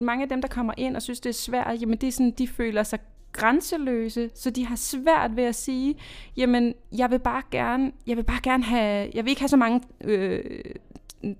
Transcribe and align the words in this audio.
Mange 0.00 0.22
af 0.22 0.28
dem, 0.28 0.40
der 0.40 0.48
kommer 0.48 0.72
ind 0.76 0.96
og 0.96 1.02
synes, 1.02 1.20
det 1.20 1.30
er 1.30 1.34
svært, 1.34 1.80
jamen 1.80 1.98
det 1.98 2.06
er 2.06 2.12
sådan, 2.12 2.30
de 2.30 2.48
føler 2.48 2.82
sig 2.82 2.98
grænseløse, 3.32 4.30
så 4.34 4.50
de 4.50 4.66
har 4.66 4.76
svært 4.76 5.36
ved 5.36 5.44
at 5.44 5.54
sige, 5.54 5.94
jamen 6.36 6.74
jeg 6.98 7.10
vil 7.10 7.18
bare 7.18 7.42
gerne, 7.50 7.92
jeg 8.06 8.16
vil 8.16 8.22
bare 8.22 8.40
gerne 8.42 8.64
have, 8.64 9.10
jeg 9.14 9.24
vil 9.24 9.30
ikke 9.30 9.40
have 9.40 9.48
så 9.48 9.56
mange 9.56 9.80
øh, 10.04 10.44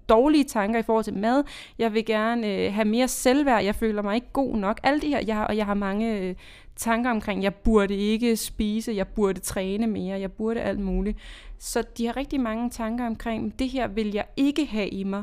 dårlige 0.08 0.44
tanker 0.44 0.79
i 0.80 0.82
forhold 0.82 1.04
til 1.04 1.14
mad. 1.14 1.44
Jeg 1.79 1.94
vil 1.94 2.04
gerne 2.04 2.46
øh, 2.46 2.75
have 2.75 2.84
mere 2.84 3.08
selvværd. 3.08 3.64
Jeg 3.64 3.75
føler 3.75 4.02
mig 4.02 4.14
ikke 4.14 4.32
god 4.32 4.57
nok. 4.57 4.80
Alt 4.82 5.02
det 5.02 5.11
her, 5.11 5.20
jeg 5.27 5.36
har, 5.36 5.45
og 5.45 5.56
jeg 5.56 5.66
har 5.66 5.75
mange 5.75 6.18
øh, 6.18 6.34
tanker 6.77 7.11
omkring, 7.11 7.43
jeg 7.43 7.54
burde 7.54 7.96
ikke 7.96 8.36
spise, 8.36 8.93
jeg 8.93 9.09
burde 9.09 9.40
træne 9.40 9.86
mere, 9.86 10.20
jeg 10.20 10.32
burde 10.32 10.61
alt 10.61 10.80
muligt. 10.80 11.18
Så 11.59 11.82
de 11.98 12.06
har 12.06 12.16
rigtig 12.16 12.40
mange 12.40 12.70
tanker 12.70 13.06
omkring, 13.06 13.59
det 13.59 13.68
her 13.68 13.88
vil 13.88 14.12
jeg 14.12 14.25
ikke 14.36 14.66
have 14.66 14.88
i 14.88 15.04
mig. 15.04 15.22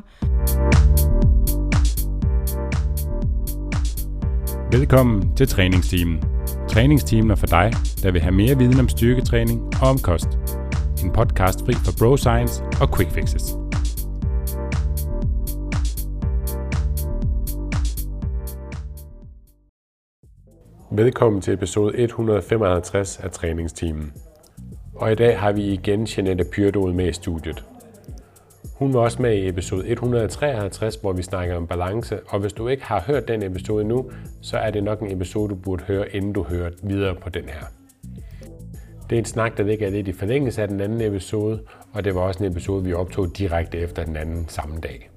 Velkommen 4.78 5.36
til 5.36 5.48
træningsteamen. 5.48 6.22
Træningsteamen 6.68 7.30
er 7.30 7.34
for 7.34 7.46
dig, 7.46 7.72
der 8.02 8.10
vil 8.12 8.20
have 8.20 8.34
mere 8.34 8.58
viden 8.58 8.80
om 8.80 8.88
styrketræning 8.88 9.62
og 9.82 9.88
om 9.88 9.98
kost. 9.98 10.28
En 11.04 11.12
podcast 11.12 11.60
fri 11.60 11.72
for 11.72 11.92
bro 11.98 12.16
science 12.16 12.62
og 12.80 12.96
quick 12.96 13.10
fixes. 13.10 13.42
Velkommen 20.90 21.42
til 21.42 21.54
episode 21.54 21.98
155 21.98 23.18
af 23.18 23.30
træningsteamen. 23.30 24.12
Og 24.94 25.12
i 25.12 25.14
dag 25.14 25.40
har 25.40 25.52
vi 25.52 25.62
igen 25.62 26.08
Jeanette 26.16 26.44
Pyrdol 26.52 26.94
med 26.94 27.08
i 27.08 27.12
studiet. 27.12 27.64
Hun 28.78 28.94
var 28.94 29.00
også 29.00 29.22
med 29.22 29.34
i 29.34 29.48
episode 29.48 29.88
153, 29.88 30.96
hvor 30.96 31.12
vi 31.12 31.22
snakker 31.22 31.56
om 31.56 31.66
balance, 31.66 32.20
og 32.28 32.40
hvis 32.40 32.52
du 32.52 32.68
ikke 32.68 32.84
har 32.84 33.00
hørt 33.00 33.28
den 33.28 33.42
episode 33.42 33.84
nu, 33.84 34.10
så 34.42 34.58
er 34.58 34.70
det 34.70 34.84
nok 34.84 35.00
en 35.00 35.12
episode, 35.12 35.48
du 35.48 35.54
burde 35.54 35.84
høre, 35.84 36.16
inden 36.16 36.32
du 36.32 36.42
hører 36.42 36.70
videre 36.82 37.14
på 37.14 37.28
den 37.28 37.44
her. 37.44 37.64
Det 39.10 39.16
er 39.16 39.18
en 39.18 39.24
snak, 39.24 39.56
der 39.56 39.64
ligger 39.64 39.90
lidt 39.90 40.08
i 40.08 40.12
forlængelse 40.12 40.62
af 40.62 40.68
den 40.68 40.80
anden 40.80 41.00
episode, 41.00 41.60
og 41.92 42.04
det 42.04 42.14
var 42.14 42.20
også 42.20 42.44
en 42.44 42.50
episode, 42.50 42.84
vi 42.84 42.92
optog 42.92 43.38
direkte 43.38 43.78
efter 43.78 44.04
den 44.04 44.16
anden 44.16 44.48
samme 44.48 44.80
dag. 44.80 45.10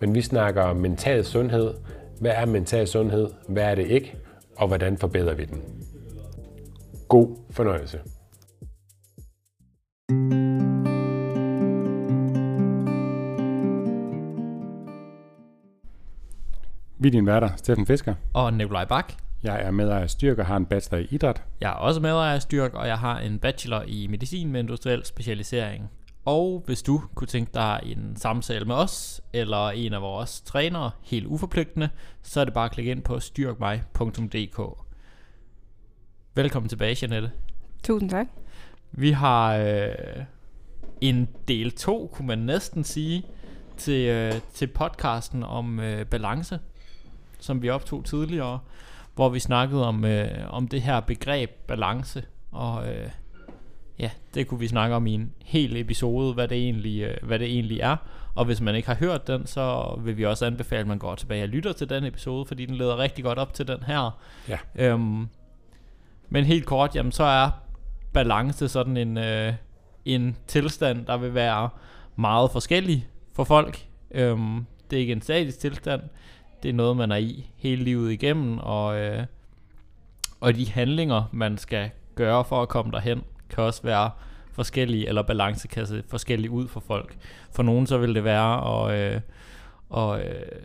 Men 0.00 0.14
vi 0.14 0.22
snakker 0.22 0.62
om 0.62 0.76
mental 0.76 1.24
sundhed. 1.24 1.74
Hvad 2.20 2.32
er 2.34 2.46
mental 2.46 2.86
sundhed? 2.86 3.28
Hvad 3.48 3.62
er 3.62 3.74
det 3.74 3.86
ikke? 3.86 4.16
Og 4.56 4.68
hvordan 4.68 4.96
forbedrer 4.98 5.34
vi 5.34 5.44
den? 5.44 5.62
God 7.08 7.36
fornøjelse. 7.50 7.98
Vi 17.00 17.08
er 17.08 17.12
din 17.12 17.26
værter, 17.26 17.48
Steffen 17.56 17.86
Fisker. 17.86 18.14
Og 18.32 18.52
Nikolaj 18.52 18.84
Bak. 18.84 19.12
Jeg 19.42 19.62
er 19.62 19.70
medejer 19.70 20.02
af 20.02 20.10
Styrk 20.10 20.38
og 20.38 20.46
har 20.46 20.56
en 20.56 20.66
bachelor 20.66 20.98
i 20.98 21.06
idræt. 21.10 21.42
Jeg 21.60 21.68
er 21.70 21.74
også 21.74 22.00
medejer 22.00 22.34
af 22.34 22.42
Styrk, 22.42 22.74
og 22.74 22.86
jeg 22.86 22.98
har 22.98 23.18
en 23.18 23.38
bachelor 23.38 23.82
i 23.86 24.06
medicin 24.06 24.52
med 24.52 24.60
industriel 24.60 25.04
specialisering. 25.04 25.90
Og 26.24 26.62
hvis 26.66 26.82
du 26.82 27.02
kunne 27.14 27.26
tænke 27.26 27.50
dig 27.54 27.80
en 27.82 28.16
samtale 28.16 28.64
med 28.64 28.74
os, 28.74 29.20
eller 29.32 29.70
en 29.70 29.92
af 29.92 30.02
vores 30.02 30.40
trænere, 30.40 30.90
helt 31.02 31.26
uforpligtende, 31.26 31.88
så 32.22 32.40
er 32.40 32.44
det 32.44 32.54
bare 32.54 32.64
at 32.64 32.70
klikke 32.70 32.90
ind 32.90 33.02
på 33.02 33.20
styrkmig.dk. 33.20 34.60
Velkommen 36.34 36.68
tilbage, 36.68 36.96
Janette. 37.02 37.30
Tusind 37.82 38.10
tak. 38.10 38.26
Vi 38.92 39.10
har 39.10 39.56
øh, 39.56 39.94
en 41.00 41.28
del 41.48 41.70
2, 41.70 42.10
kunne 42.12 42.28
man 42.28 42.38
næsten 42.38 42.84
sige, 42.84 43.22
til, 43.76 44.08
øh, 44.08 44.32
til 44.54 44.66
podcasten 44.66 45.42
om 45.42 45.80
øh, 45.80 46.06
balance 46.06 46.58
som 47.40 47.62
vi 47.62 47.70
optog 47.70 48.04
tidligere, 48.04 48.58
hvor 49.14 49.28
vi 49.28 49.38
snakkede 49.38 49.86
om, 49.86 50.04
øh, 50.04 50.28
om 50.50 50.68
det 50.68 50.82
her 50.82 51.00
begreb 51.00 51.50
balance, 51.50 52.24
og 52.52 52.88
øh, 52.88 53.08
ja, 53.98 54.10
det 54.34 54.46
kunne 54.46 54.60
vi 54.60 54.68
snakke 54.68 54.96
om 54.96 55.06
i 55.06 55.14
en 55.14 55.32
hel 55.44 55.76
episode, 55.76 56.34
hvad 56.34 56.48
det, 56.48 56.58
egentlig, 56.58 57.02
øh, 57.02 57.16
hvad 57.22 57.38
det 57.38 57.46
egentlig 57.46 57.80
er. 57.80 57.96
Og 58.34 58.44
hvis 58.44 58.60
man 58.60 58.74
ikke 58.74 58.88
har 58.88 58.94
hørt 58.94 59.26
den, 59.26 59.46
så 59.46 59.94
vil 60.04 60.16
vi 60.16 60.24
også 60.24 60.46
anbefale, 60.46 60.80
at 60.80 60.86
man 60.86 60.98
går 60.98 61.14
tilbage 61.14 61.42
og 61.42 61.48
lytter 61.48 61.72
til 61.72 61.88
den 61.90 62.04
episode, 62.04 62.44
fordi 62.44 62.66
den 62.66 62.74
leder 62.74 62.98
rigtig 62.98 63.24
godt 63.24 63.38
op 63.38 63.54
til 63.54 63.68
den 63.68 63.82
her. 63.82 64.18
Ja. 64.48 64.58
Øhm, 64.74 65.28
men 66.28 66.44
helt 66.44 66.66
kort, 66.66 66.96
jamen 66.96 67.12
så 67.12 67.24
er 67.24 67.50
balance 68.12 68.68
sådan 68.68 68.96
en, 68.96 69.18
øh, 69.18 69.52
en 70.04 70.36
tilstand, 70.46 71.06
der 71.06 71.16
vil 71.16 71.34
være 71.34 71.70
meget 72.16 72.50
forskellig 72.50 73.06
for 73.34 73.44
folk. 73.44 73.86
Øhm, 74.10 74.66
det 74.90 74.96
er 74.96 75.00
ikke 75.00 75.12
en 75.12 75.22
statisk 75.22 75.58
tilstand 75.58 76.02
det 76.62 76.68
er 76.68 76.72
noget, 76.72 76.96
man 76.96 77.12
er 77.12 77.16
i 77.16 77.50
hele 77.56 77.84
livet 77.84 78.12
igennem, 78.12 78.58
og, 78.58 79.00
øh, 79.00 79.26
og 80.40 80.54
de 80.54 80.70
handlinger, 80.70 81.22
man 81.32 81.58
skal 81.58 81.90
gøre 82.14 82.44
for 82.44 82.62
at 82.62 82.68
komme 82.68 82.92
derhen, 82.92 83.22
kan 83.50 83.64
også 83.64 83.82
være 83.82 84.10
forskellige, 84.52 85.08
eller 85.08 85.22
balancekasse 85.22 86.02
forskellige 86.08 86.50
ud 86.50 86.68
for 86.68 86.80
folk. 86.80 87.16
For 87.52 87.62
nogen 87.62 87.86
så 87.86 87.98
vil 87.98 88.14
det 88.14 88.24
være 88.24 88.90
at, 88.90 89.14
øh, 89.14 89.20
at 89.96 90.26
øh, 90.26 90.62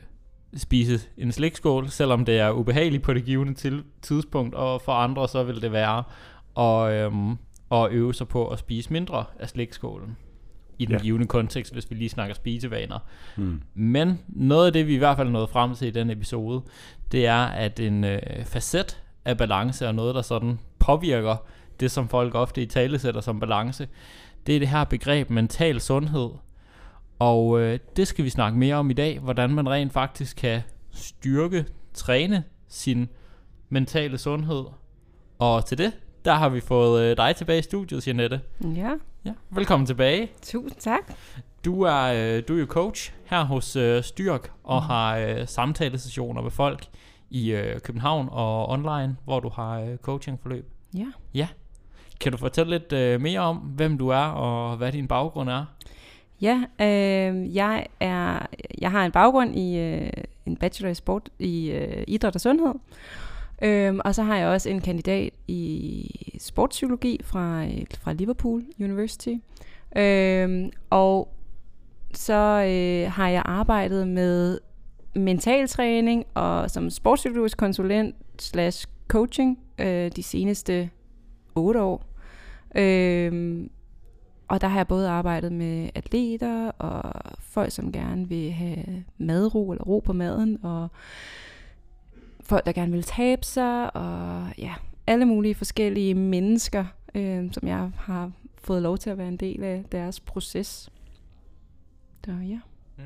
spise 0.58 1.00
en 1.18 1.32
slikskål, 1.32 1.90
selvom 1.90 2.26
det 2.26 2.40
er 2.40 2.52
ubehageligt 2.52 3.04
på 3.04 3.14
det 3.14 3.26
givende 3.26 3.54
til, 3.54 3.84
tidspunkt, 4.02 4.56
og 4.56 4.82
for 4.82 4.92
andre 4.92 5.28
så 5.28 5.44
vil 5.44 5.62
det 5.62 5.72
være 5.72 6.04
at, 6.58 6.94
øh, 6.94 7.36
at 7.72 7.92
øve 7.92 8.14
sig 8.14 8.28
på 8.28 8.48
at 8.48 8.60
spise 8.60 8.94
mindre 8.94 9.26
af 9.40 9.50
slikskålen 9.50 10.18
i 10.80 10.86
den 10.86 10.96
ja. 10.96 11.02
givende 11.02 11.28
kontekst, 11.28 11.74
hvis 11.74 11.90
vi 11.90 11.96
lige 11.96 12.10
snakker 12.10 12.36
spisevaner. 12.36 13.00
Mm. 13.38 13.62
Men 13.74 14.20
noget 14.28 14.66
af 14.66 14.74
det, 14.74 14.88
vi 14.88 14.96
i 14.96 14.98
hvert 14.98 15.18
fald 15.18 15.30
nåede 15.30 15.48
frem 15.48 15.76
til 15.76 15.88
i 15.88 15.92
den 15.92 16.10
episode, 16.10 16.62
det 17.12 17.26
er, 17.26 17.44
at 17.44 17.80
en 17.80 18.04
øh, 18.04 18.46
facet 18.46 19.04
af 19.26 19.38
balance 19.38 19.86
er 19.86 19.92
noget, 19.92 20.16
der 20.16 20.22
sådan 20.22 20.60
påvirker 20.80 21.36
det, 21.80 21.92
som 21.92 22.08
folk 22.10 22.36
ofte 22.36 22.62
i 22.62 22.66
tale 22.66 23.00
sætter 23.00 23.22
som 23.22 23.40
balance. 23.40 23.88
Det 24.48 24.56
er 24.56 24.60
det 24.60 24.68
her 24.68 24.84
begreb 24.84 25.30
mental 25.30 25.82
sundhed. 25.82 26.30
Og 27.20 27.60
øh, 27.60 27.80
det 27.96 28.08
skal 28.08 28.26
vi 28.26 28.30
snakke 28.30 28.58
mere 28.58 28.76
om 28.76 28.90
i 28.90 28.94
dag, 28.94 29.20
hvordan 29.20 29.50
man 29.50 29.70
rent 29.70 29.94
faktisk 29.94 30.38
kan 30.38 30.62
styrke, 30.92 31.66
træne 31.94 32.44
sin 32.68 33.10
mentale 33.70 34.18
sundhed. 34.18 34.64
Og 35.40 35.66
til 35.66 35.78
det, 35.78 35.92
der 36.26 36.34
har 36.34 36.50
vi 36.50 36.60
fået 36.60 37.04
øh, 37.04 37.18
dig 37.18 37.36
tilbage 37.36 37.60
i 37.60 37.62
studiet, 37.62 38.08
Janette. 38.08 38.42
Ja. 38.76 38.90
Ja, 39.26 39.32
velkommen 39.50 39.88
tilbage. 39.88 40.32
Tusind 40.42 40.80
tak. 40.80 41.14
Du 41.66 41.82
er, 41.82 42.04
øh, 42.04 42.44
du 42.48 42.56
er 42.56 42.60
jo 42.60 42.66
coach 42.66 43.14
her 43.26 43.44
hos 43.44 43.76
øh, 43.76 44.04
Styrk 44.04 44.52
og 44.64 44.82
mm. 44.82 44.88
har 44.88 45.18
øh, 45.18 45.48
samtalesessioner 45.48 46.42
med 46.42 46.52
folk 46.52 46.86
i 47.30 47.52
øh, 47.52 47.80
København 47.80 48.28
og 48.32 48.70
online, 48.70 49.16
hvor 49.24 49.40
du 49.40 49.50
har 49.50 49.80
øh, 49.80 49.98
coachingforløb. 49.98 50.70
Ja. 50.98 51.08
Ja. 51.34 51.48
Kan 52.20 52.32
du 52.32 52.38
fortælle 52.38 52.70
lidt 52.70 52.94
øh, 52.94 53.22
mere 53.22 53.40
om, 53.40 53.58
hvem 53.58 53.98
du 53.98 54.10
er 54.10 54.26
og 54.26 54.78
hvad 54.78 54.92
din 54.92 55.08
baggrund 55.08 55.50
er? 55.50 55.66
Ja, 56.42 56.64
øh, 56.80 57.56
jeg 57.56 57.86
er 58.00 58.46
jeg 58.82 58.92
har 58.92 59.06
en 59.06 59.12
baggrund 59.12 59.56
i 59.56 59.78
øh, 59.78 60.10
en 60.46 60.58
bachelor 60.58 60.90
i 60.90 60.94
sport 60.94 61.30
i 61.40 61.72
øh, 61.72 62.04
idræt 62.08 62.36
og 62.36 62.42
sundhed. 62.42 62.74
Øhm, 63.64 64.00
og 64.06 64.16
så 64.16 64.24
har 64.24 64.38
jeg 64.38 64.48
også 64.48 64.70
en 64.70 64.82
kandidat 64.82 65.34
i 65.48 66.36
sportspsykologi 66.40 67.20
fra, 67.24 67.66
øh, 67.66 67.86
fra 68.00 68.14
Liverpool 68.14 68.64
University. 68.80 69.34
Øhm, 69.96 70.72
og 70.90 71.34
så 72.14 72.34
øh, 72.34 73.12
har 73.12 73.30
jeg 73.30 73.42
arbejdet 73.46 74.08
med 74.08 74.60
mentaltræning 75.16 76.26
og 76.34 76.72
som 76.72 76.90
sportspsykologisk 76.90 77.58
konsulent 77.58 78.16
slash 78.40 78.88
coaching 79.08 79.60
øh, 79.80 80.12
de 80.16 80.24
seneste 80.24 80.90
otte 81.56 81.82
år. 81.82 82.04
Øhm, 82.76 83.70
og 84.48 84.62
der 84.62 84.68
har 84.68 84.80
jeg 84.80 84.88
både 84.88 85.10
arbejdet 85.10 85.52
med 85.52 85.90
atleter 85.96 86.70
og 86.70 87.14
folk, 87.40 87.72
som 87.72 87.92
gerne 87.92 88.30
vil 88.30 88.52
have 88.52 89.04
madro 89.18 89.72
eller 89.72 89.84
ro 89.84 90.00
på 90.00 90.14
maden, 90.14 90.60
og 90.64 90.90
folk, 92.46 92.66
der 92.66 92.72
gerne 92.72 92.92
vil 92.92 93.04
tabe 93.04 93.46
sig, 93.46 93.96
og 93.96 94.48
ja, 94.58 94.74
alle 95.08 95.26
mulige 95.26 95.56
forskellige 95.56 96.14
mennesker, 96.14 96.86
øh, 97.16 97.54
som 97.54 97.68
jeg 97.68 97.92
har 97.98 98.32
fået 98.64 98.82
lov 98.82 98.98
til 98.98 99.10
at 99.10 99.18
være 99.18 99.28
en 99.28 99.38
del 99.38 99.64
af 99.64 99.84
deres 99.92 100.20
proces. 100.20 100.90
Så 102.26 102.32
ja. 102.32 102.60
Mm. 102.98 103.04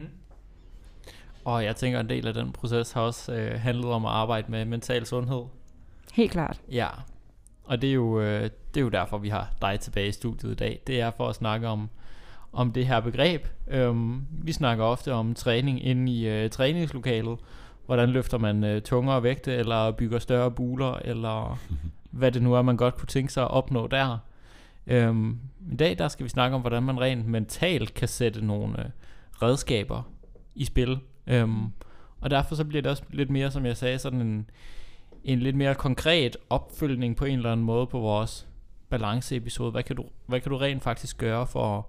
Og 1.45 1.63
jeg 1.63 1.75
tænker, 1.75 2.00
en 2.00 2.10
del 2.10 2.28
af 2.28 2.34
den 2.34 2.51
proces 2.51 2.92
har 2.92 3.01
også 3.01 3.34
øh, 3.34 3.60
handlet 3.60 3.92
om 3.92 4.06
at 4.06 4.12
arbejde 4.12 4.51
med 4.51 4.66
mental 4.66 5.06
sundhed. 5.06 5.44
Helt 6.13 6.31
klart. 6.31 6.62
Ja, 6.72 6.88
og 7.63 7.81
det 7.81 7.89
er 7.89 7.94
jo, 7.94 8.22
øh, 8.22 8.44
det 8.44 8.78
er 8.78 8.81
jo 8.81 8.89
derfor, 8.89 9.18
vi 9.18 9.30
har 9.30 9.54
dig 9.62 9.80
tilbage 9.80 10.07
i 10.07 10.12
studiet 10.12 10.51
i 10.51 10.56
dag. 10.56 10.81
Det 10.88 11.01
er 11.01 11.12
for 11.12 11.28
at 11.28 11.36
snakke 11.36 11.68
om, 11.68 11.89
om 12.54 12.72
det 12.72 12.88
her 12.88 13.00
begreb. 13.00 13.48
Øhm, 13.68 14.28
vi 14.31 14.51
snakker 14.51 14.84
ofte 14.84 15.13
om 15.13 15.34
træning 15.34 15.86
inde 15.86 16.12
i 16.12 16.28
øh, 16.28 16.50
træningslokalet, 16.50 17.38
hvordan 17.88 18.10
løfter 18.10 18.38
man 18.38 18.63
øh, 18.63 18.81
tungere 18.81 19.24
vægte, 19.24 19.54
eller 19.56 19.92
bygger 19.92 20.19
større 20.19 20.51
buler, 20.51 20.94
eller 21.06 21.60
hvad 22.12 22.31
det 22.31 22.42
nu 22.42 22.54
er, 22.54 22.62
man 22.62 22.78
godt 22.78 22.95
kunne 22.95 23.07
tænke 23.07 23.34
sig 23.34 23.44
at 23.44 23.51
opnå 23.51 23.88
der. 23.88 24.18
Øhm, 24.88 25.39
I 25.72 25.75
dag 25.75 25.98
der 25.98 26.07
skal 26.07 26.24
vi 26.24 26.30
snakke 26.30 26.56
om, 26.56 26.62
hvordan 26.62 26.84
man 26.84 27.00
rent 27.00 27.25
mentalt 27.28 27.94
kan 27.94 28.07
sætte 28.07 28.45
nogle 28.45 28.80
øh, 28.80 28.86
redskaber 29.42 30.04
i 30.56 30.66
spil. 30.66 31.00
Øhm, 31.28 31.66
Og 32.22 32.30
derfor 32.30 32.56
så 32.56 32.66
bliver 32.66 32.81
det 32.81 32.92
også 32.92 33.04
lidt 33.10 33.30
mere, 33.30 33.51
som 33.51 33.66
jeg 33.66 33.78
sagde, 33.78 34.00
sådan 34.00 34.22
en, 34.22 34.50
en 35.24 35.39
lidt 35.39 35.56
mere 35.56 35.75
konkret 35.75 36.38
opfølgning 36.50 37.16
på 37.16 37.25
en 37.25 37.38
eller 37.38 37.51
anden 37.51 37.66
måde 37.66 37.88
på 37.88 38.00
vores 38.00 38.48
balanceepisode. 38.89 39.72
Hvad 39.72 39.84
kan 39.84 39.95
du, 39.95 40.06
hvad 40.25 40.39
kan 40.39 40.51
du 40.51 40.57
rent 40.57 40.84
faktisk 40.84 41.18
gøre 41.18 41.48
for 41.48 41.78
at 41.78 41.84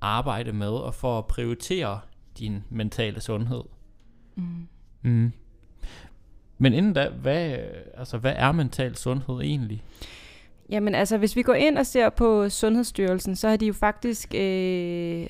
arbejde 0.00 0.52
med 0.52 0.68
og 0.68 0.94
for 0.94 1.18
at 1.18 1.26
prioritere 1.26 2.00
din 2.38 2.64
mentale 2.70 3.20
sundhed? 3.20 3.62
Mm. 4.34 4.68
Mm. 5.02 5.32
Men 6.58 6.72
inden 6.72 6.92
da, 6.92 7.08
hvad, 7.08 7.56
altså, 7.94 8.18
hvad 8.18 8.32
er 8.36 8.52
mental 8.52 8.96
sundhed 8.96 9.40
egentlig? 9.40 9.82
Jamen 10.70 10.94
altså, 10.94 11.18
hvis 11.18 11.36
vi 11.36 11.42
går 11.42 11.54
ind 11.54 11.78
og 11.78 11.86
ser 11.86 12.10
på 12.10 12.48
Sundhedsstyrelsen, 12.48 13.36
så 13.36 13.48
har 13.48 13.56
de 13.56 13.66
jo 13.66 13.72
faktisk 13.72 14.34
øh, 14.34 15.26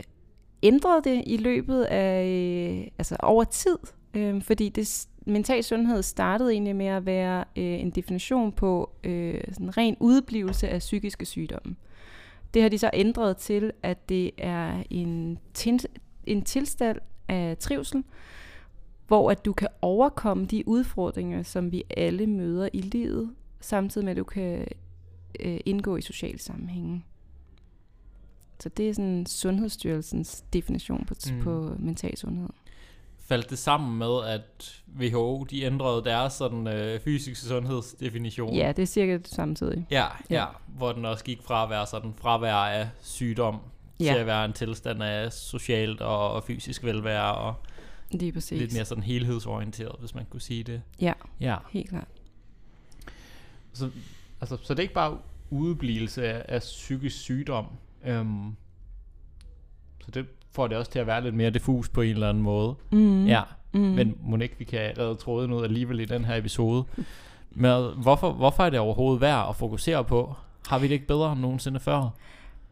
ændret 0.63 1.05
det 1.05 1.23
i 1.27 1.37
løbet 1.37 1.83
af, 1.83 2.27
øh, 2.27 2.87
altså 2.99 3.17
over 3.21 3.45
tid. 3.45 3.79
Øh, 4.15 4.43
fordi 4.43 4.69
det, 4.69 5.07
mental 5.27 5.65
sundhed 5.65 6.03
startede 6.03 6.53
egentlig 6.53 6.77
med 6.77 6.87
at 6.87 7.07
være 7.07 7.45
øh, 7.57 7.65
en 7.65 7.91
definition 7.91 8.53
på 8.53 8.91
øh, 9.05 9.41
sådan 9.53 9.77
ren 9.77 9.97
udblivelse 10.01 10.69
af 10.69 10.79
psykiske 10.79 11.27
sygdomme. 11.27 11.77
Det 12.55 12.63
har 12.63 12.69
de 12.69 12.79
så 12.79 12.91
ændret 12.93 13.37
til, 13.37 13.73
at 13.83 14.09
det 14.09 14.31
er 14.39 14.83
en, 14.91 15.39
en 16.27 16.43
tilstand 16.43 16.99
af 17.29 17.57
trivsel, 17.59 18.05
hvor 19.07 19.31
at 19.31 19.45
du 19.45 19.53
kan 19.53 19.69
overkomme 19.83 20.47
de 20.47 20.69
udfordringer, 20.69 21.43
som 21.43 21.73
vi 21.73 21.83
alle 21.97 22.27
møder 22.27 22.69
i 22.73 22.81
livet, 22.81 23.35
samtidig 23.61 24.05
med 24.05 24.11
at 24.11 24.17
du 24.17 24.25
kan 24.25 24.67
øh, 25.41 25.61
indgå 25.67 25.97
i 25.97 26.01
sociale 26.01 26.39
sammenhænge. 26.39 27.05
Så 28.61 28.69
det 28.69 28.89
er 28.89 28.95
sådan 28.95 29.27
Sundhedsstyrelsens 29.27 30.45
definition 30.53 31.05
på, 31.07 31.15
mm. 31.33 31.41
på 31.43 31.77
mental 31.79 32.17
sundhed. 32.17 32.49
Faldt 33.19 33.51
det 33.51 33.59
sammen 33.59 33.99
med, 33.99 34.25
at 34.27 34.83
WHO 35.01 35.45
de 35.45 35.63
ændrede 35.63 36.05
deres 36.05 36.33
sådan, 36.33 36.67
øh, 36.67 37.01
fysiske 37.01 37.47
sundhedsdefinition? 37.47 38.55
Ja, 38.55 38.73
det 38.73 38.83
er 38.83 38.87
cirka 38.87 39.19
samtidig. 39.25 39.87
Ja, 39.91 40.05
ja, 40.31 40.41
ja, 40.41 40.47
hvor 40.67 40.93
den 40.93 41.05
også 41.05 41.25
gik 41.25 41.43
fra 41.43 41.65
at 41.65 41.71
være 41.71 41.87
sådan 41.87 42.15
fravær 42.17 42.55
af 42.55 42.89
sygdom 43.01 43.61
ja. 44.01 44.05
til 44.05 44.19
at 44.19 44.27
være 44.27 44.45
en 44.45 44.53
tilstand 44.53 45.03
af 45.03 45.33
socialt 45.33 46.01
og, 46.01 46.33
og 46.33 46.45
fysisk 46.45 46.85
velvære 46.85 47.35
og 47.35 47.55
Lige 48.11 48.33
præcis. 48.33 48.61
lidt 48.61 48.73
mere 48.75 48.85
sådan 48.85 49.05
helhedsorienteret, 49.05 49.97
hvis 50.01 50.15
man 50.15 50.25
kunne 50.31 50.41
sige 50.41 50.63
det. 50.63 50.83
Ja, 51.01 51.13
Ja. 51.41 51.57
helt 51.71 51.89
klart. 51.89 52.09
Så, 53.73 53.91
altså, 54.41 54.57
så 54.63 54.75
det 54.75 54.79
er 54.79 54.83
ikke 54.83 54.95
bare 54.95 55.19
udeblivelse 55.51 56.29
af, 56.29 56.45
af 56.49 56.61
psykisk 56.61 57.17
sygdom. 57.17 57.67
Øhm, 58.05 58.57
så 60.05 60.11
det 60.11 60.27
får 60.51 60.67
det 60.69 60.77
også 60.77 60.91
til 60.91 60.99
at 60.99 61.07
være 61.07 61.23
lidt 61.23 61.35
mere 61.35 61.51
diffus 61.51 61.89
på 61.89 62.01
en 62.01 62.11
eller 62.11 62.29
anden 62.29 62.43
måde. 62.43 62.75
Mm. 62.93 63.27
Ja, 63.27 63.43
mm. 63.73 63.81
men 63.81 64.17
må 64.23 64.37
ikke 64.37 64.55
vi 64.59 64.65
kan 64.65 64.99
redde 64.99 65.15
tråden 65.15 65.53
ud 65.53 65.65
alligevel 65.65 66.01
i 66.01 66.05
den 66.05 66.25
her 66.25 66.37
episode. 66.37 66.85
Men 67.51 67.83
hvorfor, 68.03 68.33
hvorfor 68.33 68.63
er 68.65 68.71
det 68.71 68.79
overhovedet 68.81 69.21
værd 69.21 69.49
at 69.49 69.57
fokusere 69.57 70.05
på? 70.05 70.35
Har 70.69 70.79
vi 70.79 70.87
det 70.89 70.95
ikke 70.95 71.07
bedre 71.07 71.33
end 71.33 71.41
nogensinde 71.41 71.81
før? 71.81 72.11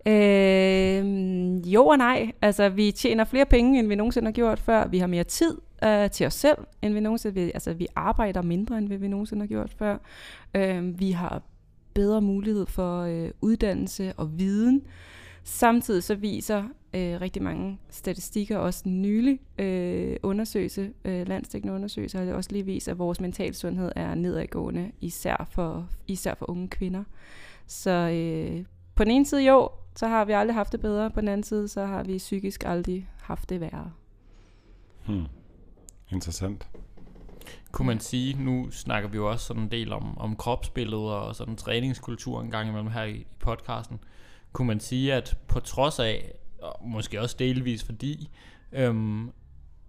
Øh, 0.06 1.72
jo 1.74 1.86
og 1.86 1.98
nej. 1.98 2.32
Altså, 2.42 2.68
vi 2.68 2.92
tjener 2.92 3.24
flere 3.24 3.46
penge, 3.46 3.78
end 3.78 3.88
vi 3.88 3.94
nogensinde 3.94 4.26
har 4.26 4.32
gjort 4.32 4.58
før. 4.58 4.88
Vi 4.88 4.98
har 4.98 5.06
mere 5.06 5.24
tid 5.24 5.58
øh, 5.84 6.10
til 6.10 6.26
os 6.26 6.34
selv, 6.34 6.58
end 6.82 6.94
vi 6.94 7.00
nogensinde 7.00 7.34
vil. 7.34 7.50
Altså, 7.54 7.72
vi 7.72 7.86
arbejder 7.94 8.42
mindre, 8.42 8.78
end 8.78 8.88
vi 8.88 9.08
nogensinde 9.08 9.42
har 9.42 9.48
gjort 9.48 9.74
før. 9.78 9.98
Øh, 10.54 11.00
vi 11.00 11.10
har 11.10 11.42
bedre 11.94 12.20
mulighed 12.20 12.66
for 12.66 13.00
øh, 13.00 13.30
uddannelse 13.40 14.12
og 14.16 14.38
viden. 14.38 14.82
Samtidig 15.44 16.02
så 16.02 16.14
viser 16.14 16.62
øh, 16.94 17.20
rigtig 17.20 17.42
mange 17.42 17.78
statistikker, 17.90 18.58
også 18.58 18.88
nylig 18.88 19.40
øh, 19.58 20.16
undersøgelse, 20.22 20.90
øh, 21.04 21.28
landstækkende 21.28 21.74
undersøgelse, 21.74 22.18
har 22.18 22.24
det 22.24 22.34
også 22.34 22.50
lige 22.52 22.64
vist, 22.64 22.88
at 22.88 22.98
vores 22.98 23.20
mental 23.20 23.54
sundhed 23.54 23.92
er 23.96 24.14
nedadgående, 24.14 24.90
især 25.00 25.48
for, 25.50 25.88
især 26.06 26.34
for 26.34 26.50
unge 26.50 26.68
kvinder. 26.68 27.04
Så 27.66 27.90
øh, 27.90 28.64
på 29.02 29.04
den 29.04 29.12
ene 29.12 29.26
side 29.26 29.46
jo, 29.46 29.70
så 29.96 30.06
har 30.06 30.24
vi 30.24 30.32
aldrig 30.32 30.54
haft 30.54 30.72
det 30.72 30.80
bedre, 30.80 31.10
på 31.10 31.20
den 31.20 31.28
anden 31.28 31.44
side, 31.44 31.68
så 31.68 31.86
har 31.86 32.02
vi 32.02 32.18
psykisk 32.18 32.64
aldrig 32.66 33.08
haft 33.22 33.48
det 33.48 33.60
værre. 33.60 33.92
Hmm. 35.06 35.26
Interessant. 36.10 36.68
Kunne 37.72 37.86
man 37.86 38.00
sige, 38.00 38.44
nu 38.44 38.70
snakker 38.70 39.08
vi 39.08 39.16
jo 39.16 39.30
også 39.30 39.46
sådan 39.46 39.62
en 39.62 39.70
del 39.70 39.92
om, 39.92 40.18
om 40.18 40.36
kropsbilleder 40.36 41.12
og 41.12 41.36
sådan 41.36 41.56
træningskultur 41.56 42.40
en 42.40 42.50
gang 42.50 42.68
imellem 42.68 42.90
her 42.90 43.02
i, 43.02 43.14
i 43.14 43.26
podcasten. 43.38 44.00
Kunne 44.52 44.68
man 44.68 44.80
sige, 44.80 45.14
at 45.14 45.38
på 45.48 45.60
trods 45.60 45.98
af, 45.98 46.32
og 46.62 46.88
måske 46.88 47.20
også 47.20 47.36
delvis 47.38 47.84
fordi, 47.84 48.30
øhm, 48.72 49.30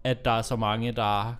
at 0.03 0.25
der 0.25 0.31
er 0.31 0.41
så 0.41 0.55
mange, 0.55 0.91
der 0.91 1.35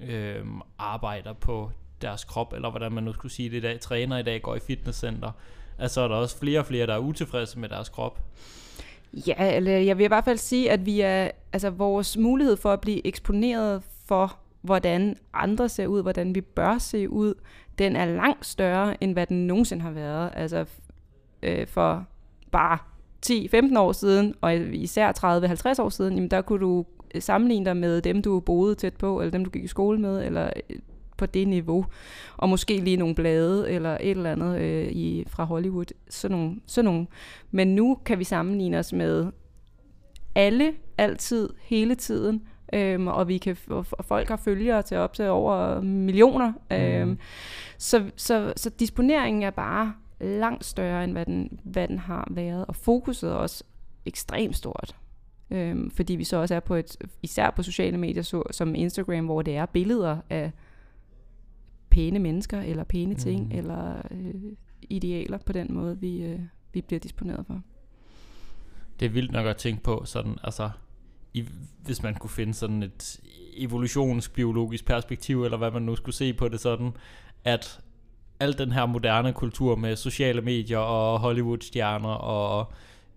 øhm, 0.00 0.60
arbejder 0.78 1.32
på 1.32 1.70
deres 2.00 2.24
krop, 2.24 2.52
eller 2.52 2.70
hvordan 2.70 2.92
man 2.92 3.04
nu 3.04 3.12
skulle 3.12 3.32
sige 3.32 3.50
det 3.50 3.56
i 3.56 3.60
dag, 3.60 3.80
træner 3.80 4.18
i 4.18 4.22
dag, 4.22 4.42
går 4.42 4.54
i 4.54 4.60
fitnesscenter, 4.60 5.32
altså 5.82 6.00
er 6.00 6.08
der 6.08 6.14
også 6.14 6.38
flere 6.38 6.58
og 6.58 6.66
flere, 6.66 6.86
der 6.86 6.94
er 6.94 6.98
utilfredse 6.98 7.58
med 7.58 7.68
deres 7.68 7.88
krop. 7.88 8.20
Ja, 9.26 9.56
eller 9.56 9.72
jeg 9.72 9.98
vil 9.98 10.04
i 10.04 10.08
hvert 10.08 10.24
fald 10.24 10.38
sige, 10.38 10.70
at 10.70 10.86
vi 10.86 11.00
er, 11.00 11.30
altså 11.52 11.70
vores 11.70 12.16
mulighed 12.16 12.56
for 12.56 12.72
at 12.72 12.80
blive 12.80 13.06
eksponeret 13.06 13.82
for, 14.06 14.36
hvordan 14.60 15.16
andre 15.34 15.68
ser 15.68 15.86
ud, 15.86 16.02
hvordan 16.02 16.34
vi 16.34 16.40
bør 16.40 16.78
se 16.78 17.08
ud, 17.08 17.34
den 17.78 17.96
er 17.96 18.04
langt 18.06 18.46
større, 18.46 19.02
end 19.02 19.12
hvad 19.12 19.26
den 19.26 19.46
nogensinde 19.46 19.82
har 19.82 19.90
været. 19.90 20.30
Altså 20.36 20.64
øh, 21.42 21.66
for 21.66 22.06
bare 22.52 22.78
10-15 23.26 23.78
år 23.78 23.92
siden, 23.92 24.34
og 24.40 24.56
især 24.56 25.12
30-50 25.78 25.82
år 25.82 25.88
siden, 25.88 26.14
jamen 26.14 26.30
der 26.30 26.42
kunne 26.42 26.60
du 26.60 26.86
sammenligne 27.20 27.64
dig 27.64 27.76
med 27.76 28.02
dem, 28.02 28.22
du 28.22 28.40
boede 28.40 28.74
tæt 28.74 28.96
på, 28.96 29.20
eller 29.20 29.30
dem, 29.30 29.44
du 29.44 29.50
gik 29.50 29.64
i 29.64 29.68
skole 29.68 30.00
med, 30.00 30.24
eller 30.24 30.50
på 31.22 31.26
det 31.26 31.48
niveau, 31.48 31.86
og 32.36 32.48
måske 32.48 32.78
lige 32.78 32.96
nogle 32.96 33.14
blade, 33.14 33.70
eller 33.70 33.98
et 34.00 34.10
eller 34.10 34.32
andet 34.32 34.60
øh, 34.60 34.88
i, 34.92 35.24
fra 35.28 35.44
Hollywood, 35.44 35.86
sådan 36.10 36.36
nogle, 36.36 36.56
sådan 36.66 36.84
nogle. 36.84 37.06
Men 37.50 37.74
nu 37.74 37.98
kan 38.04 38.18
vi 38.18 38.24
sammenligne 38.24 38.78
os 38.78 38.92
med 38.92 39.32
alle, 40.34 40.72
altid, 40.98 41.48
hele 41.62 41.94
tiden, 41.94 42.42
øhm, 42.72 43.06
og 43.06 43.28
vi 43.28 43.38
kan 43.38 43.56
og 43.68 44.04
folk 44.04 44.28
har 44.28 44.36
følgere 44.36 44.82
til 44.82 44.96
op 44.96 45.12
til 45.12 45.28
over 45.28 45.80
millioner. 45.80 46.52
Mm. 46.70 46.76
Øhm, 46.76 47.18
så, 47.78 48.04
så, 48.16 48.52
så 48.56 48.70
disponeringen 48.70 49.42
er 49.42 49.50
bare 49.50 49.94
langt 50.20 50.64
større, 50.64 51.04
end 51.04 51.12
hvad 51.12 51.26
den, 51.26 51.58
hvad 51.64 51.88
den 51.88 51.98
har 51.98 52.28
været, 52.30 52.66
og 52.66 52.76
fokuset 52.76 53.30
er 53.30 53.34
også 53.34 53.64
ekstremt 54.06 54.56
stort. 54.56 54.96
Øhm, 55.50 55.90
fordi 55.90 56.14
vi 56.16 56.24
så 56.24 56.36
også 56.36 56.54
er 56.54 56.60
på 56.60 56.74
et, 56.74 56.96
især 57.22 57.50
på 57.50 57.62
sociale 57.62 57.98
medier 57.98 58.22
så, 58.22 58.42
som 58.50 58.74
Instagram, 58.74 59.24
hvor 59.24 59.42
det 59.42 59.56
er 59.56 59.66
billeder 59.66 60.16
af 60.30 60.52
pæne 61.92 62.18
mennesker, 62.18 62.60
eller 62.60 62.84
pæne 62.84 63.14
ting, 63.14 63.42
Mhm. 63.48 63.58
eller 63.58 63.94
øh, 64.10 64.34
idealer 64.90 65.38
på 65.38 65.52
den 65.52 65.66
måde, 65.74 66.00
vi, 66.00 66.22
øh, 66.22 66.40
vi 66.72 66.80
bliver 66.80 67.00
disponeret 67.00 67.46
for. 67.46 67.60
Det 69.00 69.06
er 69.06 69.10
vildt 69.10 69.32
nok 69.32 69.46
at 69.46 69.56
tænke 69.56 69.82
på, 69.82 70.02
sådan, 70.04 70.36
altså, 70.44 70.70
i, 71.34 71.44
hvis 71.84 72.02
man 72.02 72.14
kunne 72.14 72.30
finde 72.30 72.54
sådan 72.54 72.82
et 72.82 73.20
evolutionsbiologisk 73.56 74.84
perspektiv, 74.86 75.44
eller 75.44 75.56
hvad 75.56 75.70
man 75.70 75.82
nu 75.82 75.96
skulle 75.96 76.14
se 76.16 76.32
på 76.34 76.48
det 76.48 76.60
sådan, 76.60 76.90
at 77.44 77.80
al 78.40 78.58
den 78.58 78.72
her 78.72 78.86
moderne 78.86 79.32
kultur 79.32 79.76
med 79.76 79.96
sociale 79.96 80.40
medier 80.40 80.78
og 80.78 81.20
Hollywood-stjerner 81.20 82.08
og 82.08 82.72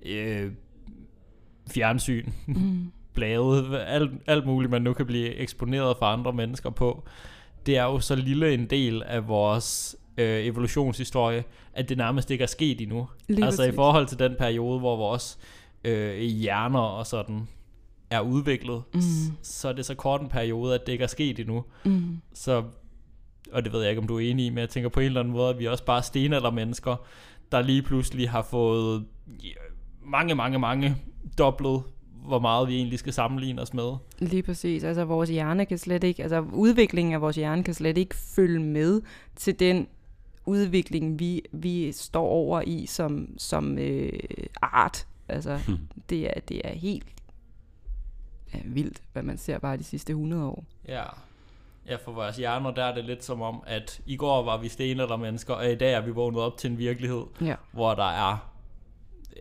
øh, 0.05 0.51
fjernsyn, 1.67 2.29
Mm. 2.47 2.91
blade, 3.13 3.83
alt, 3.85 4.11
alt 4.27 4.45
muligt, 4.45 4.71
man 4.71 4.81
nu 4.81 4.93
kan 4.93 5.05
blive 5.05 5.35
eksponeret 5.35 5.97
for 5.97 6.05
andre 6.05 6.33
mennesker 6.33 6.69
på, 6.69 7.03
det 7.65 7.77
er 7.77 7.83
jo 7.83 7.99
så 7.99 8.15
lille 8.15 8.53
en 8.53 8.65
del 8.69 9.03
af 9.03 9.27
vores 9.27 9.95
øh, 10.17 10.45
evolutionshistorie, 10.45 11.43
at 11.73 11.89
det 11.89 11.97
nærmest 11.97 12.31
ikke 12.31 12.41
er 12.41 12.47
sket 12.47 12.81
endnu. 12.81 13.07
Lige 13.27 13.45
altså 13.45 13.63
i 13.63 13.65
præcis. 13.65 13.75
forhold 13.75 14.07
til 14.07 14.19
den 14.19 14.35
periode, 14.39 14.79
hvor 14.79 14.95
vores 14.97 15.37
øh, 15.83 16.19
hjerner 16.19 16.79
og 16.79 17.07
sådan 17.07 17.47
er 18.09 18.21
udviklet, 18.21 18.81
Mm. 18.93 19.01
så 19.41 19.67
er 19.67 19.73
det 19.73 19.85
så 19.85 19.95
kort 19.95 20.21
en 20.21 20.29
periode, 20.29 20.75
at 20.75 20.85
det 20.85 20.91
ikke 20.91 21.03
er 21.03 21.07
sket 21.07 21.39
endnu. 21.39 21.63
Mm. 21.85 22.17
Så, 22.33 22.63
og 23.51 23.63
det 23.65 23.73
ved 23.73 23.81
jeg 23.81 23.89
ikke, 23.89 24.01
om 24.01 24.07
du 24.07 24.15
er 24.15 24.19
enig 24.31 24.45
i, 24.45 24.49
men 24.49 24.57
jeg 24.57 24.69
tænker 24.69 24.89
på 24.89 24.99
en 24.99 25.05
eller 25.05 25.19
anden 25.19 25.33
måde, 25.33 25.49
at 25.49 25.59
vi 25.59 25.65
er 25.65 25.69
også 25.71 25.85
bare 25.85 26.03
stenaldermennesker, 26.03 26.95
der 27.51 27.61
lige 27.61 27.81
pludselig 27.81 28.29
har 28.29 28.41
fået 28.41 29.05
mange, 30.05 30.35
mange, 30.35 30.59
mange 30.59 30.95
doblet, 31.37 31.83
hvor 32.27 32.39
meget 32.39 32.67
vi 32.67 32.75
egentlig 32.75 32.99
skal 32.99 33.13
sammenligne 33.13 33.61
os 33.61 33.73
med. 33.73 33.93
Lige 34.19 34.43
præcis. 34.43 34.83
Altså 34.83 35.05
vores 35.05 35.29
hjerne 35.29 35.65
kan 35.65 35.77
slet 35.77 36.03
ikke, 36.03 36.23
altså 36.23 36.39
udviklingen 36.53 37.13
af 37.13 37.21
vores 37.21 37.35
hjerne 37.35 37.63
kan 37.63 37.73
slet 37.73 37.97
ikke 37.97 38.15
følge 38.15 38.59
med 38.59 39.01
til 39.35 39.59
den 39.59 39.87
udvikling, 40.45 41.19
vi, 41.19 41.41
vi 41.51 41.91
står 41.91 42.27
over 42.27 42.61
i 42.61 42.85
som, 42.85 43.27
som 43.37 43.77
øh, 43.77 44.09
art. 44.61 45.07
Altså 45.29 45.59
Hmm. 45.67 45.77
det 46.09 46.27
er, 46.37 46.39
det 46.49 46.61
er 46.63 46.73
helt 46.73 47.07
ja, 48.53 48.59
vildt, 48.65 49.01
hvad 49.13 49.23
man 49.23 49.37
ser 49.37 49.59
bare 49.59 49.77
de 49.77 49.83
sidste 49.83 50.11
100 50.11 50.45
år. 50.45 50.63
Ja. 50.87 51.03
Ja, 51.89 51.95
for 51.95 52.11
vores 52.11 52.37
hjerner, 52.37 52.71
der 52.71 52.83
er 52.83 52.95
det 52.95 53.05
lidt 53.05 53.23
som 53.23 53.41
om, 53.41 53.63
at 53.67 54.01
i 54.05 54.15
går 54.15 54.43
var 54.43 54.57
vi 54.57 54.67
stenaldermennesker, 54.69 55.53
og 55.53 55.71
i 55.71 55.75
dag 55.75 55.93
er 55.93 56.01
vi 56.01 56.11
vågnet 56.11 56.41
op 56.41 56.57
til 56.57 56.71
en 56.71 56.77
virkelighed, 56.77 57.23
Ja. 57.41 57.55
hvor 57.71 57.93
der 57.95 58.11
er 58.31 58.51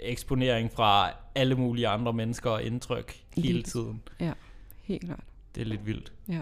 eksponering 0.02 0.72
fra 0.72 1.10
alle 1.34 1.54
mulige 1.54 1.88
andre 1.88 2.12
mennesker 2.12 2.50
og 2.50 2.62
indtryk 2.62 3.16
hele 3.36 3.62
tiden. 3.62 4.02
Helt 4.82 5.04
klart. 5.04 5.20
Det 5.54 5.60
er 5.60 5.64
lidt 5.64 5.86
vildt. 5.86 6.12
Ja. 6.28 6.40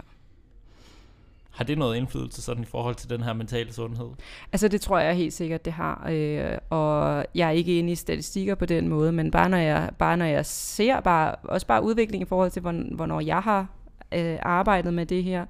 har 1.50 1.64
det 1.64 1.78
noget 1.78 1.96
indflydelse 1.96 2.42
sådan 2.42 2.62
i 2.62 2.66
forhold 2.66 2.94
til 2.94 3.10
den 3.10 3.22
her 3.22 3.32
mentale 3.32 3.72
sundhed? 3.72 4.10
Altså 4.52 4.68
det 4.68 4.80
tror 4.80 4.98
jeg 4.98 5.14
helt 5.16 5.32
sikkert, 5.32 5.64
det 5.64 5.72
har. 5.72 6.08
Øh, 6.10 6.58
og 6.70 7.24
jeg 7.34 7.46
er 7.46 7.52
ikke 7.52 7.78
inde 7.78 7.92
i 7.92 7.94
statistikker 7.94 8.54
på 8.54 8.66
den 8.66 8.88
måde, 8.88 9.12
men 9.12 9.30
bare 9.30 9.48
når 9.48 9.56
jeg, 9.56 9.90
bare 9.98 10.16
når 10.16 10.24
jeg 10.24 10.46
ser 10.46 11.00
bare, 11.00 11.34
også 11.34 11.66
bare 11.66 11.82
udvikling 11.82 12.22
i 12.22 12.26
forhold 12.26 12.50
til, 12.50 12.62
hvornår 12.62 13.20
jeg 13.20 13.40
har 13.40 13.66
øh, 14.14 14.38
arbejdet 14.42 14.94
med 14.94 15.06
det 15.06 15.24
her, 15.24 15.46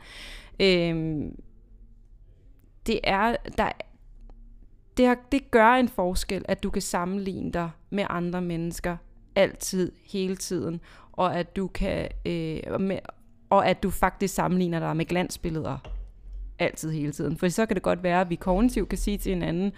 øh, 0.61 1.23
det 2.87 3.01
er, 3.05 3.37
der, 3.59 3.73
det, 4.97 5.07
har, 5.07 5.19
det 5.33 5.51
gør 5.51 5.73
en 5.73 5.89
forskel, 5.89 6.45
at 6.49 6.63
du 6.63 6.71
kan 6.71 6.83
sammenligne 6.83 7.53
dig 7.53 7.71
med 7.91 8.05
andre 8.11 8.43
mennesker 8.43 8.97
altid, 9.37 9.93
hele 10.05 10.37
tiden, 10.37 10.81
og 11.13 11.39
at 11.39 11.57
du 11.57 11.67
kan 11.67 12.09
øh, 12.27 12.81
med, 12.81 12.99
og 13.51 13.69
at 13.69 13.83
du 13.83 13.91
faktisk 13.91 14.35
sammenligner 14.35 14.81
dig 14.81 14.97
med 14.97 15.05
glansbilleder 15.05 15.79
altid 16.59 16.91
hele 16.91 17.13
tiden. 17.13 17.37
For 17.37 17.49
så 17.49 17.67
kan 17.67 17.75
det 17.75 17.83
godt 17.83 18.03
være, 18.03 18.21
at 18.21 18.31
vi 18.31 18.35
kognitivt 18.35 18.89
kan 18.89 18.99
sige 18.99 19.19
til 19.19 19.33
hinanden, 19.33 19.73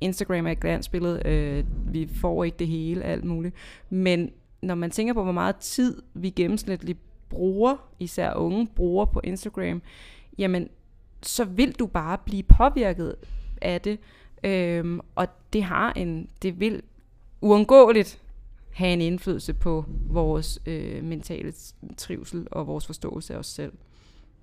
Instagram 0.00 0.46
er 0.46 0.50
et 0.50 0.60
glansbillede, 0.60 1.22
øh, 1.24 1.64
vi 1.94 2.08
får 2.20 2.44
ikke 2.44 2.56
det 2.56 2.66
hele, 2.66 3.04
alt 3.04 3.24
muligt. 3.24 3.54
Men 3.90 4.30
når 4.62 4.74
man 4.74 4.90
tænker 4.90 5.14
på, 5.14 5.22
hvor 5.22 5.32
meget 5.32 5.56
tid 5.56 6.02
vi 6.14 6.30
gennemsnitligt 6.30 6.98
bruger, 7.28 7.76
især 7.98 8.34
unge 8.34 8.68
bruger 8.74 9.04
på 9.04 9.20
Instagram, 9.24 9.82
jamen 10.38 10.68
så 11.22 11.44
vil 11.44 11.72
du 11.72 11.86
bare 11.86 12.18
blive 12.24 12.42
påvirket 12.42 13.16
af 13.62 13.80
det. 13.80 13.98
Øhm, 14.44 15.00
og 15.14 15.28
det 15.52 15.62
har 15.62 15.92
en, 15.92 16.28
det 16.42 16.60
vil 16.60 16.82
uundgåeligt 17.40 18.20
have 18.72 18.92
en 18.92 19.00
indflydelse 19.00 19.54
på 19.54 19.84
vores 20.06 20.60
øh, 20.66 21.04
mentale 21.04 21.52
trivsel 21.96 22.46
og 22.50 22.66
vores 22.66 22.86
forståelse 22.86 23.34
af 23.34 23.38
os 23.38 23.46
selv. 23.46 23.72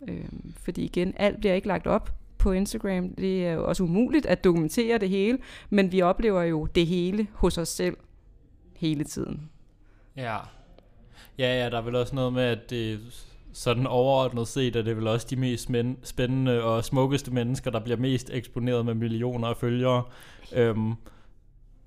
Øhm, 0.08 0.54
fordi 0.58 0.84
igen, 0.84 1.14
alt 1.18 1.40
bliver 1.40 1.54
ikke 1.54 1.68
lagt 1.68 1.88
op 1.88 2.14
på 2.38 2.52
Instagram. 2.52 3.16
Det 3.16 3.48
er 3.48 3.52
jo 3.52 3.68
også 3.68 3.84
umuligt 3.84 4.26
at 4.26 4.44
dokumentere 4.44 4.98
det 4.98 5.10
hele, 5.10 5.38
men 5.70 5.92
vi 5.92 6.02
oplever 6.02 6.44
jo 6.44 6.66
det 6.66 6.88
hele 6.88 7.28
hos 7.34 7.58
os 7.58 7.70
selv 7.70 7.98
hele 8.76 9.04
tiden. 9.04 9.50
Ja. 10.18 10.38
Ja, 11.38 11.64
ja, 11.64 11.70
der 11.70 11.78
er 11.78 11.82
vel 11.82 11.96
også 11.96 12.16
noget 12.16 12.34
med, 12.34 12.44
at 12.44 12.70
det 12.70 13.00
sådan 13.54 13.88
overordnet 13.88 14.48
set 14.48 14.76
er 14.76 14.82
det 14.82 14.98
vel 14.98 15.08
også 15.08 15.28
de 15.30 15.36
mest 15.36 15.70
spændende 16.04 16.64
og 16.64 16.86
smukkeste 16.86 17.32
mennesker, 17.32 17.72
der 17.72 17.80
bliver 17.80 17.98
mest 17.98 18.30
eksponeret 18.34 18.86
med 18.86 18.94
millioner 18.94 19.48
af 19.48 19.58
følgere. 19.58 20.04
Øhm, 20.56 20.94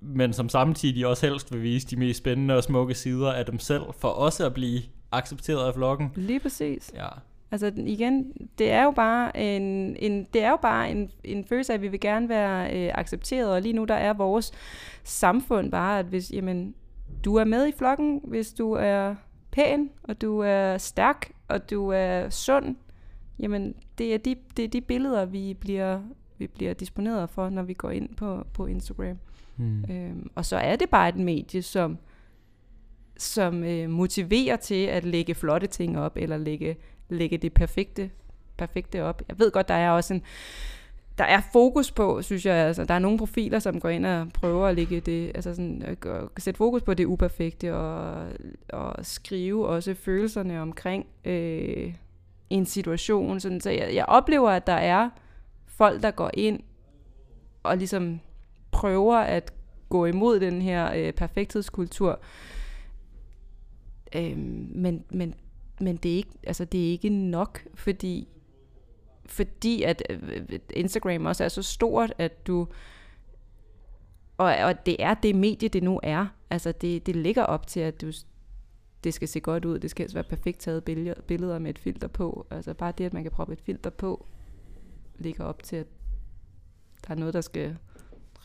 men 0.00 0.33
som 0.33 0.49
samtidig 0.49 1.06
også 1.06 1.26
helst 1.26 1.52
vil 1.52 1.62
vise 1.62 1.87
de 1.87 1.97
mest 1.97 2.18
spændende 2.18 2.56
og 2.56 2.64
smukke 2.64 2.94
sider 2.94 3.33
af 3.33 3.47
dem 3.47 3.59
selv, 3.59 3.83
for 3.99 4.09
også 4.09 4.47
at 4.47 4.54
blive 4.54 4.80
accepteret 5.12 5.66
af 5.66 5.76
vloggen. 5.76 6.12
Lige 6.14 6.40
præcis. 6.40 6.92
Ja. 6.94 7.09
Altså 7.50 7.73
igen, 7.76 8.33
det 8.59 8.71
er 8.71 8.85
jo 8.85 8.90
bare 8.90 9.37
en, 9.37 9.97
en, 9.99 10.26
det 10.33 10.42
er 10.42 10.50
jo 10.50 10.59
bare 10.62 10.90
en, 10.90 11.11
en 11.25 11.44
følelse 11.44 11.73
af, 11.73 11.76
at 11.76 11.83
vi 11.83 11.88
vil 11.88 12.00
gerne 12.00 12.28
være 12.28 12.76
øh, 12.76 12.90
accepteret, 12.94 13.52
og 13.52 13.62
lige 13.62 13.73
nu 13.73 13.85
der 13.85 13.94
er 13.94 14.12
vores 14.12 14.52
samfund 15.04 15.71
bare, 15.71 15.99
at 15.99 16.06
hvis 16.06 16.30
jamen, 16.30 16.75
du 17.25 17.37
er 17.37 17.44
med 17.44 17.68
i 17.68 17.73
flokken, 17.78 18.21
hvis 18.25 18.52
du 18.52 18.73
er 18.73 19.14
pæn, 19.50 19.90
og 20.02 20.21
du 20.21 20.38
er 20.38 20.78
stærk, 20.78 21.30
og 21.48 21.70
du 21.70 21.88
er 21.88 22.30
sund, 22.30 22.76
jamen 23.38 23.74
det 23.98 24.14
er 24.14 24.18
de, 24.18 24.36
det 24.56 24.64
er 24.64 24.68
de 24.68 24.80
billeder, 24.80 25.24
vi 25.24 25.54
bliver, 25.54 26.00
vi 26.38 26.46
bliver 26.46 26.74
disponeret 26.74 27.30
for, 27.30 27.50
når 27.50 27.62
vi 27.62 27.74
går 27.74 27.90
ind 27.90 28.16
på, 28.16 28.46
på 28.52 28.66
Instagram. 28.66 29.18
Hmm. 29.56 29.84
Øhm, 29.90 30.30
og 30.34 30.44
så 30.44 30.56
er 30.56 30.76
det 30.76 30.90
bare 30.90 31.08
et 31.08 31.16
medie, 31.16 31.62
som, 31.62 31.98
som 33.16 33.64
øh, 33.64 33.90
motiverer 33.90 34.56
til 34.56 34.84
at 34.84 35.04
lægge 35.04 35.34
flotte 35.34 35.66
ting 35.66 35.98
op, 35.98 36.16
eller 36.16 36.36
lægge, 36.36 36.76
lægge 37.08 37.38
det 37.38 37.52
perfekte, 37.52 38.10
perfekte 38.56 39.02
op. 39.02 39.22
Jeg 39.28 39.38
ved 39.38 39.50
godt, 39.50 39.68
der 39.68 39.74
er 39.74 39.90
også 39.90 40.14
en, 40.14 40.22
der 41.18 41.25
er 41.25 41.40
fokus 41.52 41.90
på, 41.90 42.23
synes 42.23 42.47
jeg, 42.47 42.54
altså, 42.54 42.85
der 42.85 42.94
er 42.94 42.99
nogle 42.99 43.18
profiler, 43.18 43.59
som 43.59 43.80
går 43.80 43.88
ind 43.88 44.06
og 44.06 44.28
prøver 44.35 44.66
at 44.66 44.75
lægge 44.75 45.00
det, 45.00 45.33
altså 45.35 45.54
sådan, 45.54 45.83
øh, 45.83 46.23
at 46.37 46.42
sætte 46.42 46.59
fokus 46.59 46.83
på 46.83 46.94
det 46.94 47.04
uperfekte, 47.04 47.76
og, 47.76 48.26
og 48.68 49.06
skrive 49.06 49.68
også 49.68 49.94
følelserne 49.94 50.61
omkring 50.61 51.06
øh, 51.25 51.94
en 52.50 52.66
situation. 52.66 53.40
Sådan, 53.40 53.61
så 53.61 53.71
jeg, 53.71 53.94
jeg 53.94 54.04
oplever, 54.04 54.50
at 54.50 54.66
der 54.66 54.73
er 54.73 55.11
folk, 55.66 56.02
der 56.02 56.11
går 56.11 56.30
ind 56.35 56.61
og 57.62 57.76
ligesom 57.76 58.21
prøver 58.71 59.16
at 59.16 59.52
gå 59.88 60.06
imod 60.06 60.40
den 60.40 60.62
her 60.62 60.92
øh, 60.94 61.12
perfekthedskultur. 61.12 62.21
Øh, 64.16 64.37
men, 64.75 65.04
men, 65.11 65.35
men 65.80 65.97
det 65.97 66.12
er 66.12 66.16
ikke, 66.16 66.30
altså 66.47 66.64
det 66.64 66.87
er 66.87 66.90
ikke 66.90 67.09
nok, 67.09 67.64
fordi 67.75 68.28
fordi 69.26 69.83
at 69.83 70.02
øh, 70.11 70.59
Instagram 70.71 71.26
også 71.26 71.45
er 71.45 71.49
så 71.49 71.62
stort, 71.62 72.12
at 72.19 72.47
du 72.47 72.69
og, 74.38 74.57
og 74.57 74.87
det 74.87 74.97
er 74.99 75.14
det 75.14 75.35
medie, 75.35 75.69
det 75.69 75.83
nu 75.83 76.00
er. 76.02 76.26
Altså 76.50 76.73
det, 76.73 77.07
det 77.07 77.16
ligger 77.16 77.43
op 77.43 77.66
til, 77.66 77.81
at 77.81 78.00
du, 78.00 78.12
det 79.04 79.14
skal 79.14 79.28
se 79.28 79.40
godt 79.40 79.64
ud. 79.64 79.78
Det 79.78 79.90
skal 79.90 80.14
være 80.14 80.25
perfekt 80.25 80.61
taget 80.61 80.85
billeder, 80.85 81.14
billeder 81.26 81.59
med 81.59 81.71
et 81.71 81.78
filter 81.78 82.09
på. 82.09 82.47
Altså 82.50 82.75
bare 82.75 82.93
det, 82.99 83.04
at 83.04 83.12
man 83.12 83.23
kan 83.23 83.33
proppe 83.33 83.52
et 83.52 83.61
filter 83.61 83.90
på, 83.90 84.26
ligger 85.19 85.45
op 85.45 85.62
til, 85.62 85.76
at 85.76 85.87
der 87.07 87.14
er 87.14 87.19
noget, 87.19 87.35
der 87.35 87.40
skal 87.40 87.76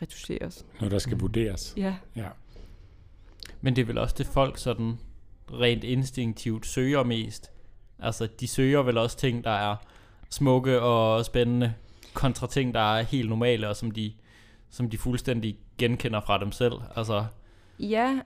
retuscheres. 0.01 0.65
Noget, 0.79 0.91
der 0.91 0.99
skal 0.99 1.15
mm. 1.15 1.21
vurderes. 1.21 1.73
Ja. 1.77 1.95
ja. 2.15 2.29
Men 3.61 3.75
det 3.75 3.81
er 3.81 3.85
vel 3.85 3.97
også 3.97 4.15
det, 4.17 4.25
folk 4.25 4.57
sådan 4.57 4.99
rent 5.51 5.83
instinktivt 5.83 6.65
søger 6.65 7.03
mest. 7.03 7.51
Altså, 7.99 8.27
de 8.39 8.47
søger 8.47 8.83
vel 8.83 8.97
også 8.97 9.17
ting, 9.17 9.43
der 9.43 9.51
er 9.51 9.75
smukke 10.29 10.81
og 10.81 11.25
spændende, 11.25 11.73
kontra 12.13 12.47
ting, 12.47 12.73
der 12.73 12.97
er 12.97 13.01
helt 13.01 13.29
normale, 13.29 13.69
og 13.69 13.75
som 13.75 13.91
de, 13.91 14.11
som 14.69 14.89
de 14.89 14.97
fuldstændig 14.97 15.57
genkender 15.77 16.21
fra 16.21 16.39
dem 16.39 16.51
selv. 16.51 16.73
Altså. 16.95 17.25
Ja, 17.79 18.19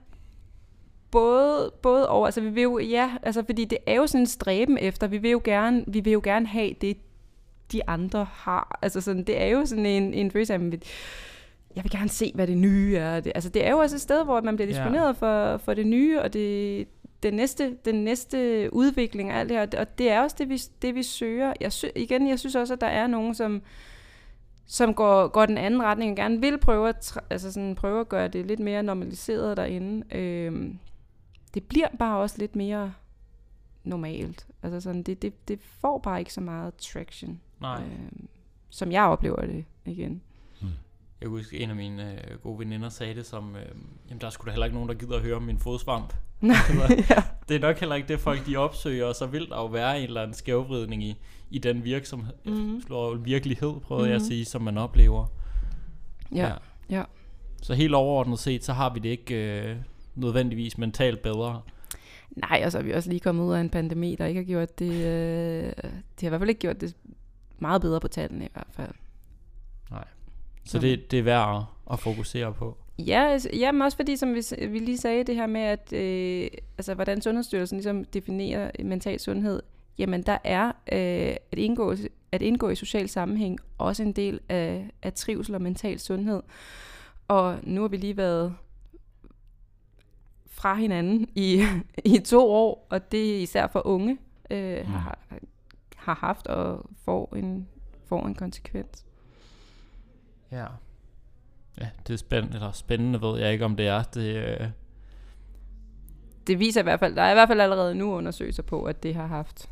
både, 1.10 1.72
både 1.82 2.08
over, 2.08 2.26
altså 2.26 2.40
vi 2.40 2.48
vil 2.48 2.62
jo, 2.62 2.78
ja, 2.78 3.10
altså 3.22 3.42
fordi 3.44 3.64
det 3.64 3.78
er 3.86 3.94
jo 3.94 4.06
sådan 4.06 4.20
en 4.20 4.26
stræben 4.26 4.78
efter, 4.78 5.06
vi 5.06 5.18
vil 5.18 5.30
jo 5.30 5.40
gerne, 5.44 5.84
vi 5.86 6.00
vil 6.00 6.12
jo 6.12 6.20
gerne 6.24 6.46
have 6.46 6.74
det, 6.80 6.96
de 7.72 7.88
andre 7.88 8.26
har. 8.32 8.78
Altså 8.82 9.00
sådan, 9.00 9.24
det 9.24 9.42
er 9.42 9.46
jo 9.46 9.66
sådan 9.66 9.86
en, 9.86 10.14
en 10.14 10.30
følelse 10.30 10.54
af, 10.54 10.58
jeg 11.76 11.84
vil 11.84 11.90
gerne 11.90 12.08
se, 12.08 12.32
hvad 12.34 12.46
det 12.46 12.58
nye 12.58 12.96
er. 12.96 13.20
Det, 13.20 13.32
altså 13.34 13.50
det 13.50 13.66
er 13.66 13.70
jo 13.70 13.78
også 13.78 13.96
et 13.96 14.00
sted, 14.00 14.24
hvor 14.24 14.40
man 14.40 14.56
bliver 14.56 14.68
disponeret 14.68 15.06
ja. 15.06 15.10
for, 15.10 15.58
for 15.58 15.74
det 15.74 15.86
nye, 15.86 16.20
og 16.20 16.32
det, 16.32 16.88
den 17.24 17.34
næste, 17.34 17.76
den 17.84 17.94
næste 17.94 18.68
udvikling 18.72 19.30
af 19.30 19.40
alt 19.40 19.48
det 19.48 19.56
her, 19.58 19.80
og 19.80 19.98
det 19.98 20.10
er 20.10 20.20
også 20.20 20.36
det, 20.38 20.48
vi, 20.48 20.60
det, 20.82 20.94
vi 20.94 21.02
søger. 21.02 21.52
Jeg 21.60 21.72
sy, 21.72 21.84
igen, 21.96 22.28
jeg 22.28 22.38
synes 22.38 22.54
også, 22.54 22.74
at 22.74 22.80
der 22.80 22.86
er 22.86 23.06
nogen, 23.06 23.34
som, 23.34 23.62
som 24.66 24.94
går, 24.94 25.28
går 25.28 25.46
den 25.46 25.58
anden 25.58 25.82
retning 25.82 26.10
og 26.10 26.16
gerne 26.16 26.40
vil 26.40 26.58
prøve 26.58 26.88
at, 26.88 27.18
altså 27.30 27.52
sådan, 27.52 27.74
prøve 27.74 28.00
at 28.00 28.08
gøre 28.08 28.28
det 28.28 28.46
lidt 28.46 28.60
mere 28.60 28.82
normaliseret 28.82 29.56
derinde. 29.56 30.16
Øhm, 30.16 30.78
det 31.54 31.64
bliver 31.64 31.88
bare 31.98 32.18
også 32.18 32.38
lidt 32.38 32.56
mere 32.56 32.94
normalt. 33.84 34.46
Altså 34.62 34.80
sådan, 34.80 35.02
det, 35.02 35.22
det, 35.22 35.48
det 35.48 35.60
får 35.60 35.98
bare 35.98 36.18
ikke 36.18 36.32
så 36.32 36.40
meget 36.40 36.74
traction. 36.74 37.40
Nej. 37.60 37.82
Øhm, 37.82 38.28
som 38.70 38.92
jeg 38.92 39.04
oplever 39.04 39.46
det 39.46 39.64
igen. 39.84 40.22
Jeg 41.20 41.28
kunne 41.28 41.40
huske, 41.40 41.60
en 41.60 41.70
af 41.70 41.76
mine 41.76 42.12
øh, 42.12 42.38
gode 42.38 42.58
veninder 42.58 42.88
sagde 42.88 43.14
det 43.14 43.26
som, 43.26 43.56
øh, 43.56 43.62
jamen 44.08 44.20
der 44.20 44.26
er 44.26 44.30
sgu 44.30 44.46
da 44.46 44.50
heller 44.50 44.66
ikke 44.66 44.74
nogen, 44.74 44.88
der 44.88 44.94
gider 44.94 45.16
at 45.16 45.22
høre 45.22 45.36
om 45.36 45.42
min 45.42 45.58
fodsvamp. 45.58 46.14
Nej, 46.40 46.56
ja. 47.10 47.22
Det 47.48 47.56
er 47.56 47.60
nok 47.60 47.78
heller 47.78 47.94
ikke 47.94 48.08
det, 48.08 48.20
folk 48.20 48.46
de 48.46 48.56
opsøger, 48.56 49.06
og 49.06 49.14
så 49.14 49.26
vil 49.26 49.48
der 49.48 49.56
jo 49.56 49.66
være 49.66 49.98
en 49.98 50.04
eller 50.04 50.22
anden 50.22 50.34
skævvridning 50.34 51.04
i, 51.04 51.16
i 51.50 51.58
den 51.58 51.84
virksomhed, 51.84 52.34
mm-hmm. 52.44 52.82
slår 52.86 53.14
virkelighed, 53.14 53.80
prøvede 53.80 54.02
mm-hmm. 54.02 54.08
jeg 54.08 54.16
at 54.16 54.20
mhm. 54.20 54.28
sige, 54.28 54.44
som 54.44 54.62
man 54.62 54.78
oplever. 54.78 55.26
Ja, 56.34 56.46
ja. 56.46 56.54
ja. 56.90 57.02
Så 57.62 57.74
helt 57.74 57.94
overordnet 57.94 58.38
set, 58.38 58.64
så 58.64 58.72
har 58.72 58.92
vi 58.94 59.00
det 59.00 59.08
ikke 59.08 59.34
øh, 59.34 59.76
nødvendigvis 60.14 60.78
mentalt 60.78 61.22
bedre. 61.22 61.60
Nej, 62.36 62.62
og 62.64 62.72
så 62.72 62.78
er 62.78 62.82
vi 62.82 62.92
også 62.92 63.10
lige 63.10 63.20
kommet 63.20 63.44
ud 63.44 63.52
af 63.52 63.60
en 63.60 63.70
pandemi, 63.70 64.16
der 64.18 64.26
ikke 64.26 64.40
har 64.40 64.46
gjort 64.46 64.78
det, 64.78 64.92
øh, 64.92 65.72
det 65.72 66.20
har 66.20 66.26
i 66.26 66.28
hvert 66.28 66.40
fald 66.40 66.48
ikke 66.48 66.60
gjort 66.60 66.80
det 66.80 66.96
meget 67.58 67.82
bedre 67.82 68.00
på 68.00 68.08
tallene 68.08 68.44
i 68.44 68.48
hvert 68.52 68.66
fald. 68.72 68.90
Så 70.64 70.78
det, 70.78 71.10
det 71.10 71.18
er 71.18 71.22
værd 71.22 71.64
at 71.92 72.00
fokusere 72.00 72.54
på. 72.54 72.76
Ja, 72.98 73.28
altså, 73.30 73.48
jamen 73.52 73.82
også 73.82 73.96
fordi, 73.96 74.16
som 74.16 74.34
vi, 74.34 74.66
vi 74.66 74.78
lige 74.78 74.98
sagde, 74.98 75.24
det 75.24 75.34
her 75.34 75.46
med, 75.46 75.60
at 75.60 75.92
øh, 75.92 76.48
altså, 76.78 76.94
hvordan 76.94 77.22
Sundhedsstyrelsen 77.22 77.78
ligesom 77.78 78.04
definerer 78.04 78.70
mental 78.84 79.20
sundhed, 79.20 79.62
jamen 79.98 80.22
der 80.22 80.38
er 80.44 80.66
øh, 80.66 81.36
at, 81.52 81.58
indgå, 81.58 81.94
at 82.32 82.42
indgå 82.42 82.68
i 82.68 82.74
social 82.74 83.08
sammenhæng 83.08 83.58
også 83.78 84.02
en 84.02 84.12
del 84.12 84.40
af, 84.48 84.90
af 85.02 85.12
trivsel 85.12 85.54
og 85.54 85.62
mental 85.62 86.00
sundhed. 86.00 86.42
Og 87.28 87.58
nu 87.62 87.80
har 87.80 87.88
vi 87.88 87.96
lige 87.96 88.16
været 88.16 88.54
fra 90.46 90.74
hinanden 90.74 91.28
i, 91.34 91.62
i 92.14 92.18
to 92.18 92.50
år, 92.52 92.86
og 92.90 93.12
det 93.12 93.36
er 93.36 93.40
især 93.40 93.66
for 93.66 93.86
unge 93.86 94.18
øh, 94.50 94.80
mm. 94.80 94.92
har, 94.92 95.18
har 95.96 96.14
haft 96.14 96.46
og 96.46 96.90
får 97.04 97.36
en, 97.36 97.68
får 98.06 98.26
en 98.26 98.34
konsekvens. 98.34 99.04
Ja. 100.54 100.66
Ja, 101.80 101.88
det 102.06 102.12
er 102.12 102.16
spændende, 102.16 102.54
eller 102.56 102.72
spændende 102.72 103.22
ved 103.22 103.40
jeg 103.40 103.52
ikke, 103.52 103.64
om 103.64 103.76
det 103.76 103.86
er. 103.86 104.02
Det, 104.02 104.36
øh... 104.36 104.68
det 106.46 106.58
viser 106.58 106.80
i 106.80 106.82
hvert 106.82 107.00
fald, 107.00 107.16
der 107.16 107.22
er 107.22 107.30
i 107.30 107.34
hvert 107.34 107.48
fald 107.48 107.60
allerede 107.60 107.94
nu 107.94 108.14
undersøgelser 108.14 108.62
på, 108.62 108.84
at 108.84 109.02
det 109.02 109.14
har 109.14 109.26
haft 109.26 109.70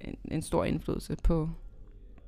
en, 0.00 0.18
en 0.24 0.42
stor 0.42 0.64
indflydelse 0.64 1.16
på, 1.22 1.50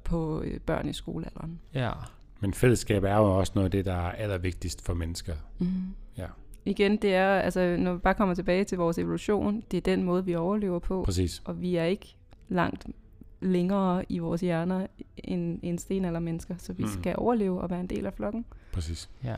på 0.05 0.43
øh, 0.43 0.61
børn 0.61 0.89
i 0.89 0.93
skolealderen. 0.93 1.61
Ja. 1.75 1.93
Men 2.41 2.55
fællesskab 2.55 3.05
er 3.05 3.17
jo 3.17 3.39
også 3.39 3.53
noget 3.55 3.65
af 3.65 3.71
det, 3.71 3.85
der 3.85 3.95
er 3.95 4.13
allervigtigst 4.13 4.85
for 4.85 4.95
mennesker. 4.95 5.35
Mm. 5.59 5.95
Ja, 6.17 6.27
Igen, 6.69 6.97
det 6.97 7.15
er, 7.15 7.29
altså, 7.29 7.77
når 7.79 7.93
vi 7.93 7.99
bare 7.99 8.15
kommer 8.15 8.35
tilbage 8.35 8.65
til 8.65 8.79
vores 8.79 8.99
evolution, 8.99 9.63
det 9.71 9.77
er 9.77 9.81
den 9.81 10.03
måde, 10.03 10.25
vi 10.25 10.35
overlever 10.35 10.79
på. 10.79 11.03
præcis. 11.05 11.43
Og 11.45 11.61
vi 11.61 11.77
er 11.77 11.85
ikke 11.85 12.17
langt 12.49 12.87
længere 13.41 14.05
i 14.09 14.19
vores 14.19 14.41
hjerner 14.41 14.87
end, 15.17 15.59
end 15.63 15.79
sten 15.79 16.05
eller 16.05 16.21
mennesker, 16.21 16.55
så 16.59 16.73
vi 16.73 16.83
Mm. 16.83 16.89
skal 16.89 17.15
overleve 17.19 17.61
og 17.61 17.71
være 17.71 17.81
en 17.81 17.87
del 17.87 18.07
af 18.07 18.13
flokken. 18.13 18.45
præcis. 18.73 19.09
Ja. 19.25 19.35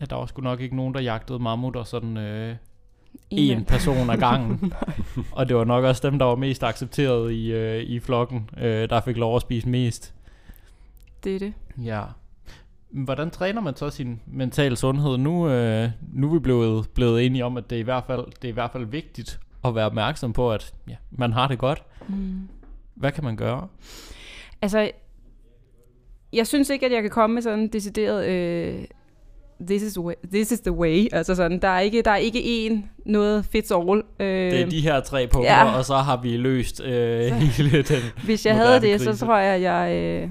Ja, 0.00 0.04
der 0.04 0.16
var 0.16 0.26
sgu 0.26 0.42
nok 0.42 0.60
ikke 0.60 0.76
nogen, 0.76 0.94
der 0.94 1.00
jagtede 1.00 1.38
mammutter 1.38 1.84
sådan 1.84 2.16
øh, 2.16 2.56
En 3.30 3.64
person 3.64 4.10
ad 4.10 4.16
gangen. 4.18 4.72
og 5.32 5.48
det 5.48 5.56
var 5.56 5.64
nok 5.64 5.84
også 5.84 6.10
dem, 6.10 6.18
der 6.18 6.26
var 6.26 6.34
mest 6.36 6.62
accepteret 6.64 7.32
i, 7.32 7.52
øh, 7.52 7.82
i 7.82 8.00
flokken, 8.00 8.50
øh, 8.58 8.88
der 8.90 9.00
fik 9.00 9.16
lov 9.16 9.36
at 9.36 9.42
spise 9.42 9.68
mest. 9.68 10.14
Det 11.24 11.34
er 11.34 11.38
det. 11.38 11.52
Ja. 11.84 12.02
Men 12.90 13.04
Hvordan 13.04 13.30
træner 13.30 13.60
man 13.60 13.76
så 13.76 13.90
sin 13.90 14.20
mentale 14.26 14.76
sundhed? 14.76 15.18
Nu, 15.18 15.48
øh, 15.48 15.90
nu 16.12 16.28
er 16.28 16.32
vi 16.32 16.38
blevet, 16.38 16.88
blevet 16.94 17.26
enige 17.26 17.44
om, 17.44 17.56
at 17.56 17.70
det 17.70 17.76
er, 17.76 17.80
i 17.80 17.84
hvert 17.84 18.04
fald, 18.06 18.24
det 18.26 18.44
er 18.44 18.48
i 18.48 18.52
hvert 18.54 18.70
fald 18.70 18.84
vigtigt 18.84 19.40
at 19.64 19.74
være 19.74 19.86
opmærksom 19.86 20.32
på, 20.32 20.52
at 20.52 20.74
ja, 20.88 20.96
man 21.10 21.32
har 21.32 21.48
det 21.48 21.58
godt. 21.58 21.82
Mm. 22.08 22.48
Hvad 22.96 23.12
kan 23.12 23.24
man 23.24 23.36
gøre? 23.36 23.68
Altså, 24.62 24.90
jeg 26.32 26.46
synes 26.46 26.70
ikke, 26.70 26.86
at 26.86 26.92
jeg 26.92 27.02
kan 27.02 27.10
komme 27.10 27.34
med 27.34 27.42
sådan 27.42 27.58
en 27.58 27.68
decideret, 27.68 28.26
øh, 28.26 28.84
this, 29.66 29.82
is 29.82 29.98
way, 29.98 30.14
this 30.32 30.52
is 30.52 30.60
the 30.60 30.72
way. 30.72 31.06
Altså 31.12 31.34
sådan, 31.34 31.58
der 31.62 31.68
er 31.68 31.80
ikke, 31.80 32.02
der 32.02 32.10
er 32.10 32.16
ikke 32.16 32.38
én 32.38 32.78
noget 33.04 33.44
fits 33.44 33.70
all. 33.70 34.02
Øh, 34.20 34.26
Det 34.50 34.60
er 34.60 34.66
de 34.66 34.80
her 34.80 35.00
tre 35.00 35.26
punkter, 35.26 35.52
ja. 35.52 35.76
og 35.76 35.84
så 35.84 35.96
har 35.96 36.16
vi 36.16 36.36
løst 36.36 36.80
øh, 36.80 37.32
hele 37.32 37.82
den. 37.82 38.02
Hvis 38.24 38.46
jeg 38.46 38.54
havde 38.54 38.80
det, 38.80 39.00
krise. 39.00 39.16
så 39.16 39.26
tror 39.26 39.36
jeg, 39.38 39.54
at 39.54 39.60
jeg... 39.62 39.96
Øh, 39.96 40.30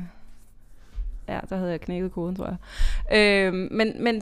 ja, 1.29 1.39
der 1.49 1.57
havde 1.57 1.71
jeg 1.71 1.81
knækket 1.81 2.11
koden, 2.11 2.35
tror 2.35 2.57
jeg. 3.11 3.17
Øh, 3.17 3.53
men, 3.53 4.03
men, 4.03 4.21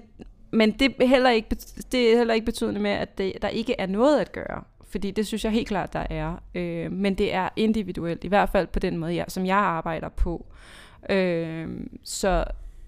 men 0.52 0.72
det, 0.72 0.94
er 1.02 1.06
heller 1.06 1.30
ikke, 1.30 1.56
det 1.92 2.14
er 2.14 2.18
heller 2.18 2.34
ikke 2.34 2.46
betydende 2.46 2.80
med, 2.80 2.92
at 2.92 3.18
det, 3.18 3.34
der 3.42 3.48
ikke 3.48 3.76
er 3.80 3.86
noget 3.86 4.20
at 4.20 4.32
gøre. 4.32 4.64
Fordi 4.94 5.12
det 5.12 5.28
synes 5.28 5.44
jeg 5.44 5.52
helt 5.52 5.68
klart, 5.68 5.94
der 5.94 6.06
er. 6.10 6.44
Øh, 6.56 6.92
men 6.92 7.16
det 7.16 7.34
er 7.34 7.50
individuelt, 7.56 8.24
i 8.24 8.28
hvert 8.28 8.50
fald 8.50 8.68
på 8.68 8.80
den 8.80 8.98
måde, 8.98 9.16
jeg, 9.16 9.26
som 9.28 9.46
jeg 9.46 9.58
arbejder 9.58 10.10
på. 10.10 10.46
Øh, 11.10 11.68
så, 12.04 12.46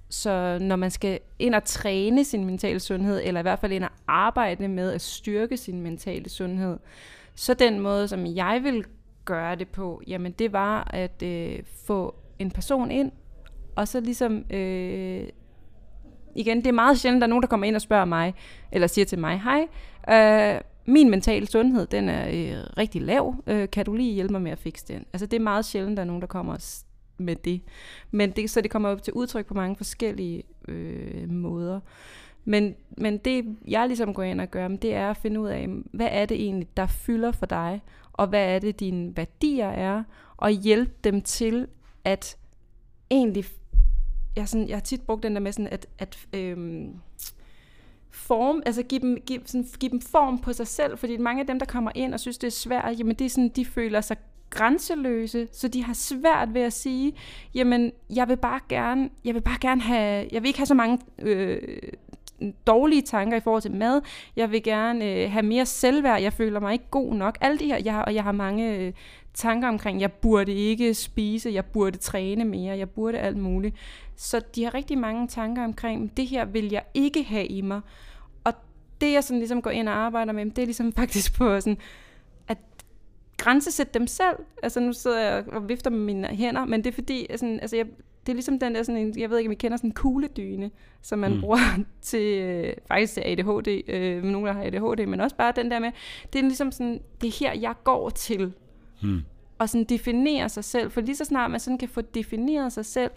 så 0.10 0.58
når 0.62 0.76
man 0.76 0.92
skal 0.92 1.20
ind 1.40 1.56
og 1.56 1.64
træne 1.64 2.24
sin 2.24 2.46
mentale 2.46 2.80
sundhed, 2.80 3.22
eller 3.24 3.40
i 3.40 3.42
hvert 3.42 3.60
fald 3.60 3.72
ind 3.72 3.84
og 3.84 3.90
arbejde 4.08 4.68
med 4.68 4.92
at 4.92 5.02
styrke 5.02 5.58
sin 5.58 5.82
mentale 5.82 6.30
sundhed, 6.30 6.78
så 7.36 7.54
den 7.54 7.80
måde, 7.80 8.08
som 8.08 8.26
jeg 8.26 8.60
vil 8.64 8.86
gøre 9.26 9.56
det 9.56 9.68
på, 9.68 10.02
jamen 10.08 10.32
det 10.32 10.54
var 10.54 10.88
at 10.94 11.24
øh, 11.24 11.60
få 11.88 12.16
en 12.40 12.52
person 12.52 12.92
ind, 12.92 13.12
og 13.76 13.88
så 13.88 14.00
ligesom, 14.00 14.46
øh, 14.50 15.28
igen, 16.36 16.58
det 16.58 16.68
er 16.68 16.72
meget 16.72 17.00
sjældent, 17.00 17.22
der 17.22 17.28
er 17.28 17.30
nogen, 17.30 17.42
der 17.42 17.48
kommer 17.48 17.68
ind 17.68 17.76
og 17.76 17.82
spørger 17.82 18.06
mig, 18.06 18.34
eller 18.72 18.88
siger 18.88 19.06
til 19.06 19.20
mig, 19.20 19.42
hej, 19.42 19.68
øh, 20.10 20.62
min 20.86 21.10
mentale 21.10 21.48
sundhed, 21.48 21.88
den 21.88 22.10
er 22.10 22.28
øh, 22.28 22.64
rigtig 22.78 23.02
lav, 23.02 23.36
øh, 23.48 23.70
kan 23.70 23.86
du 23.86 23.94
lige 23.94 24.14
hjælpe 24.14 24.32
mig 24.32 24.42
med 24.42 24.52
at 24.52 24.60
fikse 24.60 24.86
den? 24.88 25.06
Altså 25.14 25.26
det 25.26 25.38
er 25.38 25.44
meget 25.44 25.66
sjældent, 25.66 25.98
der 25.98 26.04
er 26.04 26.08
nogen, 26.08 26.22
der 26.22 26.28
kommer 26.28 26.84
med 27.18 27.36
det. 27.36 27.62
Men 28.12 28.32
det, 28.32 28.50
så 28.50 28.62
det 28.62 28.72
kommer 28.72 28.90
op 28.90 29.04
til 29.04 29.14
udtryk 29.14 29.46
på 29.46 29.54
mange 29.54 29.76
forskellige 29.76 30.44
øh, 30.68 31.30
måder. 31.30 31.80
Men, 32.46 32.76
men 32.98 33.18
det, 33.18 33.58
jeg 33.68 33.88
ligesom 33.88 34.14
går 34.14 34.24
ind 34.24 34.42
og 34.42 34.52
gør, 34.52 34.68
men 34.68 34.78
det 34.78 34.94
er 34.94 35.10
at 35.10 35.18
finde 35.18 35.40
ud 35.40 35.48
af, 35.48 35.68
hvad 35.94 36.08
er 36.12 36.26
det 36.26 36.42
egentlig, 36.42 36.68
der 36.78 36.88
fylder 36.88 37.32
for 37.32 37.46
dig, 37.46 37.82
og 38.14 38.28
hvad 38.28 38.56
er 38.56 38.60
det, 38.60 38.80
dine 38.80 39.18
værdier 39.18 39.70
er, 39.70 40.04
og 40.38 40.52
hjælpe 40.52 40.92
dem 41.04 41.22
til 41.22 41.68
at 42.04 42.38
egentlig... 43.12 43.46
Jeg, 44.36 44.50
sådan, 44.50 44.68
jeg 44.68 44.76
har 44.76 44.82
tit 44.82 45.02
brugt 45.02 45.24
den 45.24 45.36
der 45.36 45.42
med 45.42 45.52
sådan, 45.52 45.68
at, 45.68 45.88
at 45.98 46.28
øhm, 46.34 46.94
form, 48.16 48.62
altså 48.66 48.84
give 48.84 49.02
dem, 49.02 49.18
give, 49.26 49.40
sådan, 49.46 49.66
give 49.80 49.92
dem 49.92 50.02
form 50.02 50.40
på 50.40 50.54
sig 50.54 50.68
selv, 50.68 50.98
fordi 50.98 51.18
mange 51.18 51.42
af 51.42 51.48
dem, 51.48 51.60
der 51.60 51.66
kommer 51.66 51.92
ind 51.96 52.14
og 52.14 52.20
synes, 52.20 52.38
det 52.38 52.48
er 52.48 52.52
svært, 52.52 53.00
jamen 53.00 53.16
det 53.16 53.26
er 53.26 53.30
sådan, 53.30 53.50
de 53.50 53.66
føler 53.66 54.02
sig 54.02 54.18
grænseløse, 54.50 55.48
så 55.52 55.68
de 55.68 55.84
har 55.84 55.94
svært 55.94 56.54
ved 56.54 56.62
at 56.62 56.74
sige, 56.74 57.14
jamen 57.56 57.92
jeg 58.16 58.28
vil 58.30 58.38
bare 58.38 58.60
gerne, 58.70 59.10
jeg 59.26 59.34
vil 59.36 59.42
bare 59.42 59.58
gerne 59.62 59.82
have, 59.82 60.28
jeg 60.32 60.42
vil 60.42 60.48
ikke 60.48 60.60
have 60.60 60.66
så 60.66 60.74
mange 60.74 61.00
øh, 61.20 61.62
dårlige 62.68 63.02
tanker 63.02 63.38
i 63.38 63.40
forhold 63.40 63.62
til 63.62 63.72
mad, 63.72 64.02
jeg 64.36 64.52
vil 64.52 64.64
gerne 64.64 65.06
øh, 65.06 65.32
have 65.32 65.44
mere 65.46 65.66
selvværd, 65.66 66.22
jeg 66.22 66.34
føler 66.34 66.60
mig 66.60 66.74
ikke 66.74 66.86
god 66.92 67.14
nok, 67.14 67.38
alle 67.42 67.58
de 67.60 67.66
her, 67.66 67.78
jeg, 67.86 67.94
har- 67.94 68.04
og 68.04 68.14
jeg 68.16 68.24
har 68.24 68.32
mange 68.32 68.76
øh, 68.78 68.94
tanker 69.36 69.68
omkring, 69.68 70.02
jeg 70.02 70.12
burde 70.12 70.54
ikke 70.54 70.94
spise, 70.94 71.50
jeg 71.50 71.66
burde 71.66 71.98
træne 71.98 72.46
mere, 72.46 72.78
jeg 72.78 72.90
burde 72.90 73.20
alt 73.20 73.38
muligt, 73.38 73.76
så 74.16 74.42
de 74.56 74.64
har 74.64 74.74
rigtig 74.74 74.98
mange 74.98 75.28
tanker 75.28 75.64
omkring, 75.64 76.18
det 76.18 76.28
her 76.28 76.46
vil 76.46 76.72
jeg 76.72 76.84
ikke 76.94 77.24
have 77.24 77.46
i 77.46 77.62
mig, 77.62 77.82
og 78.44 78.54
det 79.02 79.14
jeg 79.14 79.24
sådan 79.24 79.40
ligesom 79.40 79.62
går 79.62 79.70
ind 79.70 79.90
og 79.90 79.96
arbejder 79.96 80.34
med, 80.34 80.46
det 80.46 80.58
er 80.58 80.66
ligesom 80.66 80.94
faktisk 81.00 81.38
på 81.38 81.60
sådan, 81.60 81.78
at 82.48 82.58
grænsesætte 83.38 84.00
dem 84.00 84.08
selv. 84.08 84.38
Altså 84.64 84.80
nu 84.80 84.94
sidder 84.94 85.20
jeg 85.20 85.44
og 85.48 85.70
vifter 85.70 85.90
med 85.90 86.00
mine 86.00 86.28
hænder, 86.28 86.66
men 86.66 86.84
det 86.84 86.90
er 86.90 86.96
fordi, 86.96 87.28
sådan, 87.36 87.60
altså 87.60 87.76
jeg, 87.76 87.86
det 88.26 88.32
er 88.32 88.34
ligesom 88.34 88.60
den 88.60 88.76
der 88.76 88.84
sådan 88.84 89.14
jeg 89.18 89.30
ved 89.30 89.38
ikke, 89.38 89.48
om 89.48 89.52
I 89.52 89.56
kender 89.56 89.78
sådan 89.78 89.90
en 89.90 89.94
kugledyne, 89.94 90.72
som 91.02 91.20
man 91.20 91.34
mm. 91.34 91.42
bruger 91.42 91.58
til, 92.02 92.40
øh, 92.40 92.74
faktisk 92.88 93.14
til 93.14 93.22
ADHD, 93.26 93.90
øh, 93.90 94.24
nogen 94.24 94.48
der 94.48 94.54
har 94.54 94.64
ADHD, 94.64 95.06
men 95.06 95.20
også 95.20 95.36
bare 95.36 95.54
den 95.56 95.72
der 95.72 95.80
med, 95.80 95.92
det 96.34 96.40
er 96.40 96.44
ligesom 96.44 96.72
sådan, 96.72 97.02
det 97.22 97.28
er 97.28 97.38
her, 97.40 97.60
jeg 97.60 97.74
går 97.84 98.10
til, 98.10 98.54
Hmm. 99.02 99.22
og 99.60 99.70
sådan 99.70 99.86
definere 99.86 100.50
sig 100.50 100.64
selv. 100.64 100.92
For 100.92 101.02
lige 101.02 101.16
så 101.16 101.26
snart 101.26 101.52
man 101.52 101.60
sådan 101.60 101.78
kan 101.78 101.90
få 101.90 102.02
defineret 102.02 102.74
sig 102.74 102.86
selv, 102.86 103.12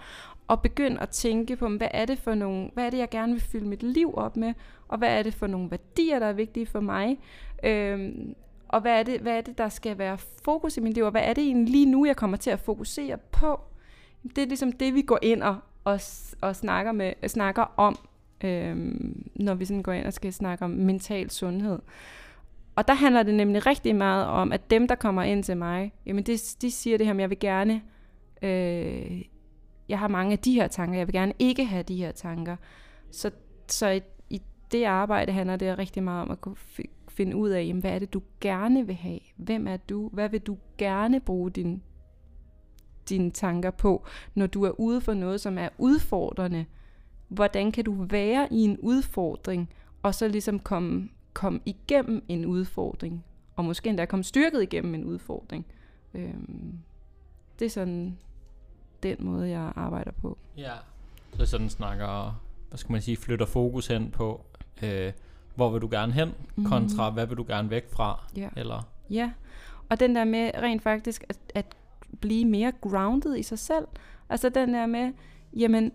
og 0.48 0.62
begynde 0.62 1.00
at 1.00 1.08
tænke 1.08 1.56
på, 1.56 1.68
hvad 1.68 1.88
er 1.90 2.04
det 2.04 2.18
for 2.18 2.34
nogle, 2.34 2.70
hvad 2.74 2.86
er 2.86 2.90
det, 2.90 2.98
jeg 2.98 3.10
gerne 3.10 3.32
vil 3.32 3.42
fylde 3.42 3.66
mit 3.66 3.82
liv 3.82 4.14
op 4.16 4.36
med, 4.36 4.54
og 4.88 4.98
hvad 4.98 5.18
er 5.18 5.22
det 5.22 5.34
for 5.34 5.46
nogle 5.46 5.70
værdier, 5.70 6.18
der 6.18 6.26
er 6.26 6.32
vigtige 6.32 6.66
for 6.66 6.80
mig, 6.80 7.18
øhm, 7.64 8.34
og 8.68 8.80
hvad 8.80 8.98
er, 8.98 9.02
det, 9.02 9.20
hvad 9.20 9.36
er 9.36 9.40
det, 9.40 9.58
der 9.58 9.68
skal 9.68 9.98
være 9.98 10.18
fokus 10.44 10.76
i 10.76 10.80
mit 10.80 10.94
liv, 10.94 11.04
og 11.04 11.10
hvad 11.10 11.22
er 11.24 11.32
det 11.32 11.44
egentlig 11.44 11.72
lige 11.72 11.86
nu, 11.86 12.06
jeg 12.06 12.16
kommer 12.16 12.36
til 12.36 12.50
at 12.50 12.60
fokusere 12.60 13.18
på? 13.18 13.60
Det 14.36 14.38
er 14.38 14.46
ligesom 14.46 14.72
det, 14.72 14.94
vi 14.94 15.02
går 15.02 15.18
ind 15.22 15.42
og, 15.42 15.56
og, 15.84 16.00
og 16.40 16.56
snakker, 16.56 16.92
med, 16.92 17.28
snakker 17.28 17.72
om, 17.76 17.98
øhm, 18.44 19.30
når 19.34 19.54
vi 19.54 19.64
sådan 19.64 19.82
går 19.82 19.92
ind 19.92 20.06
og 20.06 20.12
skal 20.12 20.32
snakke 20.32 20.64
om 20.64 20.70
mental 20.70 21.30
sundhed. 21.30 21.78
Og 22.78 22.88
der 22.88 22.94
handler 22.94 23.22
det 23.22 23.34
nemlig 23.34 23.66
rigtig 23.66 23.96
meget 23.96 24.26
om, 24.26 24.52
at 24.52 24.70
dem, 24.70 24.88
der 24.88 24.94
kommer 24.94 25.22
ind 25.22 25.44
til 25.44 25.56
mig, 25.56 25.92
jamen 26.06 26.24
de, 26.24 26.38
de 26.62 26.70
siger 26.70 26.98
det 26.98 27.06
her, 27.06 27.12
men 27.12 27.20
jeg 27.20 27.30
vil 27.30 27.38
gerne, 27.38 27.82
øh, 28.42 29.22
jeg 29.88 29.98
har 29.98 30.08
mange 30.08 30.32
af 30.32 30.38
de 30.38 30.54
her 30.54 30.68
tanker, 30.68 30.98
jeg 30.98 31.06
vil 31.06 31.12
gerne 31.12 31.32
ikke 31.38 31.64
have 31.64 31.82
de 31.82 31.96
her 31.96 32.12
tanker. 32.12 32.56
Så, 33.10 33.30
så 33.68 33.88
i, 33.88 34.00
i 34.30 34.42
det 34.72 34.84
arbejde 34.84 35.32
handler 35.32 35.56
det 35.56 35.78
rigtig 35.78 36.02
meget 36.02 36.22
om 36.22 36.30
at 36.30 36.40
kunne 36.40 36.56
finde 37.08 37.36
ud 37.36 37.48
af, 37.48 37.64
jamen, 37.64 37.80
hvad 37.80 37.90
er 37.90 37.98
det, 37.98 38.12
du 38.12 38.22
gerne 38.40 38.86
vil 38.86 38.94
have? 38.94 39.20
Hvem 39.36 39.66
er 39.66 39.76
du? 39.76 40.08
Hvad 40.08 40.28
vil 40.28 40.40
du 40.40 40.56
gerne 40.78 41.20
bruge 41.20 41.50
din, 41.50 41.82
dine 43.08 43.30
tanker 43.30 43.70
på, 43.70 44.06
når 44.34 44.46
du 44.46 44.64
er 44.64 44.80
ude 44.80 45.00
for 45.00 45.14
noget, 45.14 45.40
som 45.40 45.58
er 45.58 45.68
udfordrende? 45.78 46.64
Hvordan 47.28 47.72
kan 47.72 47.84
du 47.84 47.92
være 47.92 48.48
i 48.50 48.60
en 48.60 48.78
udfordring, 48.78 49.70
og 50.02 50.14
så 50.14 50.28
ligesom 50.28 50.58
komme, 50.58 51.08
komme 51.38 51.60
igennem 51.66 52.24
en 52.28 52.46
udfordring? 52.46 53.24
Og 53.56 53.64
måske 53.64 53.88
endda 53.88 54.04
komme 54.04 54.24
styrket 54.24 54.62
igennem 54.62 54.94
en 54.94 55.04
udfordring. 55.04 55.66
Øhm, 56.14 56.78
det 57.58 57.64
er 57.64 57.70
sådan 57.70 58.18
den 59.02 59.16
måde, 59.20 59.48
jeg 59.50 59.72
arbejder 59.76 60.10
på. 60.12 60.38
Ja. 60.56 60.72
Så 61.34 61.46
sådan 61.46 61.68
snakker, 61.68 62.40
hvad 62.68 62.78
skal 62.78 62.92
man 62.92 63.02
sige, 63.02 63.16
flytter 63.16 63.46
fokus 63.46 63.86
hen 63.86 64.10
på, 64.10 64.40
øh, 64.82 65.12
hvor 65.54 65.70
vil 65.70 65.80
du 65.82 65.88
gerne 65.90 66.12
hen, 66.12 66.34
Mhm. 66.56 66.66
kontra 66.66 67.10
hvad 67.10 67.26
vil 67.26 67.36
du 67.36 67.44
gerne 67.48 67.70
væk 67.70 67.90
fra, 67.92 68.24
Ja. 68.36 68.48
eller 68.56 68.88
Ja, 69.10 69.32
og 69.88 70.00
den 70.00 70.16
der 70.16 70.24
med 70.24 70.50
rent 70.54 70.82
faktisk 70.82 71.24
at, 71.28 71.38
at 71.54 71.76
blive 72.20 72.44
mere 72.44 72.72
grounded 72.80 73.36
i 73.36 73.42
sig 73.42 73.58
selv. 73.58 73.86
Altså 74.28 74.48
den 74.48 74.74
der 74.74 74.86
med, 74.86 75.12
jamen, 75.56 75.92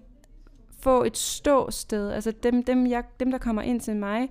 få 0.79 1.03
et 1.03 1.17
ståsted. 1.17 2.11
Altså 2.11 2.31
dem, 2.31 2.63
dem, 2.63 2.87
jeg, 2.87 3.03
dem 3.19 3.31
der 3.31 3.37
kommer 3.37 3.61
ind 3.61 3.81
til 3.81 3.95
mig, 3.95 4.29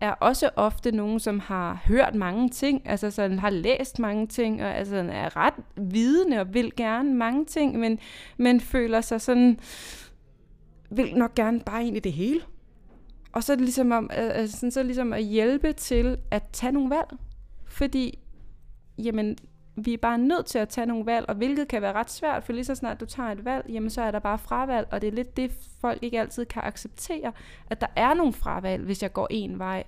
er 0.00 0.10
også 0.10 0.50
ofte 0.56 0.92
nogen, 0.92 1.20
som 1.20 1.40
har 1.40 1.82
hørt 1.84 2.14
mange 2.14 2.48
ting, 2.48 2.82
altså 2.84 3.10
sådan 3.10 3.38
har 3.38 3.50
læst 3.50 3.98
mange 3.98 4.26
ting, 4.26 4.62
og 4.62 4.76
altså 4.76 4.96
er 4.96 5.36
ret 5.36 5.54
vidende 5.76 6.40
og 6.40 6.54
vil 6.54 6.76
gerne 6.76 7.14
mange 7.14 7.44
ting, 7.44 7.78
men, 7.78 7.98
men 8.36 8.60
føler 8.60 9.00
sig 9.00 9.20
sådan, 9.20 9.58
vil 10.90 11.14
nok 11.16 11.34
gerne 11.34 11.60
bare 11.60 11.84
ind 11.84 11.96
i 11.96 12.00
det 12.00 12.12
hele. 12.12 12.40
Og 13.32 13.42
så 13.42 13.52
er 13.52 13.56
det 13.56 13.64
ligesom, 13.64 13.92
om, 13.92 14.10
altså, 14.12 14.56
sådan, 14.56 14.70
så 14.70 14.80
er 14.80 14.82
det 14.82 14.88
ligesom 14.88 15.12
at 15.12 15.24
hjælpe 15.24 15.72
til 15.72 16.18
at 16.30 16.42
tage 16.52 16.72
nogle 16.72 16.90
valg. 16.90 17.08
Fordi, 17.66 18.18
jamen, 18.98 19.36
vi 19.76 19.92
er 19.92 19.98
bare 19.98 20.18
nødt 20.18 20.46
til 20.46 20.58
at 20.58 20.68
tage 20.68 20.86
nogle 20.86 21.06
valg, 21.06 21.28
og 21.28 21.34
hvilket 21.34 21.68
kan 21.68 21.82
være 21.82 21.92
ret 21.92 22.10
svært, 22.10 22.44
for 22.44 22.52
lige 22.52 22.64
så 22.64 22.74
snart 22.74 23.00
du 23.00 23.06
tager 23.06 23.30
et 23.30 23.44
valg, 23.44 23.64
jamen 23.68 23.90
så 23.90 24.02
er 24.02 24.10
der 24.10 24.18
bare 24.18 24.38
fravalg, 24.38 24.88
og 24.90 25.00
det 25.00 25.08
er 25.08 25.12
lidt 25.12 25.36
det, 25.36 25.52
folk 25.80 26.02
ikke 26.02 26.20
altid 26.20 26.44
kan 26.44 26.62
acceptere, 26.64 27.32
at 27.70 27.80
der 27.80 27.86
er 27.96 28.14
nogle 28.14 28.32
fravalg, 28.32 28.84
hvis 28.84 29.02
jeg 29.02 29.12
går 29.12 29.26
en 29.30 29.58
vej. 29.58 29.84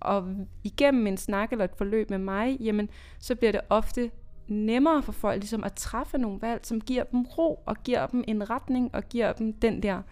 Og 0.00 0.34
igennem 0.64 1.06
en 1.06 1.16
snak 1.16 1.52
eller 1.52 1.64
et 1.64 1.76
forløb 1.76 2.10
med 2.10 2.18
mig, 2.18 2.56
jamen, 2.60 2.88
så 3.18 3.34
bliver 3.34 3.52
det 3.52 3.60
ofte 3.68 4.10
nemmere 4.48 5.02
for 5.02 5.12
folk 5.12 5.40
ligesom 5.40 5.64
at 5.64 5.72
træffe 5.72 6.18
nogle 6.18 6.42
valg, 6.42 6.66
som 6.66 6.80
giver 6.80 7.04
dem 7.04 7.22
ro 7.22 7.62
og 7.66 7.76
giver 7.84 8.06
dem 8.06 8.24
en 8.28 8.50
retning 8.50 8.94
og 8.94 9.08
giver 9.08 9.32
dem 9.32 9.52
den 9.52 9.82
der 9.82 10.02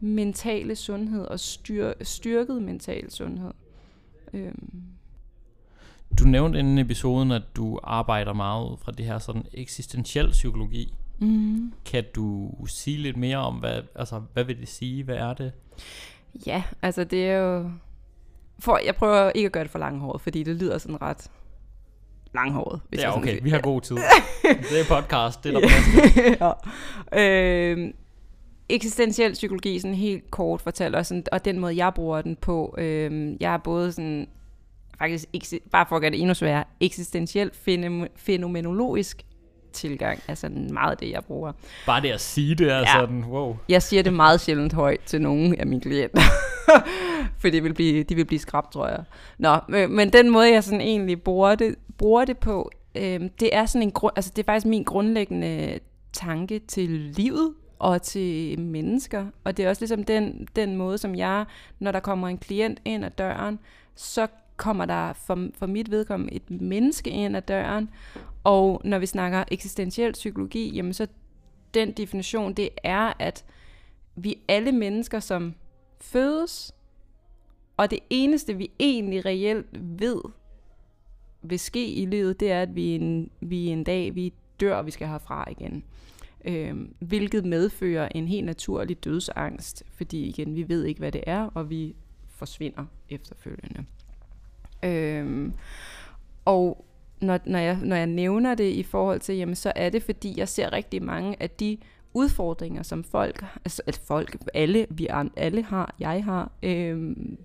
mentale 0.00 0.76
sundhed 0.76 1.24
og 1.24 1.40
styr, 1.40 1.92
styrket 2.02 2.62
mental 2.62 3.10
sundhed. 3.10 3.50
Øhm. 4.32 4.82
Du 6.18 6.24
nævnte 6.24 6.58
inden 6.58 6.78
episoden, 6.78 7.32
at 7.32 7.42
du 7.56 7.78
arbejder 7.82 8.32
meget 8.32 8.70
ud 8.70 8.76
fra 8.84 8.92
det 8.92 9.06
her 9.06 9.18
sådan 9.18 9.46
eksistentiel 9.52 10.30
psykologi. 10.30 10.94
Mm. 11.18 11.72
Kan 11.84 12.04
du 12.14 12.50
sige 12.66 12.98
lidt 12.98 13.16
mere 13.16 13.38
om, 13.38 13.54
hvad, 13.54 13.82
altså, 13.94 14.22
hvad 14.32 14.44
vil 14.44 14.60
det 14.60 14.68
sige? 14.68 15.04
Hvad 15.04 15.16
er 15.16 15.34
det? 15.34 15.52
Ja, 16.46 16.62
altså 16.82 17.04
det 17.04 17.26
er 17.26 17.36
jo... 17.36 17.70
For, 18.58 18.80
jeg 18.86 18.94
prøver 18.94 19.30
ikke 19.30 19.46
at 19.46 19.52
gøre 19.52 19.64
det 19.64 19.70
for 19.70 19.78
langhåret, 19.78 20.20
fordi 20.20 20.42
det 20.42 20.56
lyder 20.56 20.78
sådan 20.78 21.02
ret 21.02 21.30
langhåret. 22.34 22.80
Hvis 22.88 23.00
ja, 23.00 23.16
okay, 23.16 23.38
vi 23.42 23.50
har 23.50 23.60
god 23.60 23.80
tid. 23.80 23.96
det 24.70 24.80
er 24.80 25.00
podcast, 25.00 25.44
det 25.44 25.54
er 25.54 25.60
der 25.60 25.68
plads 25.68 26.52
ja. 27.12 27.72
øh, 27.72 27.92
eksistentiel 28.68 29.32
psykologi, 29.32 29.78
sådan 29.78 29.94
helt 29.94 30.30
kort 30.30 30.60
fortæller, 30.60 31.02
sådan, 31.02 31.24
og 31.32 31.44
den 31.44 31.58
måde, 31.58 31.76
jeg 31.76 31.94
bruger 31.94 32.22
den 32.22 32.36
på, 32.36 32.74
øh, 32.78 33.36
jeg 33.40 33.54
er 33.54 33.58
både 33.58 33.92
sådan, 33.92 34.28
faktisk, 34.98 35.28
bare 35.72 35.86
for 35.88 35.96
at 35.96 36.02
gøre 36.02 36.10
det 36.10 36.20
endnu 36.20 36.34
sværere, 36.34 36.64
eksistentiel 36.80 37.50
fænomenologisk 38.16 39.22
tilgang 39.72 40.20
er 40.28 40.34
sådan 40.34 40.72
meget 40.72 41.00
det, 41.00 41.10
jeg 41.10 41.24
bruger. 41.24 41.52
Bare 41.86 42.02
det 42.02 42.10
at 42.10 42.20
sige 42.20 42.54
det 42.54 42.72
er 42.72 42.78
ja. 42.78 42.92
sådan, 43.00 43.24
wow. 43.24 43.56
Jeg 43.68 43.82
siger 43.82 44.02
det 44.02 44.12
meget 44.12 44.40
sjældent 44.40 44.72
højt 44.72 45.00
til 45.00 45.22
nogle 45.22 45.60
af 45.60 45.66
mine 45.66 45.80
klienter, 45.80 46.22
for 47.40 47.48
det 47.48 47.64
vil 47.64 47.74
blive, 47.74 48.02
de 48.02 48.14
vil 48.14 48.24
blive 48.24 48.38
skrabt, 48.38 48.72
tror 48.72 48.88
jeg. 48.88 49.04
Nå, 49.38 49.58
men 49.88 50.12
den 50.12 50.30
måde, 50.30 50.52
jeg 50.52 50.64
sådan 50.64 50.80
egentlig 50.80 51.22
bruger 51.22 51.54
det, 51.54 51.74
bruger 51.98 52.24
det 52.24 52.38
på, 52.38 52.70
øh, 52.94 53.20
det 53.40 53.50
er 53.52 53.66
sådan 53.66 53.82
en 53.82 53.90
grund, 53.90 54.12
altså 54.16 54.32
det 54.36 54.42
er 54.42 54.52
faktisk 54.52 54.66
min 54.66 54.82
grundlæggende 54.82 55.78
tanke 56.12 56.58
til 56.58 56.90
livet, 56.90 57.54
og 57.78 58.02
til 58.02 58.60
mennesker. 58.60 59.26
Og 59.44 59.56
det 59.56 59.64
er 59.64 59.68
også 59.68 59.82
ligesom 59.82 60.04
den, 60.04 60.48
den 60.56 60.76
måde, 60.76 60.98
som 60.98 61.14
jeg, 61.14 61.44
når 61.78 61.92
der 61.92 62.00
kommer 62.00 62.28
en 62.28 62.38
klient 62.38 62.80
ind 62.84 63.04
ad 63.04 63.10
døren, 63.10 63.58
så 63.94 64.26
kommer 64.56 64.86
der 64.86 65.12
for, 65.12 65.48
for 65.54 65.66
mit 65.66 65.90
vedkommende 65.90 66.34
et 66.34 66.50
menneske 66.50 67.10
ind 67.10 67.36
ad 67.36 67.42
døren. 67.42 67.90
Og 68.44 68.80
når 68.84 68.98
vi 68.98 69.06
snakker 69.06 69.44
eksistentiel 69.50 70.12
psykologi, 70.12 70.70
jamen 70.74 70.92
så 70.92 71.06
den 71.74 71.92
definition, 71.92 72.52
det 72.52 72.68
er, 72.82 73.12
at 73.18 73.44
vi 74.16 74.36
alle 74.48 74.72
mennesker, 74.72 75.20
som 75.20 75.54
fødes, 76.00 76.74
og 77.76 77.90
det 77.90 77.98
eneste, 78.10 78.56
vi 78.56 78.70
egentlig 78.78 79.24
reelt 79.24 79.66
ved, 79.72 80.20
vil 81.42 81.58
ske 81.58 81.86
i 81.86 82.06
livet, 82.06 82.40
det 82.40 82.52
er, 82.52 82.62
at 82.62 82.74
vi 82.74 82.94
en, 82.94 83.30
vi 83.40 83.66
en 83.66 83.84
dag 83.84 84.14
vi 84.14 84.32
dør, 84.60 84.74
og 84.74 84.86
vi 84.86 84.90
skal 84.90 85.08
herfra 85.08 85.50
igen 85.50 85.84
Øhm, 86.46 86.94
hvilket 86.98 87.44
medfører 87.44 88.08
en 88.14 88.28
helt 88.28 88.46
naturlig 88.46 89.04
dødsangst, 89.04 89.82
fordi 89.90 90.24
igen, 90.24 90.54
vi 90.54 90.68
ved 90.68 90.84
ikke, 90.84 90.98
hvad 90.98 91.12
det 91.12 91.22
er, 91.26 91.42
og 91.54 91.70
vi 91.70 91.94
forsvinder 92.28 92.84
efterfølgende. 93.08 93.84
Øhm, 94.86 95.52
og 96.44 96.84
når, 97.20 97.38
når, 97.46 97.58
jeg, 97.58 97.78
når 97.82 97.96
jeg 97.96 98.06
nævner 98.06 98.54
det 98.54 98.70
i 98.70 98.82
forhold 98.82 99.20
til, 99.20 99.36
jamen, 99.36 99.54
så 99.54 99.72
er 99.76 99.90
det, 99.90 100.02
fordi 100.02 100.34
jeg 100.36 100.48
ser 100.48 100.72
rigtig 100.72 101.02
mange 101.02 101.42
af 101.42 101.50
de 101.50 101.78
udfordringer, 102.14 102.82
som 102.82 103.04
folk, 103.04 103.44
altså 103.64 103.82
at 103.86 104.00
folk, 104.06 104.36
alle, 104.54 104.86
vi 104.90 105.08
alle 105.36 105.62
har, 105.62 105.94
jeg 105.98 106.24
har, 106.24 106.52
øhm, 106.62 107.38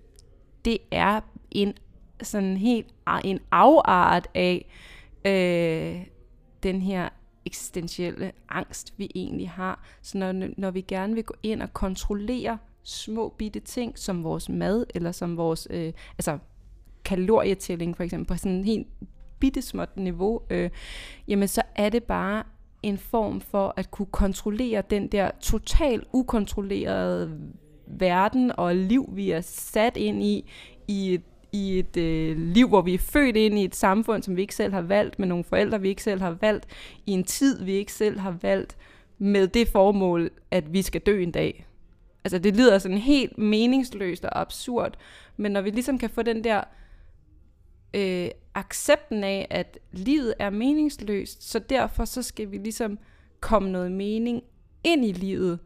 det 0.64 0.78
er 0.90 1.20
en 1.50 1.74
sådan 2.22 2.56
helt 2.56 2.86
en 3.24 3.38
afart 3.50 4.28
af 4.34 4.66
øh, 5.24 6.06
den 6.62 6.82
her 6.82 7.08
eksistentielle 7.46 8.32
angst, 8.48 8.94
vi 8.96 9.10
egentlig 9.14 9.50
har. 9.50 9.84
Så 10.02 10.18
når, 10.18 10.48
når 10.56 10.70
vi 10.70 10.80
gerne 10.80 11.14
vil 11.14 11.24
gå 11.24 11.34
ind 11.42 11.62
og 11.62 11.72
kontrollere 11.72 12.58
små 12.82 13.28
bitte 13.28 13.60
ting, 13.60 13.98
som 13.98 14.24
vores 14.24 14.48
mad, 14.48 14.86
eller 14.94 15.12
som 15.12 15.36
vores, 15.36 15.68
øh, 15.70 15.92
altså 16.18 16.38
kalorietælling 17.04 17.96
for 17.96 18.04
eksempel, 18.04 18.26
på 18.26 18.36
sådan 18.36 18.52
en 18.52 18.64
helt 18.64 18.86
bittesmåt 19.38 19.96
niveau, 19.96 20.40
øh, 20.50 20.70
jamen 21.28 21.48
så 21.48 21.62
er 21.74 21.88
det 21.88 22.02
bare 22.02 22.42
en 22.82 22.98
form 22.98 23.40
for 23.40 23.74
at 23.76 23.90
kunne 23.90 24.06
kontrollere 24.06 24.82
den 24.90 25.08
der 25.08 25.30
total 25.40 26.02
ukontrollerede 26.12 27.38
verden 27.86 28.52
og 28.56 28.76
liv, 28.76 29.10
vi 29.12 29.30
er 29.30 29.40
sat 29.40 29.96
ind 29.96 30.22
i, 30.22 30.50
i 30.88 31.14
et 31.14 31.22
i 31.52 31.78
et 31.78 31.96
øh, 31.96 32.38
liv, 32.38 32.68
hvor 32.68 32.80
vi 32.80 32.94
er 32.94 32.98
født 32.98 33.36
ind 33.36 33.58
i 33.58 33.64
et 33.64 33.76
samfund, 33.76 34.22
som 34.22 34.36
vi 34.36 34.40
ikke 34.40 34.54
selv 34.54 34.72
har 34.72 34.80
valgt, 34.80 35.18
med 35.18 35.28
nogle 35.28 35.44
forældre, 35.44 35.80
vi 35.80 35.88
ikke 35.88 36.02
selv 36.02 36.20
har 36.20 36.36
valgt, 36.40 36.66
i 37.06 37.10
en 37.10 37.24
tid, 37.24 37.64
vi 37.64 37.72
ikke 37.72 37.92
selv 37.92 38.18
har 38.18 38.36
valgt, 38.42 38.76
med 39.18 39.48
det 39.48 39.68
formål, 39.68 40.30
at 40.50 40.72
vi 40.72 40.82
skal 40.82 41.00
dø 41.00 41.22
en 41.22 41.30
dag. 41.30 41.66
Altså 42.24 42.38
det 42.38 42.56
lyder 42.56 42.78
sådan 42.78 42.98
helt 42.98 43.38
meningsløst 43.38 44.24
og 44.24 44.40
absurd, 44.40 44.94
men 45.36 45.52
når 45.52 45.60
vi 45.60 45.70
ligesom 45.70 45.98
kan 45.98 46.10
få 46.10 46.22
den 46.22 46.44
der 46.44 46.64
øh, 47.94 48.28
accepten 48.54 49.24
af, 49.24 49.46
at 49.50 49.78
livet 49.92 50.34
er 50.38 50.50
meningsløst, 50.50 51.50
så 51.50 51.58
derfor 51.58 52.04
så 52.04 52.22
skal 52.22 52.50
vi 52.50 52.58
ligesom 52.58 52.98
komme 53.40 53.70
noget 53.70 53.92
mening 53.92 54.42
ind 54.84 55.04
i 55.04 55.12
livet. 55.12 55.58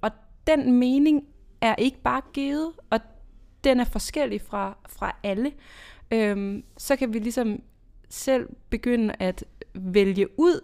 Og 0.00 0.10
den 0.46 0.72
mening 0.72 1.24
er 1.60 1.74
ikke 1.74 2.02
bare 2.02 2.22
givet, 2.32 2.72
og 2.90 3.00
den 3.64 3.80
er 3.80 3.84
forskellig 3.84 4.40
fra, 4.40 4.78
fra 4.88 5.16
alle, 5.22 5.52
øhm, 6.10 6.64
så 6.78 6.96
kan 6.96 7.14
vi 7.14 7.18
ligesom 7.18 7.62
selv 8.08 8.48
begynde 8.70 9.14
at 9.18 9.44
vælge 9.74 10.40
ud 10.40 10.60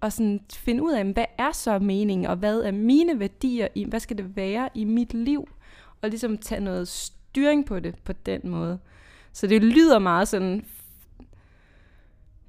og 0.00 0.12
sådan 0.12 0.40
finde 0.52 0.82
ud 0.82 0.92
af, 0.92 1.04
hvad 1.04 1.24
er 1.38 1.52
så 1.52 1.78
meningen, 1.78 2.26
og 2.26 2.36
hvad 2.36 2.60
er 2.60 2.70
mine 2.70 3.20
værdier, 3.20 3.68
i, 3.74 3.84
hvad 3.84 4.00
skal 4.00 4.18
det 4.18 4.36
være 4.36 4.68
i 4.74 4.84
mit 4.84 5.14
liv, 5.14 5.48
og 6.02 6.08
ligesom 6.08 6.38
tage 6.38 6.60
noget 6.60 6.88
styring 6.88 7.66
på 7.66 7.80
det 7.80 7.94
på 8.04 8.12
den 8.12 8.40
måde. 8.44 8.78
Så 9.36 9.46
det 9.46 9.64
lyder 9.64 9.98
meget 9.98 10.28
sådan, 10.28 10.64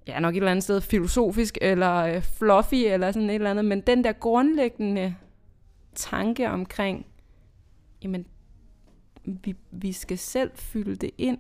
ja 0.08 0.20
nok 0.20 0.34
et 0.34 0.38
eller 0.38 0.52
andet 0.52 0.64
sted 0.64 0.82
filosofisk, 0.82 1.58
eller 1.62 1.96
øh, 1.96 2.22
fluffy, 2.22 2.76
eller 2.76 3.12
sådan 3.12 3.30
et 3.30 3.36
eller 3.36 3.52
andet, 3.52 3.66
men 3.66 3.82
den 3.82 4.04
der 4.04 4.12
grundlæggende 4.12 5.16
tanke 5.96 6.50
omkring, 6.50 7.06
jamen 8.04 8.26
vi, 9.24 9.56
vi 9.72 9.92
skal 9.92 10.18
selv 10.18 10.52
fylde 10.56 10.96
det 10.96 11.12
ind, 11.18 11.38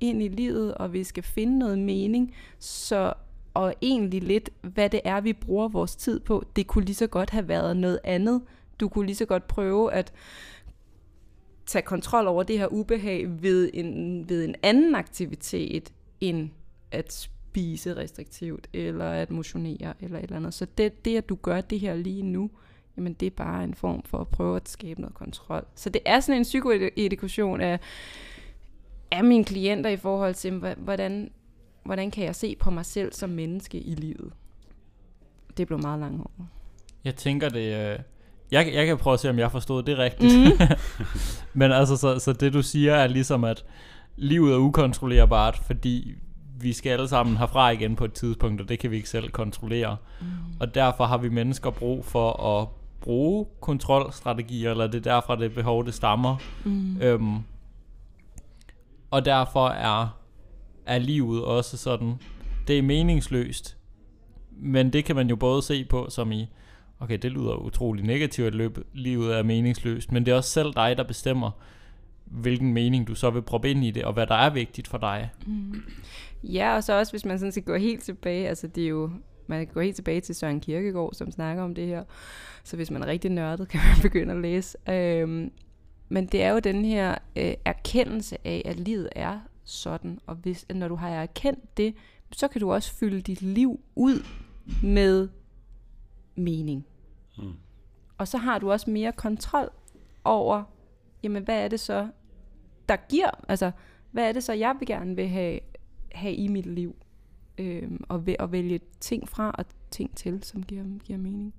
ind 0.00 0.22
i 0.22 0.28
livet, 0.28 0.74
og 0.74 0.92
vi 0.92 1.04
skal 1.04 1.22
finde 1.22 1.58
noget 1.58 1.78
mening, 1.78 2.34
så 2.58 3.12
og 3.54 3.74
egentlig 3.82 4.22
lidt, 4.22 4.50
hvad 4.60 4.90
det 4.90 5.00
er, 5.04 5.20
vi 5.20 5.32
bruger 5.32 5.68
vores 5.68 5.96
tid 5.96 6.20
på. 6.20 6.44
Det 6.56 6.66
kunne 6.66 6.84
lige 6.84 6.94
så 6.94 7.06
godt 7.06 7.30
have 7.30 7.48
været 7.48 7.76
noget 7.76 8.00
andet. 8.04 8.42
Du 8.80 8.88
kunne 8.88 9.06
lige 9.06 9.16
så 9.16 9.26
godt 9.26 9.46
prøve 9.46 9.92
at 9.92 10.12
tage 11.70 11.82
kontrol 11.82 12.26
over 12.26 12.42
det 12.42 12.58
her 12.58 12.66
ubehag 12.66 13.42
ved 13.42 13.70
en, 13.74 14.28
ved 14.28 14.44
en 14.44 14.54
anden 14.62 14.94
aktivitet, 14.94 15.92
end 16.20 16.50
at 16.92 17.12
spise 17.12 17.96
restriktivt, 17.96 18.68
eller 18.72 19.10
at 19.10 19.30
motionere, 19.30 19.94
eller 20.00 20.18
et 20.18 20.22
eller 20.22 20.36
andet. 20.36 20.54
Så 20.54 20.66
det, 20.78 21.04
det, 21.04 21.16
at 21.16 21.28
du 21.28 21.34
gør 21.34 21.60
det 21.60 21.80
her 21.80 21.94
lige 21.94 22.22
nu, 22.22 22.50
jamen 22.96 23.12
det 23.12 23.26
er 23.26 23.30
bare 23.30 23.64
en 23.64 23.74
form 23.74 24.02
for 24.02 24.18
at 24.18 24.28
prøve 24.28 24.56
at 24.56 24.68
skabe 24.68 25.00
noget 25.00 25.14
kontrol. 25.14 25.64
Så 25.74 25.90
det 25.90 26.02
er 26.04 26.20
sådan 26.20 26.38
en 26.38 26.42
psykoedukation 26.42 27.60
af, 27.60 27.78
af 29.10 29.24
mine 29.24 29.44
klienter 29.44 29.90
i 29.90 29.96
forhold 29.96 30.34
til, 30.34 30.74
hvordan, 30.76 31.30
hvordan 31.84 32.10
kan 32.10 32.24
jeg 32.24 32.34
se 32.34 32.56
på 32.56 32.70
mig 32.70 32.86
selv 32.86 33.12
som 33.12 33.30
menneske 33.30 33.80
i 33.80 33.94
livet. 33.94 34.32
Det 35.56 35.66
blev 35.66 35.78
meget 35.78 36.00
langt 36.00 36.20
over. 36.20 36.46
Jeg 37.04 37.16
tænker 37.16 37.48
det... 37.48 37.92
Øh, 37.92 37.98
jeg, 38.50 38.70
jeg 38.74 38.86
kan 38.86 38.98
prøve 38.98 39.14
at 39.14 39.20
se, 39.20 39.30
om 39.30 39.38
jeg 39.38 39.50
forstod 39.50 39.82
det 39.82 39.98
rigtigt. 39.98 40.34
Mm. 40.34 40.66
Men 41.60 41.72
altså, 41.72 41.96
så, 41.96 42.18
så 42.18 42.32
det 42.32 42.52
du 42.52 42.62
siger 42.62 42.94
er 42.94 43.06
ligesom, 43.06 43.44
at 43.44 43.64
livet 44.16 44.52
er 44.52 44.58
ukontrollerbart, 44.58 45.60
fordi 45.66 46.14
vi 46.60 46.72
skal 46.72 46.90
alle 46.90 47.08
sammen 47.08 47.36
herfra 47.36 47.70
igen 47.70 47.96
på 47.96 48.04
et 48.04 48.12
tidspunkt, 48.12 48.60
og 48.60 48.68
det 48.68 48.78
kan 48.78 48.90
vi 48.90 48.96
ikke 48.96 49.08
selv 49.08 49.30
kontrollere. 49.30 49.96
Mm. 50.20 50.26
Og 50.60 50.74
derfor 50.74 51.04
har 51.04 51.18
vi 51.18 51.28
mennesker 51.28 51.70
brug 51.70 52.04
for 52.04 52.60
at 52.60 52.68
bruge 53.00 53.46
kontrolstrategier, 53.60 54.70
eller 54.70 54.86
det 54.86 55.06
er 55.06 55.12
derfor, 55.12 55.34
det 55.34 55.54
behov, 55.54 55.86
det 55.86 55.94
stammer. 55.94 56.36
Mm. 56.64 57.00
Øhm, 57.00 57.38
og 59.10 59.24
derfor 59.24 59.68
er, 59.68 60.16
er 60.86 60.98
livet 60.98 61.44
også 61.44 61.76
sådan, 61.76 62.14
det 62.66 62.78
er 62.78 62.82
meningsløst, 62.82 63.76
men 64.50 64.92
det 64.92 65.04
kan 65.04 65.16
man 65.16 65.28
jo 65.28 65.36
både 65.36 65.62
se 65.62 65.84
på 65.84 66.06
som 66.10 66.32
i, 66.32 66.48
okay, 67.00 67.18
det 67.18 67.32
lyder 67.32 67.54
utrolig 67.54 68.04
negativt, 68.04 68.46
at 68.46 68.54
løbe, 68.54 68.84
livet 68.92 69.38
er 69.38 69.42
meningsløst, 69.42 70.12
men 70.12 70.26
det 70.26 70.32
er 70.32 70.36
også 70.36 70.50
selv 70.50 70.72
dig, 70.74 70.96
der 70.96 71.04
bestemmer, 71.04 71.50
hvilken 72.24 72.72
mening 72.72 73.08
du 73.08 73.14
så 73.14 73.30
vil 73.30 73.42
proppe 73.42 73.70
ind 73.70 73.84
i 73.84 73.90
det, 73.90 74.04
og 74.04 74.12
hvad 74.12 74.26
der 74.26 74.34
er 74.34 74.50
vigtigt 74.50 74.88
for 74.88 74.98
dig. 74.98 75.30
Mm. 75.46 75.82
Ja, 76.44 76.76
og 76.76 76.84
så 76.84 76.98
også, 76.98 77.12
hvis 77.12 77.24
man 77.24 77.38
sådan 77.38 77.52
skal 77.52 77.64
gå 77.64 77.76
helt 77.76 78.02
tilbage, 78.02 78.48
altså 78.48 78.66
det 78.66 78.84
er 78.84 78.88
jo, 78.88 79.10
man 79.46 79.66
kan 79.66 79.74
gå 79.74 79.80
helt 79.80 79.96
tilbage 79.96 80.20
til 80.20 80.34
Søren 80.34 80.60
Kierkegaard, 80.60 81.12
som 81.12 81.30
snakker 81.30 81.62
om 81.62 81.74
det 81.74 81.86
her, 81.86 82.04
så 82.64 82.76
hvis 82.76 82.90
man 82.90 83.02
er 83.02 83.06
rigtig 83.06 83.30
nørdet, 83.30 83.68
kan 83.70 83.80
man 83.80 84.02
begynde 84.02 84.34
at 84.34 84.40
læse. 84.40 84.78
Øhm, 84.88 85.52
men 86.08 86.26
det 86.26 86.42
er 86.42 86.50
jo 86.52 86.58
den 86.58 86.84
her 86.84 87.14
øh, 87.36 87.54
erkendelse 87.64 88.36
af, 88.44 88.62
at 88.64 88.80
livet 88.80 89.08
er 89.12 89.38
sådan. 89.64 90.18
Og 90.26 90.34
hvis, 90.34 90.66
når 90.74 90.88
du 90.88 90.94
har 90.94 91.08
erkendt 91.08 91.76
det 91.76 91.94
så 92.32 92.48
kan 92.48 92.60
du 92.60 92.72
også 92.72 92.94
fylde 92.94 93.20
dit 93.20 93.42
liv 93.42 93.80
ud 93.94 94.24
med 94.82 95.28
mening. 96.34 96.86
Mm. 97.38 97.52
Og 98.18 98.28
så 98.28 98.38
har 98.38 98.58
du 98.58 98.72
også 98.72 98.90
mere 98.90 99.12
kontrol 99.12 99.70
over, 100.24 100.62
jamen 101.22 101.42
hvad 101.42 101.64
er 101.64 101.68
det 101.68 101.80
så, 101.80 102.08
der 102.88 102.96
giver, 103.08 103.30
altså 103.48 103.70
hvad 104.10 104.28
er 104.28 104.32
det 104.32 104.44
så, 104.44 104.52
jeg 104.52 104.76
vil 104.78 104.88
gerne 104.88 105.16
vil 105.16 105.28
have, 105.28 105.60
have 106.12 106.34
i 106.34 106.48
mit 106.48 106.66
liv, 106.66 106.96
øhm, 107.58 108.04
og, 108.08 108.22
væ- 108.28 108.36
og 108.38 108.52
vælge 108.52 108.80
ting 109.00 109.28
fra 109.28 109.50
og 109.50 109.64
ting 109.90 110.16
til, 110.16 110.42
som 110.42 110.62
giver, 110.62 110.84
giver 111.04 111.18
mening. 111.18 111.54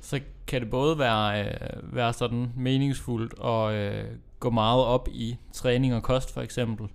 Så 0.00 0.20
kan 0.46 0.60
det 0.60 0.70
både 0.70 0.98
være, 0.98 1.44
øh, 1.44 1.94
være 1.94 2.12
sådan 2.12 2.52
meningsfuldt 2.56 3.34
og 3.38 3.74
øh, 3.74 4.04
gå 4.40 4.50
meget 4.50 4.84
op 4.84 5.08
i 5.12 5.36
træning 5.52 5.94
og 5.94 6.02
kost 6.02 6.34
for 6.34 6.40
eksempel, 6.40 6.88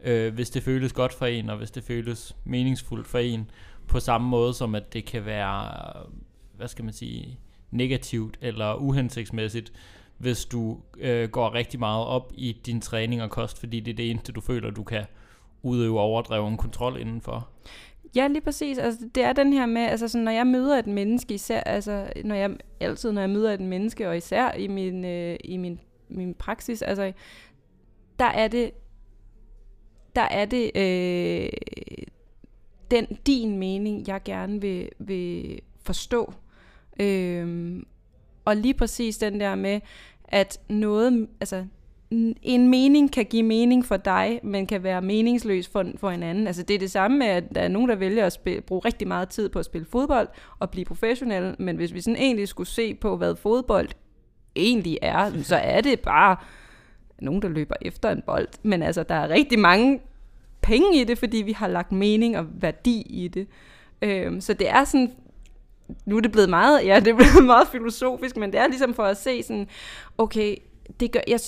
øh, 0.00 0.34
hvis 0.34 0.50
det 0.50 0.62
føles 0.62 0.92
godt 0.92 1.12
for 1.12 1.26
en, 1.26 1.50
og 1.50 1.56
hvis 1.56 1.70
det 1.70 1.84
føles 1.84 2.36
meningsfuldt 2.44 3.06
for 3.06 3.18
en, 3.18 3.50
på 3.86 4.00
samme 4.00 4.28
måde 4.28 4.54
som 4.54 4.74
at 4.74 4.92
det 4.92 5.04
kan 5.04 5.24
være, 5.24 5.92
hvad 6.62 6.68
skal 6.68 6.84
man 6.84 6.94
sige, 6.94 7.38
negativt 7.70 8.38
eller 8.40 8.74
uhensigtsmæssigt, 8.74 9.72
hvis 10.18 10.44
du 10.44 10.78
øh, 10.98 11.28
går 11.28 11.54
rigtig 11.54 11.80
meget 11.80 12.06
op 12.06 12.32
i 12.34 12.52
din 12.66 12.80
træning 12.80 13.22
og 13.22 13.30
kost, 13.30 13.58
fordi 13.58 13.80
det 13.80 13.90
er 13.90 13.96
det 13.96 14.10
eneste, 14.10 14.32
du 14.32 14.40
føler, 14.40 14.70
du 14.70 14.82
kan 14.82 15.04
udøve 15.62 16.00
overdreven 16.00 16.56
kontrol 16.56 17.00
indenfor. 17.00 17.48
Ja, 18.16 18.26
lige 18.26 18.40
præcis. 18.40 18.78
Altså, 18.78 19.08
det 19.14 19.22
er 19.22 19.32
den 19.32 19.52
her 19.52 19.66
med, 19.66 19.82
altså 19.82 20.08
sådan, 20.08 20.24
når 20.24 20.32
jeg 20.32 20.46
møder 20.46 20.78
et 20.78 20.86
menneske, 20.86 21.34
især, 21.34 21.60
altså, 21.60 22.12
når 22.24 22.34
jeg, 22.34 22.50
altid 22.80 23.12
når 23.12 23.20
jeg 23.20 23.30
møder 23.30 23.52
et 23.52 23.60
menneske, 23.60 24.08
og 24.08 24.16
især 24.16 24.52
i 24.52 24.66
min, 24.66 25.04
øh, 25.04 25.36
i 25.44 25.56
min, 25.56 25.80
min 26.08 26.34
praksis, 26.34 26.82
altså, 26.82 27.12
der 28.18 28.24
er 28.24 28.48
det, 28.48 28.70
der 30.16 30.22
er 30.22 30.44
det 30.44 30.70
øh, 30.74 31.48
den, 32.90 33.06
din 33.26 33.58
mening, 33.58 34.08
jeg 34.08 34.20
gerne 34.24 34.60
vil, 34.60 34.88
vil 34.98 35.60
forstå. 35.84 36.32
Øh, 37.00 37.82
og 38.44 38.56
lige 38.56 38.74
præcis 38.74 39.18
den 39.18 39.40
der 39.40 39.54
med, 39.54 39.80
at 40.28 40.60
noget, 40.68 41.28
altså 41.40 41.64
en 42.42 42.70
mening 42.70 43.12
kan 43.12 43.24
give 43.24 43.42
mening 43.42 43.84
for 43.86 43.96
dig, 43.96 44.40
men 44.42 44.66
kan 44.66 44.82
være 44.82 45.02
meningsløs 45.02 45.68
for, 45.68 45.84
for 45.96 46.10
en 46.10 46.22
anden. 46.22 46.46
Altså 46.46 46.62
det 46.62 46.74
er 46.74 46.78
det 46.78 46.90
samme 46.90 47.18
med, 47.18 47.26
at 47.26 47.44
der 47.54 47.60
er 47.60 47.68
nogen, 47.68 47.88
der 47.88 47.94
vælger 47.94 48.26
at 48.26 48.32
spille, 48.32 48.60
bruge 48.60 48.82
rigtig 48.84 49.08
meget 49.08 49.28
tid 49.28 49.48
på 49.48 49.58
at 49.58 49.64
spille 49.64 49.86
fodbold 49.90 50.28
og 50.58 50.70
blive 50.70 50.84
professionel, 50.84 51.54
men 51.58 51.76
hvis 51.76 51.94
vi 51.94 52.00
sådan 52.00 52.16
egentlig 52.16 52.48
skulle 52.48 52.68
se 52.68 52.94
på, 52.94 53.16
hvad 53.16 53.36
fodbold 53.36 53.88
egentlig 54.56 54.98
er, 55.02 55.30
så 55.42 55.56
er 55.56 55.80
det 55.80 56.00
bare 56.00 56.36
nogen, 57.18 57.42
der 57.42 57.48
løber 57.48 57.74
efter 57.80 58.10
en 58.10 58.22
bold. 58.26 58.48
Men 58.62 58.82
altså, 58.82 59.02
der 59.02 59.14
er 59.14 59.28
rigtig 59.28 59.58
mange 59.58 60.00
penge 60.60 61.00
i 61.00 61.04
det, 61.04 61.18
fordi 61.18 61.36
vi 61.36 61.52
har 61.52 61.68
lagt 61.68 61.92
mening 61.92 62.38
og 62.38 62.46
værdi 62.54 63.00
i 63.00 63.28
det. 63.28 63.46
Øhm, 64.02 64.40
så 64.40 64.54
det 64.54 64.68
er 64.68 64.84
sådan, 64.84 65.12
nu 66.06 66.16
er 66.16 66.20
det 66.20 66.32
blevet 66.32 66.50
meget, 66.50 66.86
ja, 66.86 67.00
det 67.00 67.08
er 67.08 67.14
blevet 67.14 67.44
meget 67.54 67.68
filosofisk, 67.68 68.36
men 68.36 68.52
det 68.52 68.60
er 68.60 68.66
ligesom 68.66 68.94
for 68.94 69.02
at 69.02 69.16
se 69.16 69.42
sådan, 69.42 69.68
okay, 70.18 70.56
det 71.00 71.12
gør, 71.12 71.20
jeg, 71.28 71.40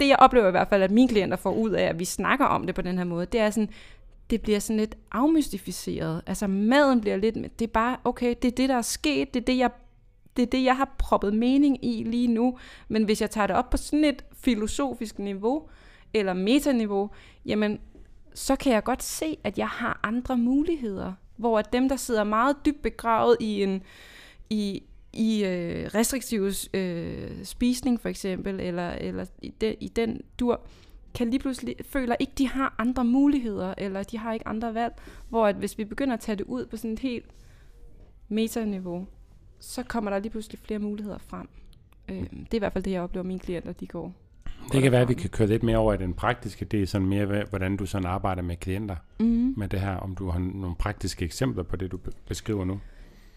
det 0.00 0.08
jeg 0.08 0.16
oplever 0.18 0.48
i 0.48 0.50
hvert 0.50 0.68
fald, 0.68 0.82
at 0.82 0.90
mine 0.90 1.08
klienter 1.08 1.36
får 1.36 1.52
ud 1.52 1.70
af, 1.70 1.84
at 1.84 1.98
vi 1.98 2.04
snakker 2.04 2.46
om 2.46 2.66
det 2.66 2.74
på 2.74 2.82
den 2.82 2.98
her 2.98 3.04
måde, 3.04 3.26
det 3.26 3.40
er 3.40 3.50
sådan, 3.50 3.68
det 4.30 4.42
bliver 4.42 4.58
sådan 4.58 4.76
lidt 4.80 4.96
afmystificeret. 5.12 6.22
Altså 6.26 6.46
maden 6.46 7.00
bliver 7.00 7.16
lidt, 7.16 7.34
det 7.34 7.66
er 7.66 7.72
bare, 7.72 7.96
okay, 8.04 8.34
det 8.42 8.48
er 8.48 8.56
det, 8.56 8.68
der 8.68 8.76
er 8.76 8.82
sket, 8.82 9.34
det 9.34 9.40
er 9.40 9.44
det, 9.44 9.58
jeg, 9.58 9.70
det 10.36 10.42
er 10.42 10.46
det, 10.46 10.64
jeg 10.64 10.76
har 10.76 10.94
proppet 10.98 11.34
mening 11.34 11.84
i 11.84 12.02
lige 12.02 12.28
nu. 12.28 12.58
Men 12.88 13.04
hvis 13.04 13.20
jeg 13.20 13.30
tager 13.30 13.46
det 13.46 13.56
op 13.56 13.70
på 13.70 13.76
sådan 13.76 14.04
et 14.04 14.24
filosofisk 14.32 15.18
niveau, 15.18 15.68
eller 16.14 16.32
metaniveau, 16.32 17.10
jamen, 17.46 17.80
så 18.34 18.56
kan 18.56 18.72
jeg 18.72 18.84
godt 18.84 19.02
se, 19.02 19.36
at 19.44 19.58
jeg 19.58 19.68
har 19.68 20.00
andre 20.02 20.36
muligheder. 20.36 21.12
Hvor 21.42 21.58
at 21.58 21.72
dem, 21.72 21.88
der 21.88 21.96
sidder 21.96 22.24
meget 22.24 22.56
dybt 22.66 22.82
begravet 22.82 23.36
i 23.40 23.62
en, 23.62 23.82
i, 24.50 24.82
i 25.12 25.44
øh, 25.44 25.90
restriktiv 25.94 26.50
øh, 26.74 27.44
spisning 27.44 28.00
for 28.00 28.08
eksempel, 28.08 28.60
eller, 28.60 28.90
eller 28.90 29.26
i, 29.42 29.48
de, 29.48 29.74
i 29.80 29.88
den 29.88 30.20
dur, 30.40 30.60
kan 31.14 31.30
lige 31.30 31.40
pludselig 31.40 31.76
føler 31.84 32.16
ikke, 32.18 32.32
de 32.38 32.48
har 32.48 32.74
andre 32.78 33.04
muligheder, 33.04 33.74
eller 33.78 34.02
de 34.02 34.18
har 34.18 34.32
ikke 34.32 34.48
andre 34.48 34.74
valg, 34.74 34.94
hvor 35.28 35.46
at 35.46 35.56
hvis 35.56 35.78
vi 35.78 35.84
begynder 35.84 36.14
at 36.14 36.20
tage 36.20 36.36
det 36.36 36.44
ud 36.44 36.66
på 36.66 36.76
sådan 36.76 36.92
et 36.92 36.98
helt 36.98 37.26
metaniveau, 38.28 39.06
så 39.58 39.82
kommer 39.82 40.10
der 40.10 40.18
lige 40.18 40.30
pludselig 40.30 40.58
flere 40.58 40.78
muligheder 40.78 41.18
frem. 41.18 41.48
Øh, 42.08 42.16
det 42.20 42.50
er 42.50 42.54
i 42.54 42.58
hvert 42.58 42.72
fald 42.72 42.84
det, 42.84 42.90
jeg 42.90 43.02
oplever, 43.02 43.24
mine 43.24 43.40
klienter, 43.40 43.72
de 43.72 43.86
går. 43.86 44.14
Det 44.72 44.82
kan 44.82 44.92
være, 44.92 45.00
at 45.00 45.08
vi 45.08 45.14
kan 45.14 45.30
køre 45.30 45.48
lidt 45.48 45.62
mere 45.62 45.76
over 45.76 45.94
i 45.94 45.96
den 45.96 46.14
praktiske 46.14 46.64
del, 46.64 46.88
sådan 46.88 47.08
mere, 47.08 47.44
hvordan 47.50 47.76
du 47.76 47.86
sådan 47.86 48.06
arbejder 48.06 48.42
med 48.42 48.56
klienter 48.56 48.96
Mm-hmm. 49.18 49.54
med 49.56 49.68
det 49.68 49.80
her, 49.80 49.96
om 49.96 50.14
du 50.14 50.30
har 50.30 50.38
nogle 50.38 50.76
praktiske 50.76 51.24
eksempler 51.24 51.62
på 51.62 51.76
det, 51.76 51.92
du 51.92 51.98
beskriver 52.28 52.64
nu. 52.64 52.80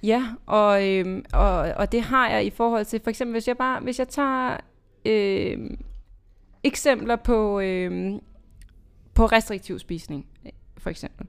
Ja, 0.03 0.23
og, 0.45 0.89
øhm, 0.89 1.25
og, 1.33 1.57
og 1.57 1.91
det 1.91 2.01
har 2.01 2.29
jeg 2.29 2.45
i 2.45 2.49
forhold 2.49 2.85
til, 2.85 2.99
for 3.03 3.09
eksempel 3.09 3.31
hvis 3.31 3.47
jeg 3.47 3.57
bare, 3.57 3.79
hvis 3.79 3.99
jeg 3.99 4.07
tager 4.07 4.57
øhm, 5.05 5.77
eksempler 6.63 7.15
på, 7.15 7.59
øhm, 7.59 8.19
på 9.13 9.25
restriktiv 9.25 9.79
spisning, 9.79 10.25
for 10.77 10.89
eksempel. 10.89 11.27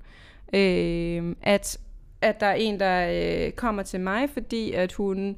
Øhm, 0.54 1.36
at, 1.42 1.78
at 2.20 2.40
der 2.40 2.46
er 2.46 2.54
en, 2.54 2.80
der 2.80 3.08
øh, 3.46 3.52
kommer 3.52 3.82
til 3.82 4.00
mig, 4.00 4.30
fordi 4.30 4.72
at 4.72 4.92
hun 4.92 5.36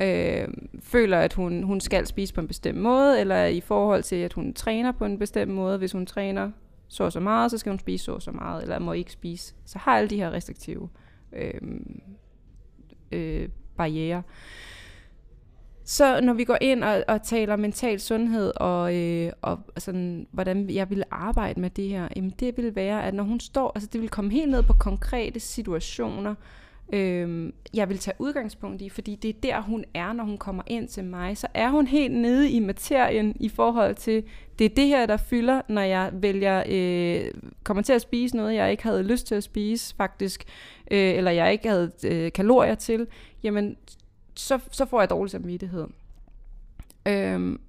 øh, 0.00 0.48
føler, 0.80 1.18
at 1.18 1.32
hun, 1.32 1.62
hun 1.62 1.80
skal 1.80 2.06
spise 2.06 2.34
på 2.34 2.40
en 2.40 2.48
bestemt 2.48 2.78
måde, 2.78 3.20
eller 3.20 3.44
i 3.44 3.60
forhold 3.60 4.02
til, 4.02 4.16
at 4.16 4.32
hun 4.32 4.54
træner 4.54 4.92
på 4.92 5.04
en 5.04 5.18
bestemt 5.18 5.52
måde. 5.52 5.78
Hvis 5.78 5.92
hun 5.92 6.06
træner 6.06 6.50
så 6.88 7.04
og 7.04 7.12
så 7.12 7.20
meget, 7.20 7.50
så 7.50 7.58
skal 7.58 7.70
hun 7.70 7.78
spise 7.78 8.04
så 8.04 8.12
og 8.12 8.22
så 8.22 8.30
meget, 8.30 8.62
eller 8.62 8.78
må 8.78 8.92
ikke 8.92 9.12
spise. 9.12 9.54
Så 9.64 9.78
har 9.78 9.96
alle 9.96 10.10
de 10.10 10.16
her 10.16 10.30
restriktive 10.30 10.88
øh, 11.32 11.60
øh, 13.12 13.48
barriere. 13.76 14.22
Så 15.84 16.20
når 16.20 16.32
vi 16.32 16.44
går 16.44 16.58
ind 16.60 16.84
og, 16.84 17.04
og 17.08 17.22
taler 17.22 17.56
mental 17.56 18.00
sundhed 18.00 18.52
og, 18.56 18.96
øh, 18.96 19.32
og 19.42 19.58
sådan, 19.76 20.26
hvordan 20.30 20.70
jeg 20.70 20.90
vil 20.90 21.02
arbejde 21.10 21.60
med 21.60 21.70
det 21.70 21.88
her, 21.88 22.08
jamen 22.16 22.30
det 22.30 22.56
vil 22.56 22.74
være, 22.74 23.04
at 23.04 23.14
når 23.14 23.24
hun 23.24 23.40
står, 23.40 23.72
altså 23.74 23.88
det 23.92 24.00
vil 24.00 24.08
komme 24.08 24.32
helt 24.32 24.50
ned 24.50 24.62
på 24.62 24.72
konkrete 24.72 25.40
situationer, 25.40 26.34
øh, 26.92 27.52
jeg 27.74 27.88
vil 27.88 27.98
tage 27.98 28.14
udgangspunkt 28.18 28.82
i, 28.82 28.88
fordi 28.88 29.14
det 29.14 29.28
er 29.28 29.40
der, 29.42 29.60
hun 29.60 29.84
er, 29.94 30.12
når 30.12 30.24
hun 30.24 30.38
kommer 30.38 30.62
ind 30.66 30.88
til 30.88 31.04
mig. 31.04 31.36
Så 31.36 31.46
er 31.54 31.70
hun 31.70 31.86
helt 31.86 32.14
nede 32.14 32.50
i 32.50 32.60
materien 32.60 33.36
i 33.40 33.48
forhold 33.48 33.94
til, 33.94 34.24
det 34.58 34.64
er 34.64 34.74
det 34.74 34.86
her, 34.86 35.06
der 35.06 35.16
fylder, 35.16 35.60
når 35.68 35.82
jeg 35.82 36.10
vælger, 36.12 36.62
øh, 36.68 37.30
kommer 37.64 37.82
til 37.82 37.92
at 37.92 38.02
spise 38.02 38.36
noget, 38.36 38.54
jeg 38.54 38.70
ikke 38.70 38.82
havde 38.82 39.02
lyst 39.02 39.26
til 39.26 39.34
at 39.34 39.44
spise 39.44 39.94
faktisk, 39.96 40.44
øh, 40.90 41.14
eller 41.14 41.30
jeg 41.30 41.52
ikke 41.52 41.68
havde 41.68 41.92
øh, 42.04 42.32
kalorier 42.32 42.74
til, 42.74 43.06
jamen 43.42 43.76
så, 44.34 44.58
så 44.70 44.84
får 44.84 45.00
jeg 45.00 45.10
dårlig 45.10 45.30
samvittighed. 45.30 45.86
Øhm, 47.08 47.60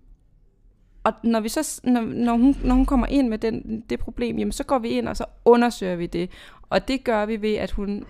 og 1.04 1.14
når, 1.24 1.40
vi 1.40 1.50
så, 1.50 1.82
når, 1.84 2.02
når, 2.02 2.38
hun, 2.38 2.56
når 2.64 2.76
hun 2.76 2.86
kommer 2.86 3.08
ind 3.08 3.28
med 3.28 3.38
den, 3.38 3.84
det 3.90 4.00
problem, 4.00 4.38
jamen 4.38 4.52
så 4.52 4.64
går 4.64 4.80
vi 4.80 4.90
ind, 4.90 5.08
og 5.08 5.18
så 5.18 5.26
undersøger 5.46 5.96
vi 5.96 6.06
det. 6.06 6.30
Og 6.70 6.88
det 6.88 7.04
gør 7.04 7.26
vi 7.26 7.42
ved, 7.42 7.54
at 7.56 7.72
hun, 7.72 8.06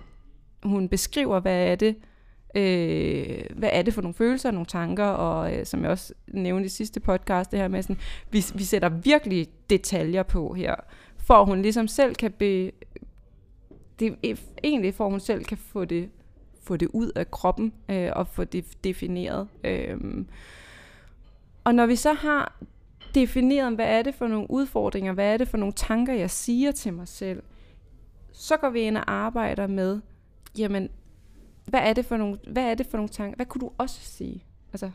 hun 0.64 0.90
beskriver, 0.90 1.40
hvad 1.40 1.68
er 1.68 1.76
det, 1.76 1.96
øh, 2.56 3.58
hvad 3.58 3.70
er 3.74 3.82
det 3.82 3.94
for 3.94 4.02
nogle 4.02 4.14
følelser, 4.14 4.52
nogle 4.52 4.66
tanker, 4.66 5.06
og 5.06 5.56
øh, 5.56 5.66
som 5.66 5.84
jeg 5.84 5.92
også 5.92 6.14
nævnte 6.28 6.66
i 6.66 6.70
sidste 6.70 7.00
podcast, 7.00 7.52
det 7.52 7.60
her 7.60 7.68
med 7.68 7.82
sådan, 7.82 8.00
vi, 8.32 8.46
vi 8.56 8.64
sætter 8.64 8.90
virkelig 8.90 9.48
detaljer 9.70 10.24
på 10.24 10.54
her, 10.54 10.76
for 11.18 11.46
hun 11.46 11.62
ligesom 11.62 11.88
selv 11.88 12.16
kan 12.16 12.32
be, 12.32 12.72
det, 14.00 14.16
e, 14.24 14.38
egentlig 14.64 14.94
for 14.94 15.10
hun 15.10 15.20
selv 15.20 15.44
kan 15.44 15.58
få 15.58 15.86
det 15.86 16.10
få 16.70 16.78
det 16.78 16.90
ud 16.94 17.12
af 17.16 17.32
kroppen 17.32 17.74
øh, 17.90 18.10
og 18.16 18.28
få 18.28 18.44
det 18.44 18.84
defineret. 18.84 19.48
Øh, 19.64 19.98
og 21.64 21.76
når 21.76 21.86
vi 21.86 21.96
så 21.96 22.14
har 22.14 22.56
defineret, 23.16 23.76
hvad 23.76 23.86
er 23.86 24.02
det 24.02 24.16
for 24.16 24.28
nogle 24.28 24.52
udfordringer, 24.52 25.14
hvad 25.14 25.34
er 25.34 25.38
det 25.38 25.48
for 25.48 25.58
nogle 25.58 25.74
tanker, 25.74 26.14
jeg 26.14 26.30
siger 26.30 26.72
til 26.72 26.94
mig 26.94 27.08
selv, 27.08 27.44
så 28.32 28.58
går 28.58 28.70
vi 28.70 28.80
ind 28.80 28.98
og 28.98 29.12
arbejder 29.12 29.68
med, 29.68 30.00
jamen, 30.58 30.90
hvad 31.66 31.80
er 31.80 31.94
det 31.94 32.06
for 32.06 32.18
nogle, 32.18 32.40
hvad 32.48 32.64
er 32.64 32.76
det 32.76 32.86
for 32.86 32.98
nogle 32.98 33.10
tanker? 33.10 33.36
Hvad 33.36 33.46
kunne 33.46 33.62
du 33.62 33.72
også 33.78 34.00
sige? 34.02 34.44
Altså, 34.74 34.92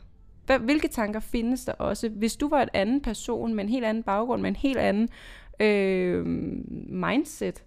hvad, 0.46 0.58
hvilke 0.58 0.88
tanker 0.88 1.20
findes 1.20 1.64
der 1.64 1.72
også? 1.72 2.08
Hvis 2.08 2.36
du 2.36 2.48
var 2.48 2.62
et 2.62 2.68
anden 2.72 3.00
person 3.00 3.54
med 3.54 3.64
en 3.64 3.70
helt 3.70 3.84
anden 3.84 4.02
baggrund, 4.02 4.42
med 4.42 4.50
en 4.50 4.56
helt 4.56 4.78
anden 4.78 5.08
øh, 5.60 6.26
mindset, 6.88 7.64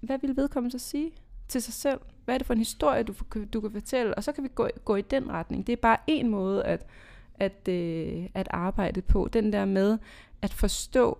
hvad 0.00 0.18
ville 0.18 0.36
vedkommende 0.36 0.78
så 0.78 0.88
sige 0.88 1.12
til 1.48 1.62
sig 1.62 1.74
selv? 1.74 2.00
Hvad 2.24 2.34
er 2.34 2.38
det 2.38 2.46
for 2.46 2.54
en 2.54 2.58
historie, 2.58 3.02
du, 3.02 3.14
du 3.52 3.60
kan 3.60 3.70
fortælle? 3.70 4.14
Og 4.14 4.24
så 4.24 4.32
kan 4.32 4.44
vi 4.44 4.48
gå, 4.54 4.68
gå 4.84 4.96
i 4.96 5.02
den 5.02 5.30
retning. 5.30 5.66
Det 5.66 5.72
er 5.72 5.76
bare 5.76 5.96
en 6.06 6.28
måde 6.28 6.64
at, 6.64 6.86
at, 7.34 7.68
øh, 7.68 8.26
at 8.34 8.48
arbejde 8.50 9.02
på. 9.02 9.28
Den 9.32 9.52
der 9.52 9.64
med 9.64 9.98
at 10.42 10.54
forstå, 10.54 11.18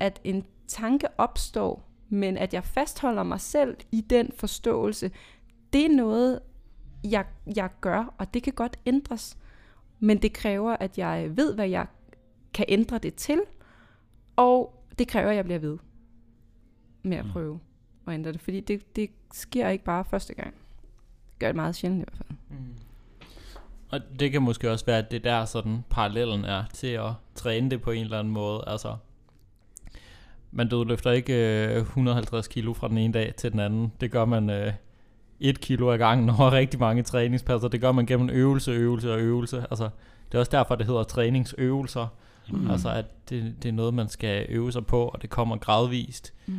at 0.00 0.20
en 0.24 0.44
tanke 0.66 1.06
opstår, 1.18 1.88
men 2.08 2.38
at 2.38 2.54
jeg 2.54 2.64
fastholder 2.64 3.22
mig 3.22 3.40
selv 3.40 3.76
i 3.92 4.00
den 4.00 4.32
forståelse, 4.36 5.10
det 5.72 5.84
er 5.84 5.96
noget, 5.96 6.40
jeg, 7.04 7.24
jeg 7.56 7.70
gør, 7.80 8.14
og 8.18 8.34
det 8.34 8.42
kan 8.42 8.52
godt 8.52 8.76
ændres. 8.86 9.38
Men 10.00 10.22
det 10.22 10.32
kræver, 10.32 10.76
at 10.80 10.98
jeg 10.98 11.36
ved, 11.36 11.54
hvad 11.54 11.68
jeg 11.68 11.86
kan 12.54 12.64
ændre 12.68 12.98
det 12.98 13.14
til, 13.14 13.40
og 14.36 14.84
det 14.98 15.08
kræver, 15.08 15.30
at 15.30 15.36
jeg 15.36 15.44
bliver 15.44 15.58
ved 15.58 15.78
med 17.02 17.16
at 17.16 17.26
prøve. 17.32 17.60
at 18.06 18.14
ændre 18.14 18.32
det, 18.32 18.40
fordi 18.40 18.60
det, 18.60 18.96
det 18.96 19.10
sker 19.32 19.68
ikke 19.68 19.84
bare 19.84 20.04
første 20.04 20.34
gang. 20.34 20.54
Det 21.30 21.38
gør 21.38 21.46
det 21.46 21.56
meget 21.56 21.74
sjældent 21.74 22.02
i 22.02 22.04
hvert 22.04 22.26
fald. 22.26 22.38
Mm. 22.50 22.74
Og 23.90 24.00
det 24.20 24.32
kan 24.32 24.42
måske 24.42 24.70
også 24.70 24.86
være, 24.86 24.98
at 24.98 25.10
det 25.10 25.24
der 25.24 25.44
sådan 25.44 25.84
parallellen 25.90 26.44
er 26.44 26.64
til 26.72 26.86
at 26.86 27.10
træne 27.34 27.70
det 27.70 27.82
på 27.82 27.90
en 27.90 28.04
eller 28.04 28.18
anden 28.18 28.32
måde. 28.32 28.64
Altså, 28.66 28.96
man 30.54 30.68
dødløfter 30.68 31.10
ikke 31.10 31.66
øh, 31.74 31.76
150 31.76 32.48
kilo 32.48 32.72
fra 32.72 32.88
den 32.88 32.98
ene 32.98 33.12
dag 33.12 33.34
til 33.36 33.52
den 33.52 33.60
anden. 33.60 33.92
Det 34.00 34.10
gør 34.10 34.24
man 34.24 34.50
øh, 34.50 34.72
1 35.40 35.60
kilo 35.60 35.90
ad 35.90 35.98
gangen 35.98 36.30
over 36.30 36.52
rigtig 36.60 36.80
mange 36.80 37.02
træningspasser. 37.02 37.68
Det 37.68 37.80
gør 37.80 37.92
man 37.92 38.06
gennem 38.06 38.30
øvelse, 38.32 38.70
øvelse 38.70 39.12
og 39.12 39.20
øvelse. 39.20 39.66
Altså, 39.70 39.88
det 40.28 40.34
er 40.34 40.38
også 40.38 40.50
derfor, 40.50 40.74
det 40.74 40.86
hedder 40.86 41.02
træningsøvelser. 41.02 42.06
Mm. 42.50 42.70
Altså, 42.70 42.90
at 42.90 43.30
det, 43.30 43.54
det 43.62 43.68
er 43.68 43.72
noget, 43.72 43.94
man 43.94 44.08
skal 44.08 44.46
øve 44.48 44.72
sig 44.72 44.86
på, 44.86 45.02
og 45.04 45.22
det 45.22 45.30
kommer 45.30 45.56
gradvist. 45.56 46.32
Mm. 46.46 46.54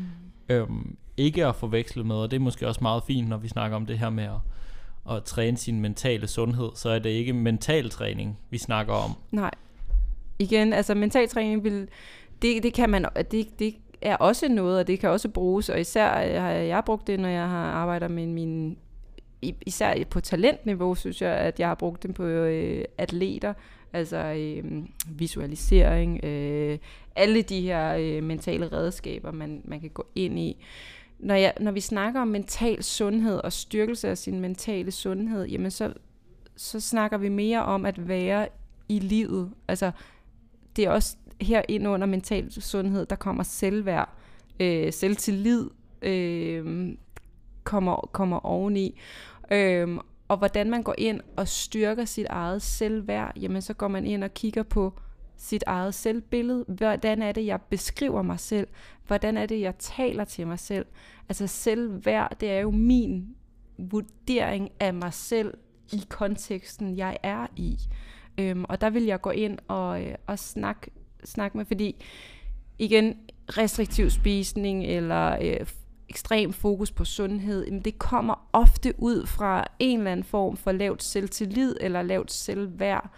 Øhm, 0.49 0.97
ikke 1.17 1.45
at 1.45 1.55
forveksle 1.55 2.03
med, 2.03 2.15
og 2.15 2.31
det 2.31 2.38
er 2.38 2.41
måske 2.41 2.67
også 2.67 2.79
meget 2.81 3.03
fint, 3.03 3.29
når 3.29 3.38
vi 3.38 3.47
snakker 3.47 3.77
om 3.77 3.86
det 3.86 3.99
her 3.99 4.10
med 4.10 4.23
at, 4.23 5.15
at 5.15 5.23
træne 5.23 5.58
sin 5.58 5.79
mentale 5.79 6.27
sundhed, 6.27 6.69
så 6.75 6.89
er 6.89 6.99
det 6.99 7.10
ikke 7.10 7.34
mental 7.34 7.89
træning, 7.89 8.38
vi 8.49 8.58
snakker 8.58 8.93
om. 8.93 9.12
Nej. 9.31 9.51
Igen, 10.39 10.73
altså 10.73 10.95
mental 10.95 11.29
træning 11.29 11.63
vil, 11.63 11.88
det, 12.41 12.63
det 12.63 12.73
kan 12.73 12.89
man, 12.89 13.05
det, 13.31 13.60
det 13.60 13.75
er 14.01 14.15
også 14.15 14.49
noget, 14.49 14.79
og 14.79 14.88
det 14.88 14.99
kan 14.99 15.10
også 15.10 15.29
bruges, 15.29 15.69
og 15.69 15.79
især 15.79 16.27
øh, 16.27 16.41
har 16.41 16.49
jeg 16.49 16.84
brugt 16.86 17.08
det, 17.08 17.19
når 17.19 17.29
jeg 17.29 17.49
har 17.49 17.71
arbejdet 17.71 18.12
med 18.12 18.27
min, 18.27 18.77
især 19.41 20.03
på 20.10 20.21
talentniveau, 20.21 20.95
synes 20.95 21.21
jeg, 21.21 21.31
at 21.31 21.60
jeg 21.60 21.67
har 21.67 21.75
brugt 21.75 22.03
det 22.03 22.13
på 22.13 22.23
øh, 22.23 22.86
atleter, 22.97 23.53
altså 23.93 24.17
øh, 24.17 24.84
visualisering, 25.08 26.25
øh, 26.25 26.77
alle 27.15 27.41
de 27.41 27.62
her 27.62 27.95
øh, 27.95 28.23
mentale 28.23 28.71
redskaber, 28.71 29.31
man, 29.31 29.62
man 29.65 29.79
kan 29.81 29.89
gå 29.89 30.05
ind 30.15 30.39
i. 30.39 30.65
Når, 31.19 31.36
jeg, 31.36 31.53
når 31.60 31.71
vi 31.71 31.79
snakker 31.79 32.21
om 32.21 32.27
mental 32.27 32.84
sundhed 32.84 33.38
og 33.38 33.53
styrkelse 33.53 34.10
af 34.10 34.17
sin 34.17 34.39
mentale 34.39 34.91
sundhed, 34.91 35.45
jamen 35.45 35.71
så, 35.71 35.93
så 36.55 36.79
snakker 36.79 37.17
vi 37.17 37.29
mere 37.29 37.63
om 37.63 37.86
at 37.86 38.08
være 38.08 38.47
i 38.89 38.99
livet. 38.99 39.51
Altså, 39.67 39.91
det 40.75 40.86
er 40.86 40.89
også 40.89 41.17
her 41.41 41.62
ind 41.67 41.88
under 41.88 42.08
mental 42.08 42.52
sundhed, 42.52 43.06
der 43.06 43.15
kommer 43.15 43.43
selvværd, 43.43 44.10
øh, 44.60 44.93
selvtillid, 44.93 45.69
øh, 46.02 46.93
kommer, 47.63 48.10
kommer 48.13 48.45
oveni. 48.45 49.00
Øh, 49.52 49.98
og 50.28 50.38
hvordan 50.38 50.69
man 50.69 50.84
går 50.84 50.95
ind 50.98 51.21
og 51.36 51.48
styrker 51.48 52.06
sit 52.06 52.28
eget 52.30 52.62
selvværd, 52.62 53.38
jamen 53.38 53.62
så 53.62 53.74
går 53.74 53.88
man 53.88 54.06
ind 54.06 54.24
og 54.24 54.34
kigger 54.34 54.63
på 54.63 54.93
sit 55.38 55.63
eget 55.67 55.93
selvbillede. 55.93 56.65
Hvordan 56.67 57.21
er 57.21 57.32
det, 57.32 57.45
jeg 57.45 57.62
beskriver 57.62 58.21
mig 58.21 58.39
selv? 58.39 58.67
Hvordan 59.08 59.38
er 59.38 59.45
det, 59.45 59.62
jeg 59.62 59.78
taler 59.80 60.26
til 60.26 60.48
mig 60.48 60.60
selv? 60.60 60.86
Altså 61.30 61.48
selvværd, 61.48 62.38
det 62.39 62.52
er 62.52 62.60
jo 62.60 62.71
min 62.71 63.36
vurdering 63.78 64.69
af 64.80 64.93
mig 64.93 65.13
selv 65.13 65.54
i 65.93 66.04
konteksten, 66.10 66.98
jeg 66.98 67.17
er 67.24 67.48
i. 67.56 67.80
Øhm, 68.38 68.65
og 68.69 68.82
der 68.82 68.89
vil 68.89 69.04
jeg 69.04 69.21
gå 69.21 69.30
ind 69.30 69.58
og, 69.67 70.04
øh, 70.04 70.15
og 70.28 70.39
snakke, 70.39 70.91
snakke 71.27 71.57
med, 71.57 71.65
fordi 71.65 71.95
igen, 72.79 73.17
restriktiv 73.49 74.09
spisning 74.09 74.85
eller 74.85 75.38
øh, 75.41 75.65
ekstrem 76.09 76.53
fokus 76.53 76.91
på 76.91 77.05
sundhed, 77.05 77.65
jamen 77.65 77.81
det 77.81 77.99
kommer 77.99 78.47
ofte 78.53 78.93
ud 78.97 79.25
fra 79.25 79.65
en 79.79 79.97
eller 79.97 80.11
anden 80.11 80.23
form 80.23 80.57
for 80.57 80.71
lavt 80.71 81.03
selvtillid 81.03 81.77
eller 81.81 82.01
lavt 82.01 82.31
selvværd, 82.31 83.09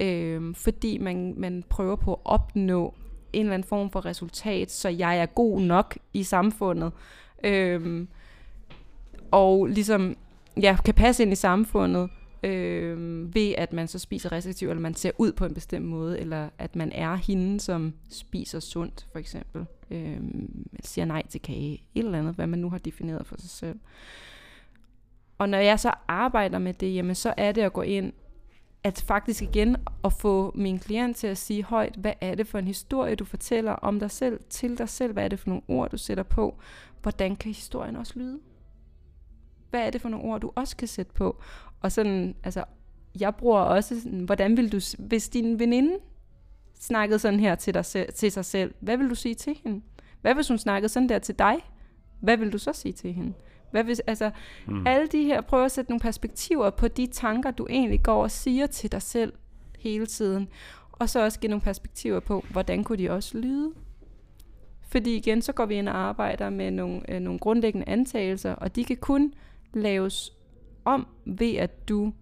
øh, 0.00 0.54
fordi 0.54 0.98
man, 0.98 1.34
man 1.36 1.64
prøver 1.68 1.96
på 1.96 2.14
at 2.14 2.20
opnå 2.24 2.94
en 3.32 3.40
eller 3.40 3.54
anden 3.54 3.68
form 3.68 3.90
for 3.90 4.04
resultat, 4.04 4.70
så 4.70 4.88
jeg 4.88 5.18
er 5.18 5.26
god 5.26 5.60
nok 5.60 5.98
i 6.14 6.22
samfundet. 6.22 6.92
Øh, 7.44 8.06
og 9.30 9.66
ligesom 9.66 10.16
ja, 10.62 10.76
kan 10.84 10.94
passe 10.94 11.22
ind 11.22 11.32
i 11.32 11.36
samfundet, 11.36 12.10
øh, 12.42 13.34
ved 13.34 13.54
at 13.58 13.72
man 13.72 13.88
så 13.88 13.98
spiser 13.98 14.32
restriktivt, 14.32 14.70
eller 14.70 14.80
man 14.82 14.94
ser 14.94 15.10
ud 15.18 15.32
på 15.32 15.44
en 15.44 15.54
bestemt 15.54 15.86
måde, 15.86 16.20
eller 16.20 16.48
at 16.58 16.76
man 16.76 16.92
er 16.92 17.14
hende, 17.14 17.60
som 17.60 17.94
spiser 18.10 18.60
sundt, 18.60 19.06
for 19.12 19.18
eksempel. 19.18 19.66
Øh, 19.90 20.20
siger 20.84 21.04
nej 21.04 21.26
til 21.26 21.42
kage, 21.42 21.72
et 21.94 22.04
eller 22.04 22.18
andet, 22.18 22.34
hvad 22.34 22.46
man 22.46 22.58
nu 22.58 22.70
har 22.70 22.78
defineret 22.78 23.26
for 23.26 23.36
sig 23.38 23.50
selv. 23.50 23.78
Og 25.38 25.48
når 25.48 25.58
jeg 25.58 25.80
så 25.80 25.92
arbejder 26.08 26.58
med 26.58 26.74
det, 26.74 26.94
jamen 26.94 27.14
så 27.14 27.34
er 27.36 27.52
det 27.52 27.62
at 27.62 27.72
gå 27.72 27.82
ind, 27.82 28.12
at 28.84 29.04
faktisk 29.06 29.42
igen 29.42 29.76
at 30.04 30.12
få 30.12 30.52
min 30.54 30.78
klient 30.78 31.16
til 31.16 31.26
at 31.26 31.38
sige 31.38 31.64
højt, 31.64 31.94
hvad 31.96 32.12
er 32.20 32.34
det 32.34 32.46
for 32.46 32.58
en 32.58 32.66
historie, 32.66 33.14
du 33.14 33.24
fortæller 33.24 33.72
om 33.72 34.00
dig 34.00 34.10
selv, 34.10 34.40
til 34.48 34.78
dig 34.78 34.88
selv, 34.88 35.12
hvad 35.12 35.24
er 35.24 35.28
det 35.28 35.38
for 35.38 35.48
nogle 35.48 35.62
ord, 35.68 35.90
du 35.90 35.96
sætter 35.96 36.24
på, 36.24 36.58
hvordan 37.02 37.36
kan 37.36 37.48
historien 37.48 37.96
også 37.96 38.12
lyde? 38.16 38.38
Hvad 39.70 39.86
er 39.86 39.90
det 39.90 40.00
for 40.00 40.08
nogle 40.08 40.24
ord, 40.24 40.40
du 40.40 40.52
også 40.54 40.76
kan 40.76 40.88
sætte 40.88 41.12
på? 41.12 41.42
Og 41.80 41.92
sådan, 41.92 42.34
altså, 42.44 42.64
jeg 43.20 43.34
bruger 43.34 43.60
også 43.60 44.00
sådan, 44.00 44.20
hvordan 44.20 44.56
vil 44.56 44.72
du, 44.72 44.80
hvis 44.98 45.28
din 45.28 45.58
veninde 45.58 45.96
snakkede 46.80 47.18
sådan 47.18 47.40
her 47.40 47.54
til, 47.54 47.74
dig 47.74 47.84
selv, 47.84 48.12
til 48.12 48.32
sig 48.32 48.44
selv, 48.44 48.74
hvad 48.80 48.96
vil 48.96 49.10
du 49.10 49.14
sige 49.14 49.34
til 49.34 49.58
hende? 49.64 49.82
Hvad 50.20 50.34
hvis 50.34 50.48
hun 50.48 50.58
snakkede 50.58 50.88
sådan 50.88 51.08
der 51.08 51.18
til 51.18 51.38
dig? 51.38 51.56
Hvad 52.20 52.36
vil 52.36 52.52
du 52.52 52.58
så 52.58 52.72
sige 52.72 52.92
til 52.92 53.12
hende? 53.12 53.32
Hvad 53.70 53.84
hvis, 53.84 54.00
altså, 54.00 54.30
mm. 54.66 54.86
alle 54.86 55.06
de 55.06 55.24
her, 55.24 55.40
prøver 55.40 55.64
at 55.64 55.72
sætte 55.72 55.90
nogle 55.90 56.00
perspektiver 56.00 56.70
på 56.70 56.88
de 56.88 57.06
tanker, 57.06 57.50
du 57.50 57.66
egentlig 57.70 58.02
går 58.02 58.22
og 58.22 58.30
siger 58.30 58.66
til 58.66 58.92
dig 58.92 59.02
selv 59.02 59.32
hele 59.78 60.06
tiden. 60.06 60.48
Og 60.92 61.08
så 61.08 61.24
også 61.24 61.40
give 61.40 61.50
nogle 61.50 61.62
perspektiver 61.62 62.20
på, 62.20 62.44
hvordan 62.50 62.84
kunne 62.84 62.98
de 62.98 63.10
også 63.10 63.38
lyde? 63.38 63.72
Fordi 64.88 65.16
igen, 65.16 65.42
så 65.42 65.52
går 65.52 65.66
vi 65.66 65.74
ind 65.74 65.88
og 65.88 65.96
arbejder 65.96 66.50
med 66.50 66.70
nogle, 66.70 67.14
øh, 67.14 67.20
nogle 67.20 67.38
grundlæggende 67.38 67.88
antagelser, 67.88 68.54
og 68.54 68.76
de 68.76 68.84
kan 68.84 68.96
kun 68.96 69.34
laves 69.74 70.32
om 70.94 71.06
ved, 71.24 71.54
at 71.54 71.88
du 71.88 72.12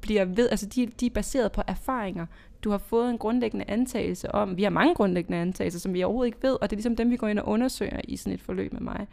bliver 0.00 0.24
ved, 0.24 0.48
altså 0.50 0.66
de, 0.66 0.86
de 0.86 1.06
er 1.06 1.10
baseret 1.10 1.52
på 1.52 1.62
erfaringer. 1.66 2.26
Du 2.64 2.70
har 2.70 2.78
fået 2.78 3.10
en 3.10 3.18
grundlæggende 3.18 3.64
antagelse 3.68 4.34
om, 4.34 4.56
vi 4.56 4.62
har 4.62 4.70
mange 4.70 4.94
grundlæggende 4.94 5.38
antagelser, 5.38 5.80
som 5.80 5.94
vi 5.94 6.02
overhovedet 6.02 6.28
ikke 6.28 6.42
ved, 6.42 6.52
og 6.52 6.70
det 6.70 6.72
er 6.72 6.76
ligesom 6.76 6.96
dem, 6.96 7.10
vi 7.10 7.16
går 7.16 7.28
ind 7.28 7.38
og 7.38 7.48
undersøger 7.48 8.00
i 8.04 8.16
sådan 8.16 8.32
et 8.32 8.40
forløb 8.40 8.72
med 8.72 8.80
mig. 8.80 9.06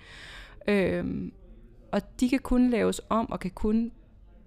Øhm, 0.67 1.31
og 1.91 2.01
de 2.19 2.29
kan 2.29 2.39
kun 2.39 2.69
laves 2.69 3.01
om, 3.09 3.31
og 3.31 3.39
kan 3.39 3.51
kun 3.51 3.91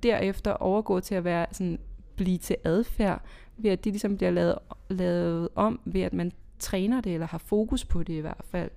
derefter 0.03 0.53
overgå 0.53 1.01
til 1.01 1.15
at 1.15 1.25
være 1.25 1.47
sådan, 1.53 1.79
blive 2.17 2.39
til 2.39 2.57
adfærd, 2.65 3.23
ved 3.57 3.71
at 3.71 3.85
de 3.85 3.91
ligesom 3.91 4.17
bliver 4.17 4.31
lavet, 4.31 4.59
lavet 4.89 5.49
om, 5.55 5.81
ved 5.85 6.01
at 6.01 6.13
man 6.13 6.33
træner 6.59 7.01
det, 7.01 7.15
eller 7.15 7.27
har 7.27 7.39
fokus 7.39 7.85
på 7.85 8.03
det 8.03 8.13
i 8.13 8.21
hvert 8.21 8.45
fald 8.51 8.71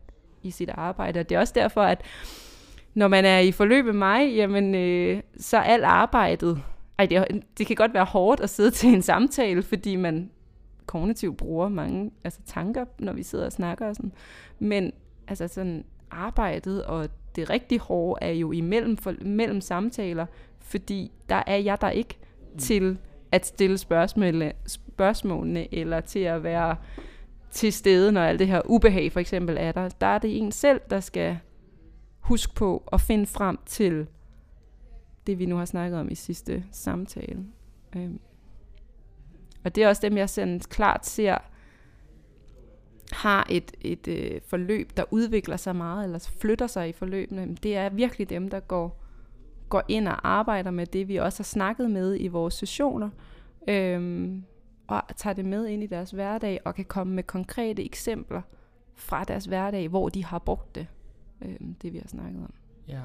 i 0.43 0.51
sit 0.51 0.69
arbejde. 0.69 1.19
Og 1.19 1.29
det 1.29 1.35
er 1.35 1.39
også 1.39 1.53
derfor, 1.55 1.81
at 1.81 2.01
når 2.93 3.08
man 3.08 3.25
er 3.25 3.39
i 3.39 3.51
forløb 3.51 3.86
med 3.86 3.93
mig, 3.93 4.36
jamen, 4.36 4.75
øh, 4.75 5.21
så 5.38 5.58
er 5.58 5.62
alt 5.62 5.84
arbejdet, 5.84 6.62
ej, 6.99 7.06
det, 7.06 7.43
det 7.58 7.67
kan 7.67 7.75
godt 7.75 7.93
være 7.93 8.06
hårdt 8.06 8.41
at 8.41 8.49
sidde 8.49 8.71
til 8.80 8.89
en 8.89 9.01
samtale, 9.01 9.63
fordi 9.63 9.95
man 9.95 10.30
kognitivt 10.86 11.38
bruger 11.38 11.69
mange 11.69 12.12
altså, 12.23 12.39
tanker, 12.45 12.86
når 12.99 13.13
vi 13.13 13.23
sidder 13.23 13.45
og 13.45 13.51
snakker 13.51 13.88
og 13.88 13.95
sådan. 13.95 14.12
Men 14.60 14.91
altså 15.27 15.47
sådan 15.47 15.86
arbejdet 16.12 16.84
og 16.84 17.10
det 17.36 17.49
rigtig 17.49 17.80
hårde 17.80 18.25
er 18.25 18.32
jo 18.32 18.51
imellem 18.51 18.97
for, 18.97 19.13
mellem 19.21 19.62
samtaler, 19.62 20.25
fordi 20.60 21.12
der 21.30 21.43
er 21.47 21.58
jeg 21.58 21.82
der 21.82 21.89
ikke 21.89 22.17
mm. 22.54 22.60
til 22.60 22.97
at 23.32 23.45
stille 23.45 23.77
spørgsmålene, 23.77 24.54
spørgsmålene, 24.67 25.73
eller 25.73 26.01
til 26.01 26.19
at 26.19 26.43
være 26.43 26.75
til 27.51 27.73
stede, 27.73 28.12
når 28.12 28.21
alt 28.21 28.39
det 28.39 28.47
her 28.47 28.62
ubehag 28.65 29.12
for 29.12 29.19
eksempel 29.19 29.58
er 29.60 29.71
der. 29.71 29.89
Der 29.89 30.08
er 30.08 30.17
det 30.17 30.38
en 30.38 30.51
selv, 30.51 30.82
der 30.89 30.99
skal 30.99 31.38
huske 32.21 32.55
på 32.55 32.89
at 32.93 33.01
finde 33.01 33.25
frem 33.25 33.60
til 33.65 34.07
det, 35.27 35.39
vi 35.39 35.45
nu 35.45 35.55
har 35.55 35.65
snakket 35.65 35.99
om 35.99 36.10
i 36.12 36.15
sidste 36.15 36.63
samtale. 36.71 37.45
Øhm. 37.95 38.19
Og 39.63 39.75
det 39.75 39.84
er 39.84 39.88
også 39.88 40.01
dem, 40.01 40.17
jeg 40.17 40.29
sådan 40.29 40.60
klart 40.60 41.05
ser, 41.05 41.38
har 43.12 43.48
et, 43.50 43.71
et 43.81 44.08
øh, 44.08 44.41
forløb, 44.48 44.98
der 44.98 45.04
udvikler 45.12 45.58
sig 45.58 45.75
meget, 45.75 46.04
eller 46.04 46.29
flytter 46.39 46.67
sig 46.67 46.89
i 46.89 46.91
forløbene. 46.91 47.56
Det 47.63 47.75
er 47.75 47.89
virkelig 47.89 48.29
dem, 48.29 48.50
der 48.50 48.60
går, 48.60 49.04
går 49.69 49.83
ind 49.87 50.08
og 50.08 50.29
arbejder 50.29 50.71
med 50.71 50.85
det, 50.85 51.08
vi 51.08 51.15
også 51.15 51.39
har 51.39 51.43
snakket 51.43 51.91
med 51.91 52.17
i 52.19 52.27
vores 52.27 52.54
sessioner, 52.54 53.10
øhm, 53.67 54.43
og 54.87 55.02
tager 55.15 55.33
det 55.33 55.46
med 55.46 55.67
ind 55.67 55.83
i 55.83 55.87
deres 55.87 56.12
hverdag, 56.12 56.60
og 56.65 56.75
kan 56.75 56.85
komme 56.85 57.13
med 57.13 57.23
konkrete 57.23 57.85
eksempler 57.85 58.41
fra 58.96 59.23
deres 59.23 59.46
hverdag, 59.46 59.87
hvor 59.87 60.10
de 60.10 60.25
har 60.25 60.39
brugt 60.39 60.75
det 60.75 60.87
øh, 61.42 61.56
det 61.81 61.94
vi 61.94 61.98
har 61.98 62.08
snakket 62.08 62.44
om. 62.44 62.54
Ja. 62.87 63.02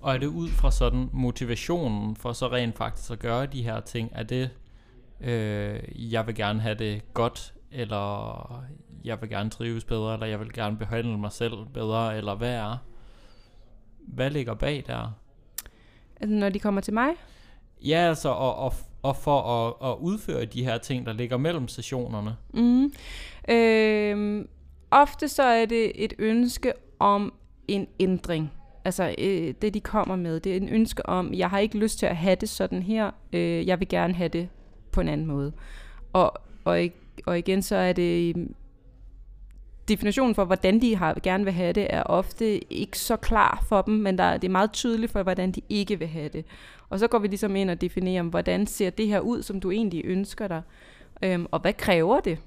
Og 0.00 0.14
er 0.14 0.18
det 0.18 0.26
ud 0.26 0.48
fra 0.48 0.70
sådan 0.70 1.08
motivationen 1.12 2.16
for 2.16 2.32
så 2.32 2.48
rent 2.48 2.76
faktisk 2.76 3.10
at 3.10 3.18
gøre 3.18 3.46
de 3.46 3.62
her 3.62 3.80
ting, 3.80 4.10
er 4.12 4.22
det, 4.22 4.50
øh, 5.20 6.12
jeg 6.12 6.26
vil 6.26 6.34
gerne 6.34 6.60
have 6.60 6.74
det 6.74 7.14
godt, 7.14 7.54
eller 7.70 8.64
jeg 9.04 9.20
vil 9.20 9.30
gerne 9.30 9.50
trives 9.50 9.84
bedre, 9.84 10.12
eller 10.12 10.26
jeg 10.26 10.40
vil 10.40 10.52
gerne 10.52 10.76
behandle 10.76 11.18
mig 11.18 11.32
selv 11.32 11.52
bedre, 11.74 12.16
eller 12.16 12.34
hvad 12.34 12.54
er? 12.54 12.76
Hvad 13.98 14.30
ligger 14.30 14.54
bag 14.54 14.84
der? 14.86 15.12
Altså 16.20 16.34
når 16.34 16.48
de 16.48 16.58
kommer 16.58 16.80
til 16.80 16.94
mig? 16.94 17.10
Ja, 17.84 17.98
altså, 17.98 18.28
og, 18.28 18.56
og, 18.56 18.72
og 19.02 19.16
for 19.16 19.40
at, 19.40 19.90
at 19.90 19.96
udføre 20.00 20.44
de 20.44 20.64
her 20.64 20.78
ting, 20.78 21.06
der 21.06 21.12
ligger 21.12 21.36
mellem 21.36 21.68
stationerne. 21.68 22.36
Mm. 22.54 22.92
Øh, 23.48 24.44
ofte 24.90 25.28
så 25.28 25.42
er 25.42 25.66
det 25.66 26.04
et 26.04 26.12
ønske 26.18 26.72
om 26.98 27.32
en 27.68 27.86
ændring. 28.00 28.52
Altså 28.84 29.14
øh, 29.18 29.54
det, 29.62 29.74
de 29.74 29.80
kommer 29.80 30.16
med, 30.16 30.40
det 30.40 30.52
er 30.52 30.56
en 30.56 30.68
ønske 30.68 31.06
om, 31.06 31.34
jeg 31.34 31.50
har 31.50 31.58
ikke 31.58 31.78
lyst 31.78 31.98
til 31.98 32.06
at 32.06 32.16
have 32.16 32.36
det 32.36 32.48
sådan 32.48 32.82
her, 32.82 33.10
øh, 33.32 33.66
jeg 33.66 33.80
vil 33.80 33.88
gerne 33.88 34.14
have 34.14 34.28
det 34.28 34.48
på 34.92 35.00
en 35.00 35.08
anden 35.08 35.26
måde. 35.26 35.52
Og, 36.12 36.32
og, 36.64 36.88
og 37.26 37.38
igen, 37.38 37.62
så 37.62 37.76
er 37.76 37.92
det 37.92 38.36
øh, 38.36 38.46
definitionen 39.88 40.34
for, 40.34 40.44
hvordan 40.44 40.80
de 40.80 40.96
har, 40.96 41.18
gerne 41.22 41.44
vil 41.44 41.52
have 41.52 41.72
det, 41.72 41.86
er 41.90 42.02
ofte 42.02 42.72
ikke 42.72 42.98
så 42.98 43.16
klar 43.16 43.64
for 43.68 43.82
dem, 43.82 43.94
men 43.94 44.18
der, 44.18 44.36
det 44.36 44.48
er 44.48 44.52
meget 44.52 44.72
tydeligt 44.72 45.12
for, 45.12 45.22
hvordan 45.22 45.52
de 45.52 45.60
ikke 45.68 45.98
vil 45.98 46.08
have 46.08 46.28
det. 46.28 46.44
Og 46.88 46.98
så 46.98 47.06
går 47.06 47.18
vi 47.18 47.28
ligesom 47.28 47.56
ind 47.56 47.70
og 47.70 47.80
definerer, 47.80 48.22
hvordan 48.22 48.66
ser 48.66 48.90
det 48.90 49.06
her 49.06 49.20
ud, 49.20 49.42
som 49.42 49.60
du 49.60 49.70
egentlig 49.70 50.02
ønsker 50.04 50.48
dig, 50.48 50.62
øhm, 51.22 51.46
og 51.50 51.60
hvad 51.60 51.72
kræver 51.72 52.20
det? 52.20 52.38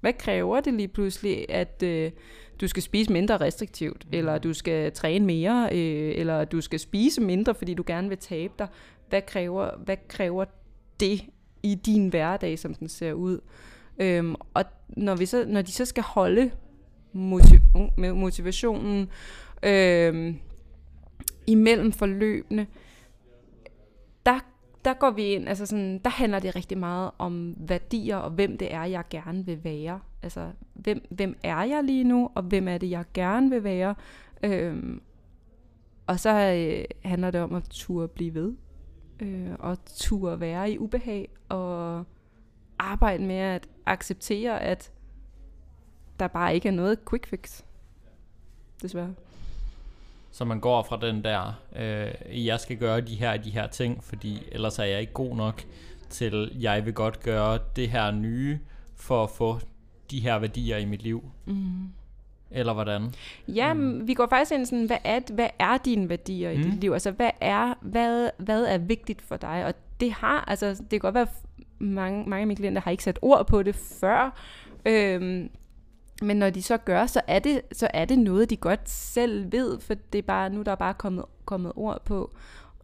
Hvad 0.00 0.12
kræver 0.12 0.60
det 0.60 0.74
lige 0.74 0.88
pludselig, 0.88 1.50
at 1.50 1.82
øh, 1.82 2.10
du 2.60 2.68
skal 2.68 2.82
spise 2.82 3.12
mindre 3.12 3.36
restriktivt, 3.36 4.06
eller 4.12 4.38
du 4.38 4.52
skal 4.52 4.92
træne 4.92 5.26
mere, 5.26 5.68
øh, 5.72 6.12
eller 6.16 6.44
du 6.44 6.60
skal 6.60 6.80
spise 6.80 7.20
mindre, 7.20 7.54
fordi 7.54 7.74
du 7.74 7.84
gerne 7.86 8.08
vil 8.08 8.18
tabe 8.18 8.52
dig? 8.58 8.68
Hvad 9.08 9.22
kræver, 9.22 9.70
hvad 9.84 9.96
kræver 10.08 10.44
det 11.00 11.24
i 11.62 11.74
din 11.74 12.08
hverdag, 12.08 12.58
som 12.58 12.74
den 12.74 12.88
ser 12.88 13.12
ud? 13.12 13.40
Øhm, 13.98 14.34
og 14.54 14.64
når, 14.88 15.14
vi 15.14 15.26
så, 15.26 15.44
når 15.48 15.62
de 15.62 15.72
så 15.72 15.84
skal 15.84 16.02
holde 16.02 16.50
motiv- 17.12 17.60
motivationen 17.96 19.08
øhm, 19.62 20.36
imellem 21.46 21.92
forløbene, 21.92 22.60
der, 22.60 22.66
der 24.84 24.94
går 24.94 25.10
vi 25.10 25.22
ind, 25.22 25.48
altså 25.48 25.66
sådan, 25.66 25.98
der 25.98 26.10
handler 26.10 26.38
det 26.38 26.56
rigtig 26.56 26.78
meget 26.78 27.10
om 27.18 27.54
værdier, 27.58 28.16
og 28.16 28.30
hvem 28.30 28.58
det 28.58 28.74
er, 28.74 28.84
jeg 28.84 29.04
gerne 29.10 29.46
vil 29.46 29.64
være. 29.64 30.00
Altså, 30.22 30.50
hvem, 30.74 31.04
hvem 31.10 31.36
er 31.42 31.62
jeg 31.62 31.84
lige 31.84 32.04
nu, 32.04 32.30
og 32.34 32.42
hvem 32.42 32.68
er 32.68 32.78
det, 32.78 32.90
jeg 32.90 33.04
gerne 33.14 33.50
vil 33.50 33.64
være. 33.64 33.94
Øhm, 34.42 35.00
og 36.06 36.20
så 36.20 36.30
øh, 36.30 36.84
handler 37.10 37.30
det 37.30 37.40
om 37.40 37.54
at 37.54 37.64
turde 37.70 38.08
blive 38.08 38.34
ved, 38.34 38.54
øh, 39.20 39.50
og 39.58 39.78
turde 39.84 40.40
være 40.40 40.70
i 40.70 40.78
ubehag, 40.78 41.28
og 41.48 42.04
arbejde 42.78 43.24
med 43.24 43.36
at 43.36 43.68
acceptere, 43.86 44.62
at 44.62 44.92
der 46.18 46.26
bare 46.26 46.54
ikke 46.54 46.68
er 46.68 46.72
noget 46.72 46.98
quick 47.10 47.26
fix. 47.26 47.62
Desværre. 48.82 49.14
Så 50.34 50.44
man 50.44 50.60
går 50.60 50.82
fra 50.82 50.98
den 51.00 51.24
der, 51.24 51.60
øh, 51.76 52.46
jeg 52.46 52.60
skal 52.60 52.76
gøre 52.76 53.00
de 53.00 53.14
her 53.14 53.36
de 53.36 53.50
her 53.50 53.66
ting, 53.66 54.04
fordi 54.04 54.42
ellers 54.52 54.78
er 54.78 54.84
jeg 54.84 55.00
ikke 55.00 55.12
god 55.12 55.36
nok, 55.36 55.62
til 56.10 56.56
jeg 56.60 56.86
vil 56.86 56.94
godt 56.94 57.20
gøre 57.20 57.58
det 57.76 57.88
her 57.88 58.10
nye, 58.10 58.58
for 58.96 59.24
at 59.24 59.30
få 59.30 59.58
de 60.10 60.20
her 60.20 60.38
værdier 60.38 60.76
i 60.76 60.84
mit 60.84 61.02
liv. 61.02 61.24
Mm. 61.44 61.88
Eller 62.50 62.72
hvordan? 62.72 63.14
Ja, 63.48 63.72
mm. 63.72 64.06
vi 64.06 64.14
går 64.14 64.26
faktisk 64.26 64.52
ind 64.52 64.66
sådan, 64.66 64.86
hvad 64.86 64.98
er, 65.04 65.20
hvad 65.32 65.48
er 65.58 65.78
dine 65.78 66.08
værdier 66.08 66.50
i 66.50 66.56
mm. 66.56 66.62
dit 66.62 66.80
liv? 66.80 66.92
Altså, 66.92 67.10
hvad 67.10 67.30
er, 67.40 67.74
hvad, 67.80 68.30
hvad 68.38 68.64
er 68.64 68.78
vigtigt 68.78 69.22
for 69.22 69.36
dig? 69.36 69.64
Og 69.66 69.74
det 70.00 70.12
har, 70.12 70.44
altså, 70.46 70.70
det 70.70 70.90
kan 70.90 71.00
godt 71.00 71.14
være, 71.14 71.26
mange, 71.78 72.30
mange 72.30 72.40
af 72.40 72.46
mine 72.46 72.56
klienter 72.56 72.82
har 72.82 72.90
ikke 72.90 73.04
sat 73.04 73.18
ord 73.22 73.46
på 73.46 73.62
det 73.62 73.74
før, 73.74 74.38
øhm, 74.86 75.50
men 76.22 76.36
når 76.36 76.50
de 76.50 76.62
så 76.62 76.76
gør, 76.76 77.06
så 77.06 77.20
er, 77.26 77.38
det, 77.38 77.60
så 77.72 77.88
er 77.94 78.04
det 78.04 78.18
noget, 78.18 78.50
de 78.50 78.56
godt 78.56 78.88
selv 78.88 79.52
ved, 79.52 79.80
for 79.80 79.94
det 79.94 80.18
er 80.18 80.22
bare, 80.22 80.50
nu 80.50 80.62
der 80.62 80.72
er 80.72 80.76
bare 80.76 80.94
kommet, 80.94 81.24
kommet 81.44 81.72
ord 81.76 82.04
på. 82.04 82.30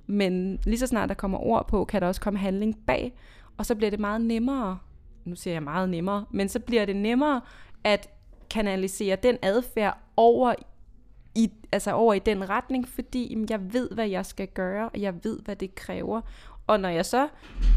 Men 0.07 0.59
lige 0.65 0.79
så 0.79 0.87
snart 0.87 1.09
der 1.09 1.15
kommer 1.15 1.39
ord 1.39 1.69
på, 1.69 1.85
kan 1.85 2.03
der 2.03 2.09
også 2.09 2.21
komme 2.21 2.39
handling 2.39 2.79
bag, 2.87 3.13
og 3.57 3.67
så 3.67 3.75
bliver 3.75 3.91
det 3.91 4.01
meget 4.01 4.21
nemmere, 4.21 4.79
nu 5.25 5.37
siger 5.37 5.55
jeg 5.55 5.63
meget 5.63 5.89
nemmere, 5.89 6.25
men 6.31 6.49
så 6.49 6.59
bliver 6.59 6.85
det 6.85 6.97
nemmere 6.97 7.41
at 7.85 8.11
kanalisere 8.51 9.17
den 9.17 9.37
adfærd 9.43 9.99
over 10.17 10.55
i, 11.35 11.53
altså 11.73 11.93
over 11.93 12.15
i 12.15 12.19
den 12.19 12.51
retning, 12.51 12.89
fordi 12.89 13.31
jamen, 13.31 13.47
jeg 13.51 13.73
ved, 13.73 13.91
hvad 13.91 14.09
jeg 14.09 14.27
skal 14.27 14.49
gøre, 14.49 14.89
og 14.89 15.01
jeg 15.01 15.25
ved, 15.25 15.41
hvad 15.45 15.57
det 15.57 15.75
kræver. 15.75 16.21
Og 16.67 16.81
når 16.81 16.89
jeg 16.89 17.07
så 17.07 17.29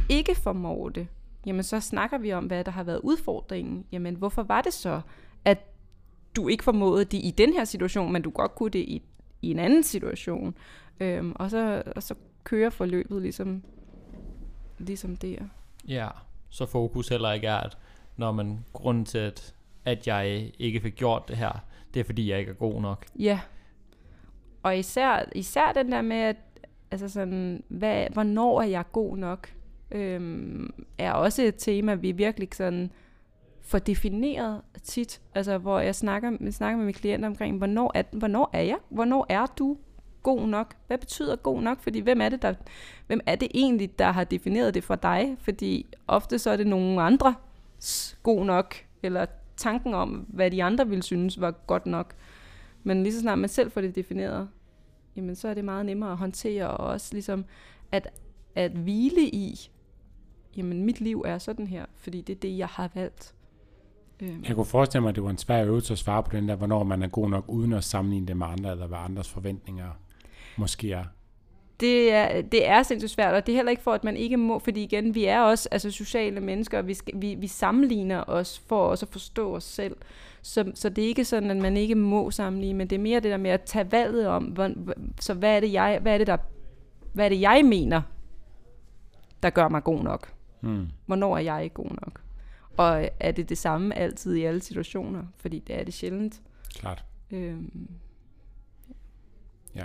ikke 0.10 0.36
formår 0.36 0.90
det, 0.90 1.08
jamen 1.46 1.64
så 1.64 1.80
snakker 1.80 2.18
vi 2.18 2.34
om, 2.34 2.46
hvad 2.46 2.64
der 2.64 2.72
har 2.72 2.84
været 2.84 3.00
udfordringen. 3.04 3.86
Jamen 3.92 4.16
hvorfor 4.16 4.44
var 4.44 4.62
det 4.62 4.74
så, 4.74 5.02
at 5.46 5.58
du 6.36 6.48
ikke 6.48 6.64
formåede 6.64 7.06
det 7.06 7.18
i 7.18 7.34
den 7.38 7.54
her 7.54 7.66
situation, 7.66 8.12
men 8.12 8.22
du 8.22 8.30
godt 8.30 8.56
kunne 8.56 8.70
det 8.70 8.80
i, 8.80 9.02
i 9.42 9.52
en 9.52 9.60
anden 9.60 9.84
situation. 9.84 10.56
Øhm, 11.00 11.34
og, 11.36 11.50
så, 11.50 11.84
og 11.96 12.04
så 12.04 12.16
kører 12.44 12.70
forløbet 12.70 13.22
ligesom, 13.22 13.64
ligesom 14.78 15.16
der. 15.16 15.38
Ja, 15.88 16.08
så 16.50 16.66
fokus 16.66 17.08
heller 17.08 17.32
ikke 17.32 17.48
er, 17.48 17.58
at 17.58 17.78
når 18.18 18.32
man 18.32 18.66
grunden 18.74 19.06
til, 19.06 19.18
at, 19.18 19.56
at 19.86 20.08
jeg 20.08 20.52
ikke 20.60 20.82
fik 20.82 20.96
gjort 20.96 21.28
det 21.28 21.38
her, 21.38 21.66
det 21.94 22.00
er 22.00 22.04
fordi, 22.04 22.30
jeg 22.30 22.40
ikke 22.40 22.50
er 22.50 22.56
god 22.56 22.82
nok. 22.82 23.06
Ja. 23.20 23.40
Og 24.64 24.78
især, 24.78 25.30
især 25.36 25.72
den 25.72 25.92
der 25.92 26.02
med, 26.02 26.18
at 26.18 26.36
altså 26.92 27.10
sådan, 27.10 27.64
hvad, 27.68 28.08
hvornår 28.14 28.62
er 28.62 28.66
jeg 28.66 28.84
god 28.92 29.18
nok, 29.18 29.54
øhm, 29.92 30.74
er 30.98 31.12
også 31.12 31.42
et 31.42 31.56
tema, 31.58 31.94
vi 31.94 32.12
virkelig 32.12 32.50
sådan 32.54 32.92
får 33.64 33.80
defineret 33.80 34.62
tit. 34.84 35.22
Altså, 35.36 35.58
hvor 35.58 35.80
jeg 35.80 35.96
snakker, 35.96 36.38
jeg 36.42 36.54
snakker 36.54 36.78
med 36.78 36.86
mine 36.86 36.94
klienter 36.94 37.28
omkring, 37.28 37.58
hvornår 37.58 37.92
er, 37.96 38.04
hvornår 38.12 38.50
er 38.54 38.62
jeg? 38.62 38.78
Hvornår 38.90 39.26
er 39.30 39.46
du 39.46 39.78
god 40.24 40.48
nok? 40.48 40.76
Hvad 40.88 40.98
betyder 40.98 41.36
god 41.36 41.62
nok? 41.62 41.82
Fordi 41.82 42.00
hvem 42.00 42.22
er 42.22 42.30
det, 42.30 42.42
der, 42.42 42.54
hvem 43.08 43.20
er 43.26 43.36
det 43.36 43.48
egentlig, 43.54 44.00
der 44.00 44.12
har 44.12 44.24
defineret 44.24 44.74
det 44.74 44.84
for 44.84 44.96
dig? 44.96 45.38
Fordi 45.40 45.86
ofte 46.08 46.40
så 46.40 46.50
er 46.50 46.58
det 46.58 46.68
nogle 46.68 47.02
andre 47.02 47.36
god 48.24 48.46
nok, 48.46 48.76
eller 49.04 49.26
tanken 49.58 49.94
om, 49.94 50.10
hvad 50.10 50.52
de 50.52 50.64
andre 50.64 50.88
ville 50.88 51.04
synes 51.04 51.42
var 51.42 51.52
godt 51.52 51.86
nok. 51.86 52.14
Men 52.84 53.04
lige 53.04 53.14
så 53.14 53.20
snart 53.20 53.40
man 53.40 53.50
selv 53.50 53.72
får 53.72 53.82
det 53.82 53.96
defineret, 53.96 54.50
jamen 55.16 55.36
så 55.36 55.48
er 55.48 55.54
det 55.54 55.66
meget 55.66 55.86
nemmere 55.86 56.12
at 56.12 56.18
håndtere, 56.18 56.68
og 56.68 56.88
også 56.88 57.14
ligesom 57.14 57.46
at, 57.92 58.08
at 58.56 58.72
hvile 58.72 59.22
i, 59.22 59.70
jamen 60.58 60.84
mit 60.84 61.02
liv 61.02 61.24
er 61.26 61.38
sådan 61.38 61.68
her, 61.68 61.86
fordi 61.96 62.22
det 62.22 62.36
er 62.36 62.40
det, 62.40 62.58
jeg 62.58 62.68
har 62.68 62.92
valgt. 62.94 63.36
Øhm. 64.22 64.44
Jeg 64.48 64.56
kunne 64.56 64.66
forestille 64.66 65.02
mig, 65.02 65.10
at 65.10 65.16
det 65.16 65.24
var 65.24 65.30
en 65.30 65.38
svær 65.38 65.66
øvelse 65.66 65.94
at 65.94 66.00
svare 66.00 66.24
på 66.24 66.36
den 66.36 66.50
der, 66.50 66.56
hvornår 66.56 66.84
man 66.84 67.04
er 67.04 67.08
god 67.08 67.30
nok, 67.30 67.46
uden 67.48 67.74
at 67.74 67.84
sammenligne 67.84 68.28
det 68.28 68.38
med 68.38 68.48
andre, 68.48 68.72
eller 68.72 68.88
hvad 68.88 68.98
andres 68.98 69.30
forventninger 69.30 69.88
måske 70.58 70.92
er. 70.92 71.04
Det 71.80 72.14
er, 72.14 72.42
det 72.42 72.68
er 72.68 72.84
sindssygt 72.84 73.12
svært, 73.12 73.34
og 73.34 73.46
det 73.46 73.52
er 73.52 73.56
heller 73.56 73.70
ikke 73.70 73.84
for, 73.84 73.94
at 73.94 74.04
man 74.04 74.18
ikke 74.18 74.38
må, 74.38 74.60
fordi 74.60 74.84
igen, 74.84 75.16
vi 75.16 75.26
er 75.26 75.40
også 75.42 75.70
altså, 75.72 75.92
sociale 75.92 76.40
mennesker, 76.40 76.78
og 76.78 76.88
vi, 76.88 76.94
skal, 76.94 77.14
vi, 77.22 77.36
vi 77.36 77.48
sammenligner 77.48 78.24
os 78.28 78.64
for 78.68 78.88
også 78.88 79.06
at 79.06 79.12
forstå 79.12 79.56
os 79.56 79.64
selv. 79.64 79.96
Så, 80.42 80.72
så 80.76 80.90
det 80.90 81.04
er 81.04 81.08
ikke 81.08 81.26
sådan, 81.26 81.52
at 81.52 81.58
man 81.58 81.78
ikke 81.78 81.96
må 81.96 82.32
sammenligne, 82.32 82.78
men 82.78 82.88
det 82.88 82.96
er 82.96 83.00
mere 83.00 83.20
det 83.20 83.32
der 83.32 83.38
med 83.38 83.52
at 83.52 83.62
tage 83.62 83.92
valget 83.92 84.28
om, 84.28 84.44
hvor, 84.44 84.72
så 85.20 85.34
hvad 85.34 85.56
er 85.56 85.60
det, 85.60 85.74
jeg, 85.74 86.00
hvad 86.02 86.14
er 86.14 86.18
det, 86.18 86.28
der, 86.28 86.38
hvad 87.14 87.26
er 87.26 87.30
det, 87.30 87.42
jeg 87.42 87.62
mener, 87.66 88.02
der 89.44 89.50
gør 89.50 89.68
mig 89.68 89.84
god 89.84 90.04
nok? 90.04 90.34
Hmm. 90.60 90.88
Hvornår 91.06 91.38
er 91.38 91.42
jeg 91.42 91.64
ikke 91.64 91.74
god 91.74 91.90
nok? 91.90 92.23
Og 92.78 93.10
er 93.20 93.32
det 93.32 93.50
det 93.50 93.58
samme 93.58 93.96
altid 93.96 94.36
i 94.36 94.44
alle 94.44 94.62
situationer? 94.62 95.24
Fordi 95.38 95.60
det 95.60 95.80
er 95.80 95.84
det 95.84 95.94
sjældent. 95.94 96.42
Klart. 96.76 97.06
Øhm, 97.32 97.90
ja. 99.76 99.84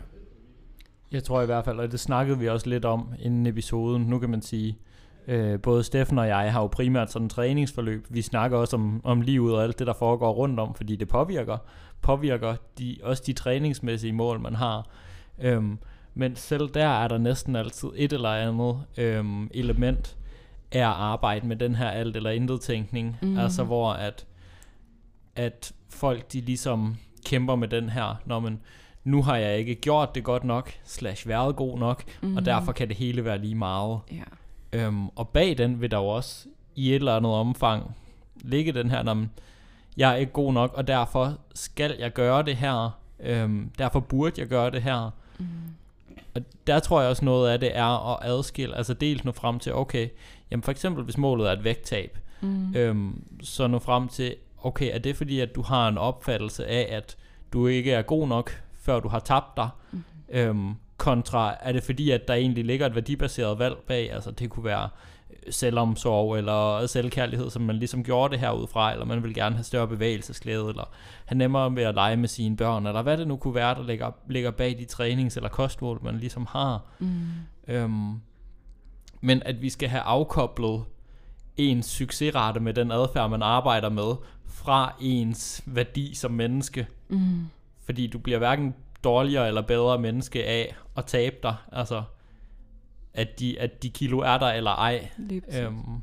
Jeg 1.12 1.24
tror 1.24 1.42
i 1.42 1.46
hvert 1.46 1.64
fald, 1.64 1.78
og 1.78 1.92
det 1.92 2.00
snakkede 2.00 2.38
vi 2.38 2.48
også 2.48 2.68
lidt 2.68 2.84
om 2.84 3.14
inden 3.18 3.46
episoden. 3.46 4.02
Nu 4.02 4.18
kan 4.18 4.30
man 4.30 4.42
sige, 4.42 4.78
øh, 5.26 5.60
både 5.60 5.84
Steffen 5.84 6.18
og 6.18 6.28
jeg 6.28 6.52
har 6.52 6.60
jo 6.60 6.66
primært 6.66 7.12
sådan 7.12 7.26
en 7.26 7.30
træningsforløb. 7.30 8.06
Vi 8.10 8.22
snakker 8.22 8.58
også 8.58 8.76
om, 8.76 9.00
om 9.04 9.20
livet 9.20 9.54
og 9.54 9.62
alt 9.62 9.78
det, 9.78 9.86
der 9.86 9.92
foregår 9.92 10.32
rundt 10.32 10.60
om, 10.60 10.74
fordi 10.74 10.96
det 10.96 11.08
påvirker, 11.08 11.58
påvirker 12.02 12.56
de, 12.78 12.96
også 13.02 13.22
de 13.26 13.32
træningsmæssige 13.32 14.12
mål, 14.12 14.40
man 14.40 14.54
har. 14.54 14.86
Øhm, 15.38 15.78
men 16.14 16.36
selv 16.36 16.68
der 16.74 16.86
er 16.86 17.08
der 17.08 17.18
næsten 17.18 17.56
altid 17.56 17.88
et 17.94 18.12
eller 18.12 18.28
andet 18.28 18.80
øhm, 18.96 19.50
element, 19.54 20.17
er 20.72 20.88
at 20.88 20.94
arbejde 20.94 21.46
med 21.46 21.56
den 21.56 21.74
her 21.74 21.88
alt 21.88 22.16
eller 22.16 22.30
intet 22.30 22.60
tænkning. 22.60 23.16
Mm. 23.22 23.38
Altså 23.38 23.64
hvor 23.64 23.92
at, 23.92 24.26
at 25.36 25.72
folk 25.88 26.32
de 26.32 26.40
ligesom 26.40 26.96
kæmper 27.26 27.56
med 27.56 27.68
den 27.68 27.88
her, 27.88 28.20
når 28.24 28.40
man, 28.40 28.60
nu 29.04 29.22
har 29.22 29.36
jeg 29.36 29.58
ikke 29.58 29.74
gjort 29.74 30.14
det 30.14 30.24
godt 30.24 30.44
nok, 30.44 30.72
slash 30.84 31.28
været 31.28 31.56
god 31.56 31.78
nok, 31.78 32.04
mm. 32.22 32.36
og 32.36 32.44
derfor 32.44 32.72
kan 32.72 32.88
det 32.88 32.96
hele 32.96 33.24
være 33.24 33.38
lige 33.38 33.54
meget. 33.54 34.00
Yeah. 34.12 34.86
Øhm, 34.86 35.08
og 35.08 35.28
bag 35.28 35.58
den 35.58 35.80
vil 35.80 35.90
der 35.90 35.98
jo 35.98 36.06
også 36.06 36.48
i 36.74 36.88
et 36.90 36.94
eller 36.94 37.16
andet 37.16 37.32
omfang 37.32 37.94
ligge 38.34 38.72
den 38.72 38.90
her, 38.90 39.02
når 39.02 39.26
jeg 39.96 40.12
er 40.12 40.16
ikke 40.16 40.32
god 40.32 40.52
nok, 40.52 40.72
og 40.74 40.86
derfor 40.86 41.38
skal 41.54 41.96
jeg 41.98 42.12
gøre 42.12 42.42
det 42.42 42.56
her, 42.56 42.90
øhm, 43.20 43.70
derfor 43.78 44.00
burde 44.00 44.40
jeg 44.40 44.48
gøre 44.48 44.70
det 44.70 44.82
her. 44.82 45.10
Mm. 45.38 45.46
Og 46.34 46.42
der 46.66 46.78
tror 46.78 47.00
jeg 47.00 47.10
også 47.10 47.24
noget 47.24 47.50
af 47.50 47.60
det 47.60 47.76
er 47.76 48.12
at 48.12 48.30
adskille, 48.30 48.76
altså 48.76 48.94
dels 48.94 49.24
nå 49.24 49.32
frem 49.32 49.58
til, 49.58 49.74
okay, 49.74 50.08
jamen 50.50 50.62
for 50.62 50.70
eksempel 50.70 51.04
hvis 51.04 51.18
målet 51.18 51.48
er 51.48 51.52
et 51.52 51.64
vægttab, 51.64 52.18
mm. 52.40 52.74
øhm, 52.76 53.24
så 53.42 53.66
nå 53.66 53.78
frem 53.78 54.08
til, 54.08 54.34
okay, 54.62 54.94
er 54.94 54.98
det 54.98 55.16
fordi, 55.16 55.40
at 55.40 55.54
du 55.54 55.62
har 55.62 55.88
en 55.88 55.98
opfattelse 55.98 56.66
af, 56.66 56.96
at 56.96 57.16
du 57.52 57.66
ikke 57.66 57.92
er 57.92 58.02
god 58.02 58.28
nok, 58.28 58.62
før 58.80 59.00
du 59.00 59.08
har 59.08 59.18
tabt 59.18 59.56
dig, 59.56 59.68
mm. 59.92 60.02
øhm, 60.28 60.74
kontra 60.96 61.54
er 61.60 61.72
det 61.72 61.82
fordi, 61.82 62.10
at 62.10 62.28
der 62.28 62.34
egentlig 62.34 62.64
ligger 62.64 62.86
et 62.86 62.94
værdibaseret 62.94 63.58
valg 63.58 63.76
bag, 63.86 64.12
altså 64.12 64.30
det 64.30 64.50
kunne 64.50 64.64
være 64.64 64.88
øh, 65.30 65.52
selvomsorg 65.52 66.36
eller 66.36 66.86
selvkærlighed, 66.86 67.50
som 67.50 67.62
man 67.62 67.76
ligesom 67.76 68.04
gjorde 68.04 68.32
det 68.32 68.40
her 68.40 68.50
ud 68.50 68.66
fra, 68.66 68.92
eller 68.92 69.04
man 69.04 69.22
vil 69.22 69.34
gerne 69.34 69.54
have 69.54 69.64
større 69.64 69.88
bevægelsesglæde, 69.88 70.68
eller 70.68 70.90
have 71.24 71.38
nemmere 71.38 71.70
med 71.70 71.82
at 71.82 71.94
lege 71.94 72.16
med 72.16 72.28
sine 72.28 72.56
børn, 72.56 72.86
eller 72.86 73.02
hvad 73.02 73.16
det 73.16 73.28
nu 73.28 73.36
kunne 73.36 73.54
være, 73.54 73.74
der 73.74 73.82
ligger, 73.82 74.10
ligger 74.28 74.50
bag 74.50 74.76
de 74.78 74.86
trænings- 74.92 75.36
eller 75.36 75.48
kostmål, 75.48 76.00
man 76.02 76.18
ligesom 76.18 76.46
har. 76.50 76.82
Mm. 76.98 77.20
Øhm, 77.68 78.20
men 79.20 79.42
at 79.42 79.62
vi 79.62 79.70
skal 79.70 79.88
have 79.88 80.02
afkoblet 80.02 80.84
ens 81.56 81.86
succesrate 81.86 82.60
med 82.60 82.74
den 82.74 82.92
adfærd, 82.92 83.30
man 83.30 83.42
arbejder 83.42 83.88
med, 83.88 84.14
fra 84.46 84.94
ens 85.00 85.62
værdi 85.66 86.14
som 86.14 86.30
menneske. 86.30 86.86
Mm. 87.08 87.46
Fordi 87.84 88.06
du 88.06 88.18
bliver 88.18 88.38
hverken 88.38 88.74
dårligere 89.04 89.48
eller 89.48 89.62
bedre 89.62 89.98
menneske 89.98 90.44
af 90.44 90.74
at 90.96 91.04
tabe 91.04 91.36
dig. 91.42 91.54
Altså, 91.72 92.02
at 93.14 93.40
de, 93.40 93.60
at 93.60 93.82
de 93.82 93.90
kilo 93.90 94.18
er 94.18 94.38
der 94.38 94.46
eller 94.46 94.70
ej. 94.70 95.08
Øhm, 95.58 96.02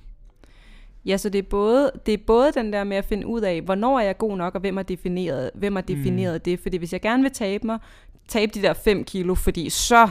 Ja, 1.05 1.17
så 1.17 1.29
det 1.29 1.39
er, 1.39 1.43
både, 1.49 1.91
det 2.05 2.13
er 2.13 2.17
både 2.27 2.51
den 2.51 2.73
der 2.73 2.83
med 2.83 2.97
at 2.97 3.05
finde 3.05 3.27
ud 3.27 3.41
af, 3.41 3.61
hvornår 3.61 3.99
er 3.99 4.03
jeg 4.03 4.17
god 4.17 4.37
nok, 4.37 4.55
og 4.55 4.61
hvem 4.61 4.75
har 4.75 4.83
defineret, 4.83 5.51
hvem 5.53 5.75
har 5.75 5.81
defineret 5.81 6.33
mm. 6.33 6.43
det. 6.43 6.59
Fordi 6.59 6.77
hvis 6.77 6.93
jeg 6.93 7.01
gerne 7.01 7.23
vil 7.23 7.31
tabe 7.31 7.67
mig, 7.67 7.79
tabe 8.27 8.51
de 8.53 8.61
der 8.61 8.73
5 8.73 9.03
kilo, 9.03 9.35
fordi 9.35 9.69
så 9.69 10.09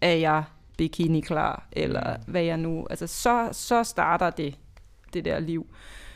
er 0.00 0.14
jeg 0.14 0.44
bikini 0.82 1.20
klar, 1.20 1.68
eller 1.72 2.16
Mm. 2.16 2.22
hvad 2.32 2.42
jeg 2.42 2.56
nu, 2.56 2.86
altså 2.90 3.06
så, 3.06 3.48
så 3.52 3.84
starter 3.84 4.30
det, 4.30 4.58
det 5.14 5.24
der 5.24 5.40
liv. 5.40 5.66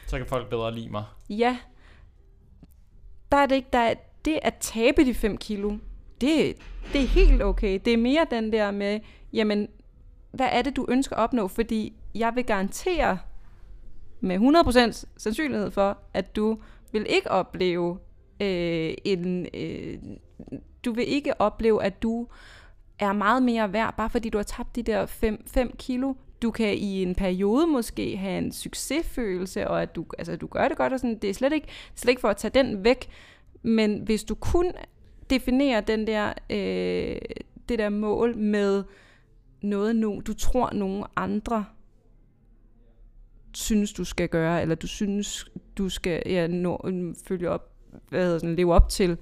så 0.07 0.17
kan 0.19 0.27
folk 0.27 0.51
bedre 0.51 0.75
lide 0.75 0.89
mig. 0.89 1.05
Ja, 1.31 1.59
der 3.33 3.37
er 3.39 3.47
det 3.47 3.55
ikke, 3.57 3.69
der 3.73 3.79
er, 3.79 3.95
det 4.25 4.39
at 4.43 4.55
tabe 4.61 5.05
de 5.05 5.15
5 5.15 5.37
kilo, 5.37 5.71
det, 6.21 6.57
det 6.93 7.03
er 7.03 7.07
helt 7.07 7.43
okay. 7.43 7.81
Det 7.85 7.93
er 7.93 7.97
mere 7.97 8.27
den 8.31 8.53
der 8.53 8.71
med, 8.71 9.01
jamen, 9.33 9.69
hvad 10.33 10.49
er 10.53 10.63
det, 10.63 10.77
du 10.77 10.87
ønsker 10.89 11.17
at 11.17 11.23
opnå? 11.23 11.49
Fordi 11.49 11.93
jeg 12.15 12.33
vil 12.35 12.45
garantere 12.45 13.19
med 14.21 14.39
100% 14.93 15.05
sandsynlighed 15.17 15.71
for, 15.71 15.99
at 16.15 16.37
du 16.37 16.59
vil 16.93 17.07
ikke 17.09 17.31
opleve 17.31 17.99
øh, 18.41 18.95
en... 19.05 19.47
Øh, 19.55 19.99
du 20.85 20.93
vil 20.93 21.09
ikke 21.09 21.41
opleve, 21.41 21.85
at 21.85 22.03
du 22.03 22.27
er 22.99 23.13
meget 23.13 23.43
mere 23.43 23.73
værd, 23.73 23.97
bare 23.97 24.11
fordi 24.11 24.29
du 24.29 24.39
har 24.39 24.43
tabt 24.43 24.77
de 24.77 24.83
der 24.83 25.07
5 25.47 25.77
kilo. 25.79 26.15
Du 26.43 26.51
kan 26.51 26.75
i 26.75 27.03
en 27.03 27.15
periode 27.15 27.67
måske 27.67 28.17
have 28.17 28.39
en 28.39 28.53
succesfølelse, 28.53 29.69
og 29.69 29.83
at 29.83 29.95
du, 29.97 30.07
altså, 30.19 30.37
du 30.37 30.47
gør 30.47 30.69
det 30.69 30.77
godt, 30.77 30.93
og 30.93 31.01
sådan, 31.01 31.19
det 31.19 31.31
er 31.31 31.35
slet 31.35 31.53
ikke, 31.53 31.69
slet 31.95 32.11
ikke 32.11 32.21
for 32.21 32.29
at 32.29 32.37
tage 32.37 32.65
den 32.65 32.85
væk, 32.85 33.09
men 33.63 34.01
hvis 34.05 34.25
du 34.25 34.35
kun 34.35 34.73
definerer 35.31 35.81
den 35.81 36.07
der, 36.07 36.33
øh, 36.51 37.19
det 37.69 37.79
der 37.79 37.89
mål 37.89 38.37
med 38.37 38.85
noget, 39.63 39.97
no, 39.97 40.21
du 40.21 40.35
tror 40.35 40.71
nogen 40.73 41.05
andre 41.17 41.65
synes, 43.55 43.93
du 43.93 44.05
skal 44.05 44.29
gøre, 44.29 44.63
eller 44.63 44.75
du 44.75 44.87
synes, 44.87 45.47
du 45.79 45.89
skal 45.89 46.23
ja, 46.27 46.47
nå, 46.47 46.91
følge 47.25 47.51
op, 47.51 47.73
hvad 48.09 48.25
hedder 48.25 48.39
sådan, 48.39 48.57
leve 48.57 48.75
op 48.75 48.89
til, 48.89 49.19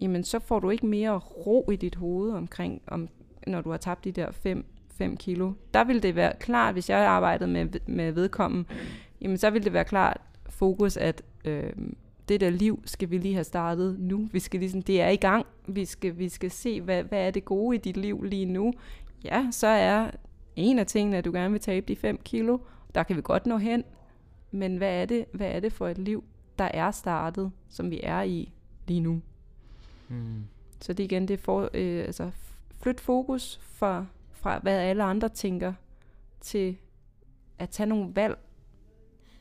jamen 0.00 0.24
så 0.24 0.38
får 0.38 0.60
du 0.60 0.70
ikke 0.70 0.86
mere 0.86 1.18
ro 1.18 1.70
i 1.70 1.76
dit 1.76 1.94
hoved 1.94 2.32
omkring, 2.32 2.82
om, 2.86 3.08
når 3.46 3.60
du 3.60 3.70
har 3.70 3.76
tabt 3.76 4.04
de 4.04 4.12
der 4.12 4.30
5 4.30 4.64
5 4.96 5.16
kilo. 5.16 5.52
Der 5.74 5.84
vil 5.84 6.02
det 6.02 6.16
være 6.16 6.32
klart, 6.40 6.74
hvis 6.74 6.90
jeg 6.90 6.98
arbejdede 6.98 7.50
med, 7.50 7.66
med 7.86 8.12
vedkommen, 8.12 8.66
jamen 9.20 9.38
så 9.38 9.50
vil 9.50 9.64
det 9.64 9.72
være 9.72 9.84
klart 9.84 10.20
fokus, 10.48 10.96
at 10.96 11.22
øh, 11.44 11.72
det 12.28 12.40
der 12.40 12.50
liv 12.50 12.82
skal 12.84 13.10
vi 13.10 13.18
lige 13.18 13.34
have 13.34 13.44
startet 13.44 13.96
nu. 13.98 14.28
Vi 14.32 14.38
skal 14.38 14.60
ligesom, 14.60 14.82
det 14.82 15.00
er 15.00 15.08
i 15.08 15.16
gang. 15.16 15.46
Vi 15.66 15.84
skal, 15.84 16.18
vi 16.18 16.28
skal 16.28 16.50
se, 16.50 16.80
hvad, 16.80 17.02
hvad 17.02 17.26
er 17.26 17.30
det 17.30 17.44
gode 17.44 17.76
i 17.76 17.78
dit 17.78 17.96
liv 17.96 18.22
lige 18.22 18.44
nu. 18.44 18.72
Ja, 19.24 19.46
så 19.50 19.66
er 19.66 20.10
en 20.56 20.78
af 20.78 20.86
tingene, 20.86 21.16
at 21.16 21.24
du 21.24 21.32
gerne 21.32 21.52
vil 21.52 21.60
tabe 21.60 21.86
de 21.88 21.96
5 21.96 22.18
kilo. 22.24 22.58
Der 22.94 23.02
kan 23.02 23.16
vi 23.16 23.22
godt 23.24 23.46
nå 23.46 23.56
hen. 23.56 23.84
Men 24.50 24.76
hvad 24.76 25.02
er 25.02 25.04
det, 25.04 25.24
hvad 25.32 25.48
er 25.50 25.60
det 25.60 25.72
for 25.72 25.88
et 25.88 25.98
liv, 25.98 26.24
der 26.58 26.64
er 26.64 26.90
startet, 26.90 27.52
som 27.68 27.90
vi 27.90 28.00
er 28.02 28.22
i 28.22 28.52
lige 28.86 29.00
nu? 29.00 29.20
Mm. 30.08 30.44
Så 30.80 30.92
det 30.92 31.02
er 31.02 31.04
igen, 31.04 31.28
det 31.28 31.40
for, 31.40 31.70
øh, 31.74 32.04
altså 32.04 32.30
flyt 32.82 33.00
fokus 33.00 33.60
fra, 33.62 34.06
fra, 34.30 34.58
hvad 34.58 34.78
alle 34.78 35.04
andre 35.04 35.28
tænker, 35.28 35.72
til 36.40 36.76
at 37.58 37.70
tage 37.70 37.86
nogle 37.86 38.16
valg 38.16 38.38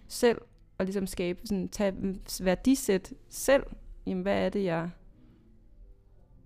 selv, 0.07 0.41
og 0.78 0.86
ligesom 0.86 1.07
skabe, 1.07 1.39
sådan, 1.45 1.70
tage 1.70 2.20
værdisæt 2.41 3.13
selv. 3.30 3.63
Jamen, 4.07 4.24
hvad 4.24 4.45
er 4.45 4.49
det, 4.49 4.63
jeg 4.63 4.89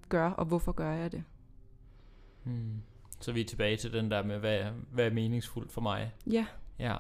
gør, 0.10 0.30
og 0.30 0.46
hvorfor 0.46 0.72
gør 0.72 0.92
jeg 0.92 1.12
det? 1.12 1.24
Mm. 2.44 2.82
Så 3.20 3.32
vi 3.32 3.42
er 3.42 3.46
tilbage 3.46 3.78
til 3.78 3.94
den 3.94 4.12
der 4.12 4.24
med, 4.24 4.38
hvad, 4.38 4.64
hvad 4.92 5.06
er 5.06 5.14
meningsfuldt 5.14 5.72
for 5.72 5.82
mig. 5.82 6.12
Ja. 6.32 6.46
Ja. 6.80 6.96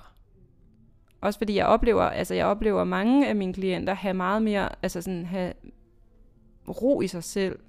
Også 1.22 1.40
fordi 1.40 1.56
jeg 1.56 1.66
oplever, 1.66 2.04
altså 2.04 2.34
jeg 2.34 2.46
oplever 2.46 2.84
mange 2.84 3.28
af 3.30 3.36
mine 3.36 3.54
klienter 3.54 3.94
have 3.94 4.14
meget 4.14 4.42
mere, 4.42 4.70
altså 4.84 5.02
sådan 5.02 5.26
have 5.26 5.54
ro 6.72 7.02
i 7.02 7.08
sig 7.08 7.24
selv, 7.24 7.60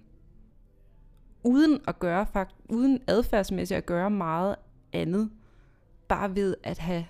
uden 1.45 1.81
at 1.89 1.99
gøre, 1.99 2.27
fakt, 2.33 2.55
uden 2.69 3.03
adfærdsmæssigt 3.07 3.79
at 3.79 3.87
gøre 3.87 4.11
meget 4.11 4.57
andet, 4.93 5.31
bare 6.09 6.35
ved 6.35 6.57
at 6.63 6.79
have 6.79 7.07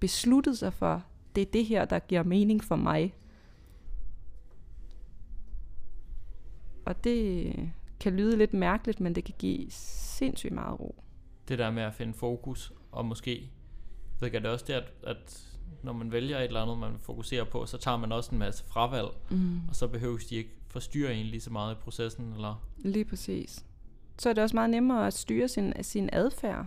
besluttet 0.00 0.58
sig 0.58 0.72
for, 0.72 1.02
det 1.34 1.40
er 1.40 1.46
det 1.52 1.64
her, 1.66 1.84
der 1.84 1.98
giver 1.98 2.22
mening 2.22 2.64
for 2.64 2.76
mig. 2.76 3.14
Og 6.84 7.04
det 7.04 7.54
kan 8.00 8.16
lyde 8.16 8.36
lidt 8.36 8.54
mærkeligt, 8.54 9.00
men 9.00 9.14
det 9.14 9.24
kan 9.24 9.34
give 9.38 9.66
sindssygt 9.70 10.52
meget 10.52 10.80
ro. 10.80 10.94
Det 11.48 11.58
der 11.58 11.70
med 11.70 11.82
at 11.82 11.94
finde 11.94 12.14
fokus, 12.14 12.72
og 12.92 13.04
måske, 13.04 13.50
ved 14.20 14.30
jeg 14.32 14.42
det 14.42 14.50
også 14.50 14.64
det, 14.68 14.72
at, 14.72 14.84
at 15.06 15.48
når 15.82 15.92
man 15.92 16.12
vælger 16.12 16.38
et 16.38 16.44
eller 16.44 16.60
andet, 16.62 16.78
man 16.78 16.98
fokuserer 16.98 17.44
på, 17.44 17.66
så 17.66 17.78
tager 17.78 17.96
man 17.96 18.12
også 18.12 18.30
en 18.32 18.38
masse 18.38 18.64
fravalg, 18.64 19.08
Mm. 19.30 19.60
og 19.68 19.76
så 19.76 19.88
behøves 19.88 20.26
de 20.26 20.36
ikke 20.36 20.50
forstyrre 20.72 21.14
en 21.14 21.26
lige 21.26 21.40
så 21.40 21.50
meget 21.50 21.74
i 21.74 21.78
processen, 21.78 22.32
eller... 22.32 22.68
Lige 22.78 23.04
præcis. 23.04 23.64
Så 24.18 24.28
er 24.28 24.32
det 24.32 24.42
også 24.42 24.56
meget 24.56 24.70
nemmere 24.70 25.06
at 25.06 25.14
styre 25.14 25.48
sin, 25.48 25.72
sin 25.82 26.08
adfærd 26.12 26.66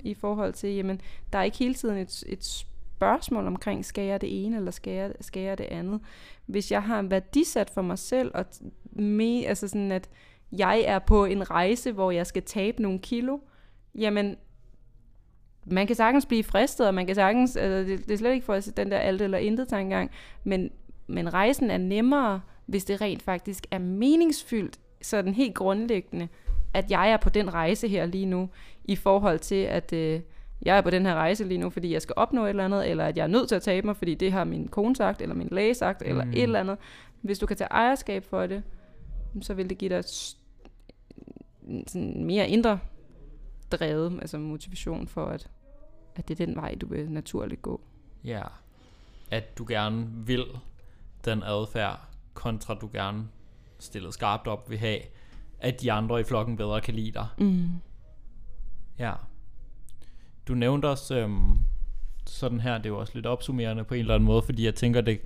i 0.00 0.14
forhold 0.14 0.52
til, 0.52 0.74
jamen, 0.74 1.00
der 1.32 1.38
er 1.38 1.42
ikke 1.42 1.58
hele 1.58 1.74
tiden 1.74 1.98
et, 1.98 2.24
et 2.26 2.44
spørgsmål 2.44 3.46
omkring, 3.46 3.84
skal 3.84 4.04
jeg 4.04 4.20
det 4.20 4.44
ene, 4.44 4.56
eller 4.56 4.70
skal 4.70 4.92
jeg, 4.92 5.12
skal 5.20 5.42
jeg 5.42 5.58
det 5.58 5.64
andet. 5.64 6.00
Hvis 6.46 6.72
jeg 6.72 6.82
har 6.82 7.00
en 7.00 7.10
værdisat 7.10 7.70
for 7.70 7.82
mig 7.82 7.98
selv, 7.98 8.30
og 8.34 8.44
me, 8.92 9.46
altså 9.46 9.68
sådan, 9.68 9.92
at 9.92 10.10
jeg 10.52 10.80
er 10.86 10.98
på 10.98 11.24
en 11.24 11.50
rejse, 11.50 11.92
hvor 11.92 12.10
jeg 12.10 12.26
skal 12.26 12.42
tabe 12.42 12.82
nogle 12.82 12.98
kilo, 12.98 13.38
jamen, 13.94 14.36
man 15.66 15.86
kan 15.86 15.96
sagtens 15.96 16.26
blive 16.26 16.44
fristet, 16.44 16.86
og 16.86 16.94
man 16.94 17.06
kan 17.06 17.14
sagtens, 17.14 17.56
altså 17.56 17.90
det, 17.90 18.06
det 18.06 18.14
er 18.14 18.18
slet 18.18 18.32
ikke 18.32 18.46
for 18.46 18.54
at 18.54 18.72
den 18.76 18.90
der 18.90 18.98
alt 18.98 19.22
eller 19.22 19.38
intet 19.38 19.68
tankegang, 19.68 20.10
men, 20.44 20.70
men 21.06 21.34
rejsen 21.34 21.70
er 21.70 21.78
nemmere, 21.78 22.40
hvis 22.66 22.84
det 22.84 23.00
rent 23.00 23.22
faktisk 23.22 23.66
er 23.70 23.78
meningsfyldt, 23.78 24.80
sådan 25.02 25.34
helt 25.34 25.54
grundlæggende, 25.54 26.28
at 26.74 26.90
jeg 26.90 27.10
er 27.10 27.16
på 27.16 27.28
den 27.28 27.54
rejse 27.54 27.88
her 27.88 28.06
lige 28.06 28.26
nu, 28.26 28.48
i 28.84 28.96
forhold 28.96 29.38
til, 29.38 29.54
at 29.54 29.92
øh, 29.92 30.20
jeg 30.62 30.76
er 30.76 30.80
på 30.80 30.90
den 30.90 31.06
her 31.06 31.14
rejse 31.14 31.44
lige 31.44 31.58
nu, 31.58 31.70
fordi 31.70 31.92
jeg 31.92 32.02
skal 32.02 32.14
opnå 32.16 32.44
et 32.44 32.48
eller 32.48 32.64
andet, 32.64 32.90
eller 32.90 33.04
at 33.04 33.16
jeg 33.16 33.22
er 33.22 33.26
nødt 33.26 33.48
til 33.48 33.54
at 33.54 33.62
tabe 33.62 33.86
mig, 33.86 33.96
fordi 33.96 34.14
det 34.14 34.32
har 34.32 34.44
min 34.44 34.68
kone 34.68 34.96
sagt, 34.96 35.22
eller 35.22 35.34
min 35.34 35.48
læge 35.52 35.74
sagt, 35.74 36.02
eller 36.02 36.24
Mm. 36.24 36.30
et 36.30 36.42
eller 36.42 36.60
andet. 36.60 36.76
Hvis 37.20 37.38
du 37.38 37.46
kan 37.46 37.56
tage 37.56 37.68
ejerskab 37.70 38.24
for 38.24 38.46
det, 38.46 38.62
så 39.40 39.54
vil 39.54 39.70
det 39.70 39.78
give 39.78 39.88
dig 39.88 40.04
sådan 41.86 42.24
mere 42.24 42.48
indre 42.48 42.78
drevet, 43.72 44.18
altså 44.20 44.38
motivation 44.38 45.08
for, 45.08 45.24
at, 45.26 45.50
at 46.16 46.28
det 46.28 46.40
er 46.40 46.46
den 46.46 46.56
vej, 46.56 46.74
du 46.80 46.86
vil 46.86 47.10
naturligt 47.10 47.62
gå. 47.62 47.80
Ja. 48.24 48.42
At 49.30 49.58
du 49.58 49.64
gerne 49.68 50.06
vil 50.26 50.44
den 51.24 51.42
adfærd, 51.42 52.00
kontra 52.34 52.74
du 52.74 52.90
gerne 52.92 53.24
stillet 53.78 54.14
skarpt 54.14 54.46
op 54.46 54.70
vil 54.70 54.78
have, 54.78 54.98
at 55.58 55.80
de 55.80 55.92
andre 55.92 56.20
i 56.20 56.24
flokken 56.24 56.56
bedre 56.56 56.80
kan 56.80 56.94
lide 56.94 57.12
dig. 57.12 57.26
Mm. 57.38 57.68
Ja. 58.98 59.12
Du 60.48 60.54
nævnte 60.54 60.88
også 60.88 61.14
øhm, 61.16 61.58
sådan 62.26 62.60
her, 62.60 62.78
det 62.78 62.86
er 62.86 62.90
jo 62.90 62.98
også 62.98 63.12
lidt 63.14 63.26
opsummerende 63.26 63.84
på 63.84 63.94
en 63.94 64.00
eller 64.00 64.14
anden 64.14 64.26
måde, 64.26 64.42
fordi 64.42 64.64
jeg 64.64 64.74
tænker, 64.74 65.00
det, 65.00 65.20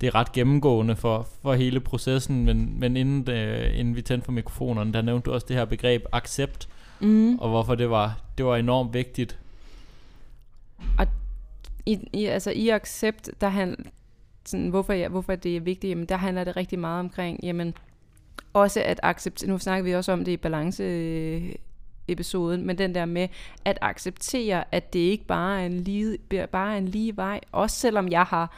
det 0.00 0.06
er 0.06 0.14
ret 0.14 0.32
gennemgående 0.32 0.96
for, 0.96 1.28
for 1.42 1.54
hele 1.54 1.80
processen, 1.80 2.44
men, 2.44 2.80
men 2.80 2.96
inden, 2.96 3.26
det, 3.26 3.70
inden 3.72 3.96
vi 3.96 4.02
tændte 4.02 4.24
for 4.24 4.32
mikrofonerne, 4.32 4.92
der 4.92 5.02
nævnte 5.02 5.24
du 5.30 5.34
også 5.34 5.46
det 5.48 5.56
her 5.56 5.64
begreb 5.64 6.04
accept, 6.12 6.68
Mm. 7.00 7.38
og 7.38 7.48
hvorfor 7.48 7.74
det 7.74 7.90
var, 7.90 8.20
det 8.38 8.46
var 8.46 8.56
enormt 8.56 8.94
vigtigt. 8.94 9.38
I, 11.86 11.98
i, 12.12 12.24
altså 12.24 12.50
i 12.50 12.68
accept, 12.68 13.30
der 13.40 13.48
han, 13.48 13.86
sådan, 14.48 14.68
hvorfor, 14.68 14.92
jeg, 14.92 15.08
hvorfor 15.08 15.34
det 15.34 15.56
er 15.56 15.60
vigtigt, 15.60 15.90
jamen 15.90 16.06
der 16.06 16.16
handler 16.16 16.44
det 16.44 16.56
rigtig 16.56 16.78
meget 16.78 17.00
omkring, 17.00 17.40
jamen 17.42 17.74
også 18.52 18.82
at 18.84 19.00
acceptere, 19.02 19.48
nu 19.48 19.58
snakker 19.58 19.84
vi 19.84 19.94
også 19.94 20.12
om 20.12 20.24
det 20.24 20.32
i 20.32 20.36
balance 20.36 20.84
episoden, 22.08 22.66
men 22.66 22.78
den 22.78 22.94
der 22.94 23.04
med 23.04 23.28
at 23.64 23.78
acceptere, 23.80 24.64
at 24.72 24.92
det 24.92 24.98
ikke 24.98 25.24
bare 25.24 25.62
er 25.62 25.66
en 25.66 25.80
lige, 25.80 26.18
bare 26.52 26.74
er 26.74 26.78
en 26.78 26.88
lige 26.88 27.16
vej, 27.16 27.40
også 27.52 27.76
selvom 27.76 28.08
jeg 28.08 28.22
har 28.22 28.56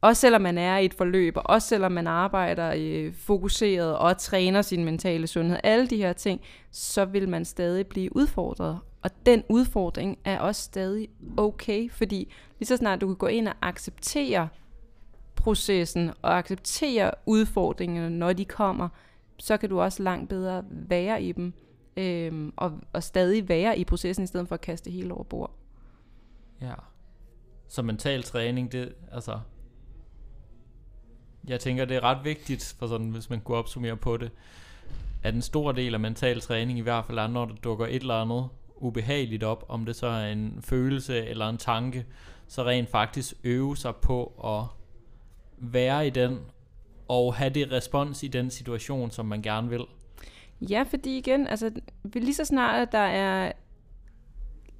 også 0.00 0.20
selvom 0.20 0.42
man 0.42 0.58
er 0.58 0.78
i 0.78 0.84
et 0.84 0.94
forløb, 0.94 1.36
og 1.36 1.42
også 1.46 1.68
selvom 1.68 1.92
man 1.92 2.06
arbejder 2.06 2.74
øh, 2.76 3.14
fokuseret 3.14 3.96
og 3.96 4.18
træner 4.18 4.62
sin 4.62 4.84
mentale 4.84 5.26
sundhed, 5.26 5.58
alle 5.64 5.86
de 5.86 5.96
her 5.96 6.12
ting, 6.12 6.40
så 6.70 7.04
vil 7.04 7.28
man 7.28 7.44
stadig 7.44 7.86
blive 7.86 8.16
udfordret. 8.16 8.78
Og 9.02 9.10
den 9.26 9.44
udfordring 9.48 10.18
er 10.24 10.38
også 10.38 10.62
stadig 10.62 11.08
okay, 11.36 11.90
fordi 11.90 12.32
lige 12.58 12.66
så 12.66 12.76
snart 12.76 13.00
du 13.00 13.06
kan 13.06 13.16
gå 13.16 13.26
ind 13.26 13.48
og 13.48 13.54
acceptere 13.62 14.48
processen 15.46 16.10
og 16.22 16.38
acceptere 16.38 17.10
udfordringerne, 17.26 18.18
når 18.18 18.32
de 18.32 18.44
kommer, 18.44 18.88
så 19.38 19.56
kan 19.56 19.68
du 19.68 19.80
også 19.80 20.02
langt 20.02 20.28
bedre 20.28 20.64
være 20.70 21.22
i 21.22 21.32
dem, 21.32 21.52
øhm, 21.96 22.52
og, 22.56 22.80
og 22.92 23.02
stadig 23.02 23.48
være 23.48 23.78
i 23.78 23.84
processen, 23.84 24.24
i 24.24 24.26
stedet 24.26 24.48
for 24.48 24.54
at 24.54 24.60
kaste 24.60 24.90
hele 24.90 25.14
over 25.14 25.24
bord. 25.24 25.50
Ja. 26.60 26.74
Så 27.68 27.82
mental 27.82 28.22
træning, 28.22 28.72
det, 28.72 28.94
altså, 29.12 29.40
jeg 31.48 31.60
tænker, 31.60 31.84
det 31.84 31.96
er 31.96 32.04
ret 32.04 32.24
vigtigt, 32.24 32.76
for 32.78 32.86
sådan, 32.86 33.10
hvis 33.10 33.30
man 33.30 33.40
kunne 33.40 33.56
opsummere 33.56 33.96
på 33.96 34.16
det, 34.16 34.30
at 35.22 35.34
en 35.34 35.42
stor 35.42 35.72
del 35.72 35.94
af 35.94 36.00
mental 36.00 36.40
træning 36.40 36.78
i 36.78 36.82
hvert 36.82 37.04
fald 37.04 37.18
er, 37.18 37.26
når 37.26 37.44
der 37.44 37.54
dukker 37.54 37.86
et 37.86 37.94
eller 37.94 38.14
andet 38.14 38.48
ubehageligt 38.76 39.42
op, 39.42 39.64
om 39.68 39.84
det 39.86 39.96
så 39.96 40.06
er 40.06 40.32
en 40.32 40.58
følelse 40.62 41.26
eller 41.26 41.48
en 41.48 41.58
tanke, 41.58 42.06
så 42.48 42.64
rent 42.64 42.90
faktisk 42.90 43.34
øve 43.44 43.76
sig 43.76 43.96
på 43.96 44.24
at 44.44 44.75
være 45.58 46.06
i 46.06 46.10
den, 46.10 46.38
og 47.08 47.34
have 47.34 47.50
det 47.50 47.72
respons 47.72 48.22
i 48.22 48.28
den 48.28 48.50
situation, 48.50 49.10
som 49.10 49.26
man 49.26 49.42
gerne 49.42 49.68
vil. 49.68 49.84
Ja, 50.60 50.84
fordi 50.90 51.18
igen, 51.18 51.46
altså 51.46 51.70
lige 52.14 52.34
så 52.34 52.44
snart 52.44 52.92
der 52.92 52.98
er 52.98 53.52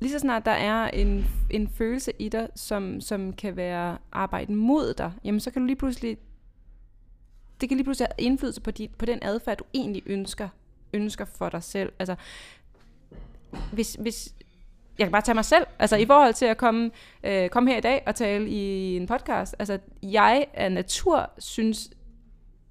lige 0.01 0.13
så 0.13 0.19
snart 0.19 0.45
der 0.45 0.51
er 0.51 0.89
en, 0.89 1.27
en 1.51 1.69
følelse 1.69 2.13
i 2.19 2.29
dig, 2.29 2.49
som, 2.55 3.01
som 3.01 3.33
kan 3.33 3.57
være 3.57 3.99
arbejde 4.13 4.53
mod 4.53 4.95
dig, 4.95 5.13
jamen 5.25 5.41
så 5.41 5.51
kan 5.51 5.63
du 5.63 5.67
lige 5.67 5.77
pludselig 5.77 6.19
det 7.61 7.69
kan 7.69 7.77
lige 7.77 7.85
pludselig 7.85 8.09
have 8.17 8.27
indflydelse 8.27 8.61
på, 8.61 8.71
dit, 8.71 8.91
på 8.95 9.07
den 9.07 9.19
adfærd, 9.23 9.59
du 9.59 9.65
egentlig 9.75 10.03
ønsker, 10.07 10.49
ønsker 10.93 11.25
for 11.25 11.49
dig 11.49 11.63
selv. 11.63 11.93
Altså, 11.99 12.17
hvis, 13.73 13.95
hvis, 13.95 14.35
jeg 14.99 15.07
kan 15.07 15.13
bare 15.13 15.23
tage 15.23 15.35
mig 15.35 15.45
selv, 15.45 15.67
altså 15.79 15.97
i 15.97 16.07
forhold 16.07 16.35
til 16.35 16.47
at 16.47 16.57
komme, 16.57 16.91
øh, 17.25 17.49
komme 17.49 17.71
her 17.71 17.79
i 17.79 17.81
dag 17.81 18.03
og 18.07 18.15
tale 18.15 18.49
i 18.49 18.97
en 18.97 19.07
podcast, 19.07 19.57
altså 19.59 19.79
jeg 20.03 20.47
af 20.55 20.73
natur 20.73 21.31
synes, 21.39 21.91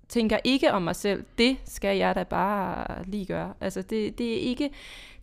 tænker 0.10 0.38
ikke 0.44 0.72
om 0.72 0.82
mig 0.82 0.96
selv, 0.96 1.26
det 1.38 1.58
skal 1.66 1.98
jeg 1.98 2.16
da 2.16 2.24
bare 2.24 3.04
lige 3.06 3.26
gøre. 3.26 3.54
Altså 3.62 3.82
det, 3.82 4.18
det, 4.18 4.34
er 4.34 4.40
ikke, 4.40 4.70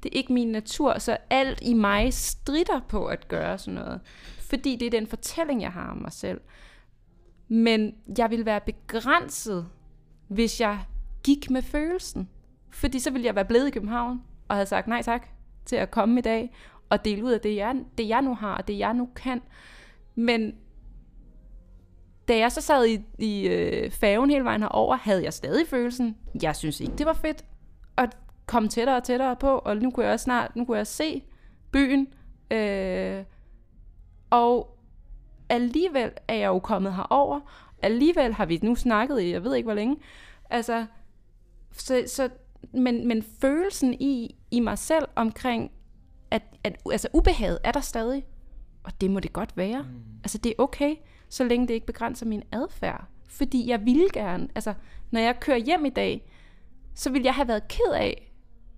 det 0.02 0.08
er 0.12 0.16
ikke 0.16 0.32
min 0.32 0.48
natur, 0.48 0.98
så 0.98 1.16
alt 1.30 1.58
i 1.62 1.74
mig 1.74 2.14
strider 2.14 2.80
på 2.88 3.06
at 3.06 3.28
gøre 3.28 3.58
sådan 3.58 3.74
noget. 3.74 4.00
Fordi 4.38 4.76
det 4.76 4.86
er 4.86 4.90
den 4.90 5.06
fortælling, 5.06 5.62
jeg 5.62 5.72
har 5.72 5.90
om 5.90 5.96
mig 5.96 6.12
selv. 6.12 6.40
Men 7.48 7.94
jeg 8.18 8.30
vil 8.30 8.46
være 8.46 8.60
begrænset, 8.60 9.68
hvis 10.28 10.60
jeg 10.60 10.78
gik 11.24 11.50
med 11.50 11.62
følelsen. 11.62 12.28
Fordi 12.70 12.98
så 12.98 13.10
ville 13.10 13.26
jeg 13.26 13.34
være 13.34 13.44
blevet 13.44 13.68
i 13.68 13.70
København 13.70 14.22
og 14.48 14.56
havde 14.56 14.66
sagt 14.66 14.86
nej 14.86 15.02
tak 15.02 15.26
til 15.64 15.76
at 15.76 15.90
komme 15.90 16.18
i 16.18 16.22
dag 16.22 16.52
og 16.92 17.04
dele 17.04 17.24
ud 17.24 17.32
af 17.32 17.40
det 17.40 17.56
jeg, 17.56 17.76
det, 17.98 18.08
jeg 18.08 18.22
nu 18.22 18.34
har 18.34 18.54
og 18.54 18.68
det, 18.68 18.78
jeg 18.78 18.94
nu 18.94 19.08
kan. 19.16 19.42
Men 20.14 20.54
da 22.28 22.38
jeg 22.38 22.52
så 22.52 22.60
sad 22.60 22.86
i, 22.86 23.00
i 23.18 23.48
øh, 23.48 23.90
færgen 23.90 24.30
hele 24.30 24.44
vejen 24.44 24.62
herover, 24.62 24.96
havde 24.96 25.24
jeg 25.24 25.32
stadig 25.32 25.68
følelsen, 25.68 26.16
jeg 26.42 26.56
synes 26.56 26.80
ikke, 26.80 26.96
det 26.98 27.06
var 27.06 27.12
fedt 27.12 27.44
at 27.96 28.16
komme 28.46 28.68
tættere 28.68 28.96
og 28.96 29.04
tættere 29.04 29.36
på, 29.36 29.58
og 29.58 29.76
nu 29.76 29.90
kunne 29.90 30.06
jeg 30.06 30.12
også 30.12 30.24
snart, 30.24 30.56
nu 30.56 30.64
kunne 30.64 30.76
jeg 30.76 30.86
se 30.86 31.22
byen, 31.72 32.08
øh, 32.50 33.24
og 34.30 34.78
alligevel 35.48 36.10
er 36.28 36.34
jeg 36.34 36.46
jo 36.46 36.58
kommet 36.58 36.94
herover, 36.94 37.40
alligevel 37.82 38.32
har 38.32 38.46
vi 38.46 38.60
nu 38.62 38.74
snakket 38.74 39.20
i, 39.20 39.30
jeg 39.30 39.44
ved 39.44 39.54
ikke 39.54 39.66
hvor 39.66 39.74
længe, 39.74 39.96
altså, 40.50 40.86
så, 41.72 42.04
så 42.06 42.28
men, 42.72 43.08
men 43.08 43.22
følelsen 43.22 43.94
i, 43.94 44.36
i 44.50 44.60
mig 44.60 44.78
selv 44.78 45.04
omkring, 45.16 45.70
at, 46.32 46.42
at 46.64 46.76
altså 46.92 47.08
ubehaget 47.12 47.58
er 47.64 47.72
der 47.72 47.80
stadig, 47.80 48.24
og 48.84 49.00
det 49.00 49.10
må 49.10 49.20
det 49.20 49.32
godt 49.32 49.56
være. 49.56 49.82
Mm. 49.82 49.88
Altså 50.24 50.38
det 50.38 50.50
er 50.50 50.62
okay, 50.62 50.94
så 51.28 51.44
længe 51.44 51.68
det 51.68 51.74
ikke 51.74 51.86
begrænser 51.86 52.26
min 52.26 52.42
adfærd. 52.52 53.04
Fordi 53.28 53.70
jeg 53.70 53.84
vil 53.84 54.08
gerne, 54.12 54.48
altså 54.54 54.74
når 55.10 55.20
jeg 55.20 55.40
kører 55.40 55.56
hjem 55.56 55.84
i 55.84 55.90
dag, 55.90 56.30
så 56.94 57.12
ville 57.12 57.24
jeg 57.24 57.34
have 57.34 57.48
været 57.48 57.68
ked 57.68 57.92
af, 57.94 58.32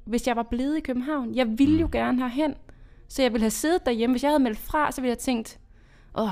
hvis 0.04 0.26
jeg 0.26 0.36
var 0.36 0.42
blevet 0.42 0.76
i 0.76 0.80
København. 0.80 1.34
Jeg 1.34 1.58
ville 1.58 1.80
jo 1.80 1.86
mm. 1.86 1.92
gerne 1.92 2.18
herhen, 2.18 2.54
så 3.08 3.22
jeg 3.22 3.32
ville 3.32 3.42
have 3.42 3.50
siddet 3.50 3.86
derhjemme. 3.86 4.14
Hvis 4.14 4.22
jeg 4.22 4.30
havde 4.30 4.42
meldt 4.42 4.58
fra, 4.58 4.92
så 4.92 5.00
ville 5.00 5.08
jeg 5.08 5.14
have 5.14 5.34
tænkt, 5.34 5.60
åh, 6.18 6.28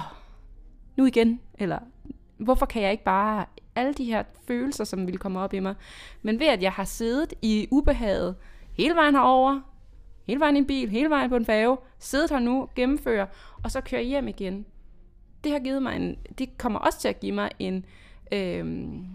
nu 0.96 1.06
igen, 1.06 1.40
eller 1.54 1.78
hvorfor 2.36 2.66
kan 2.66 2.82
jeg 2.82 2.92
ikke 2.92 3.04
bare 3.04 3.46
alle 3.74 3.94
de 3.94 4.04
her 4.04 4.22
følelser, 4.46 4.84
som 4.84 5.06
vil 5.06 5.18
komme 5.18 5.40
op 5.40 5.54
i 5.54 5.60
mig. 5.60 5.74
Men 6.22 6.40
ved 6.40 6.46
at 6.46 6.62
jeg 6.62 6.72
har 6.72 6.84
siddet 6.84 7.34
i 7.42 7.68
ubehaget 7.70 8.36
hele 8.72 8.94
vejen 8.94 9.14
herover, 9.14 9.60
hele 10.26 10.40
vejen 10.40 10.56
i 10.56 10.58
en 10.58 10.66
bil, 10.66 10.90
hele 10.90 11.10
vejen 11.10 11.30
på 11.30 11.36
en 11.36 11.44
færge, 11.44 11.76
siddet 11.98 12.30
her 12.30 12.38
nu, 12.38 12.68
gennemfører, 12.74 13.26
og 13.62 13.70
så 13.70 13.80
kører 13.80 14.02
hjem 14.02 14.28
igen. 14.28 14.66
Det 15.44 15.52
har 15.52 15.58
givet 15.58 15.82
mig 15.82 15.96
en, 15.96 16.16
det 16.38 16.58
kommer 16.58 16.78
også 16.78 17.00
til 17.00 17.08
at 17.08 17.20
give 17.20 17.32
mig 17.32 17.50
en, 17.58 17.84
øhm, 18.32 19.06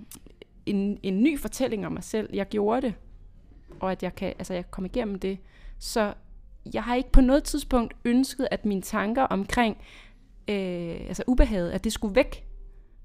en, 0.65 0.99
en 1.03 1.23
ny 1.23 1.39
fortælling 1.39 1.85
om 1.85 1.91
mig 1.91 2.03
selv. 2.03 2.29
Jeg 2.33 2.47
gjorde 2.49 2.81
det, 2.81 2.93
og 3.79 3.91
at 3.91 4.03
jeg 4.03 4.15
kan, 4.15 4.33
altså 4.39 4.53
jeg 4.53 4.71
kom 4.71 4.85
igennem 4.85 5.19
det. 5.19 5.37
Så 5.79 6.13
jeg 6.73 6.83
har 6.83 6.95
ikke 6.95 7.11
på 7.11 7.21
noget 7.21 7.43
tidspunkt 7.43 7.93
ønsket, 8.05 8.47
at 8.51 8.65
mine 8.65 8.81
tanker 8.81 9.23
omkring 9.23 9.77
øh, 10.47 10.95
altså 11.07 11.23
ubehaget, 11.27 11.71
at 11.71 11.83
det 11.83 11.93
skulle 11.93 12.15
væk. 12.15 12.47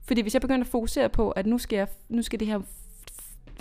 Fordi 0.02 0.20
hvis 0.20 0.34
jeg 0.34 0.40
begynder 0.42 0.60
at 0.60 0.70
fokusere 0.70 1.08
på, 1.08 1.30
at 1.30 1.46
nu 1.46 1.58
skal, 1.58 1.76
jeg, 1.76 1.88
nu 2.08 2.22
skal 2.22 2.40
det 2.40 2.48
her 2.48 2.60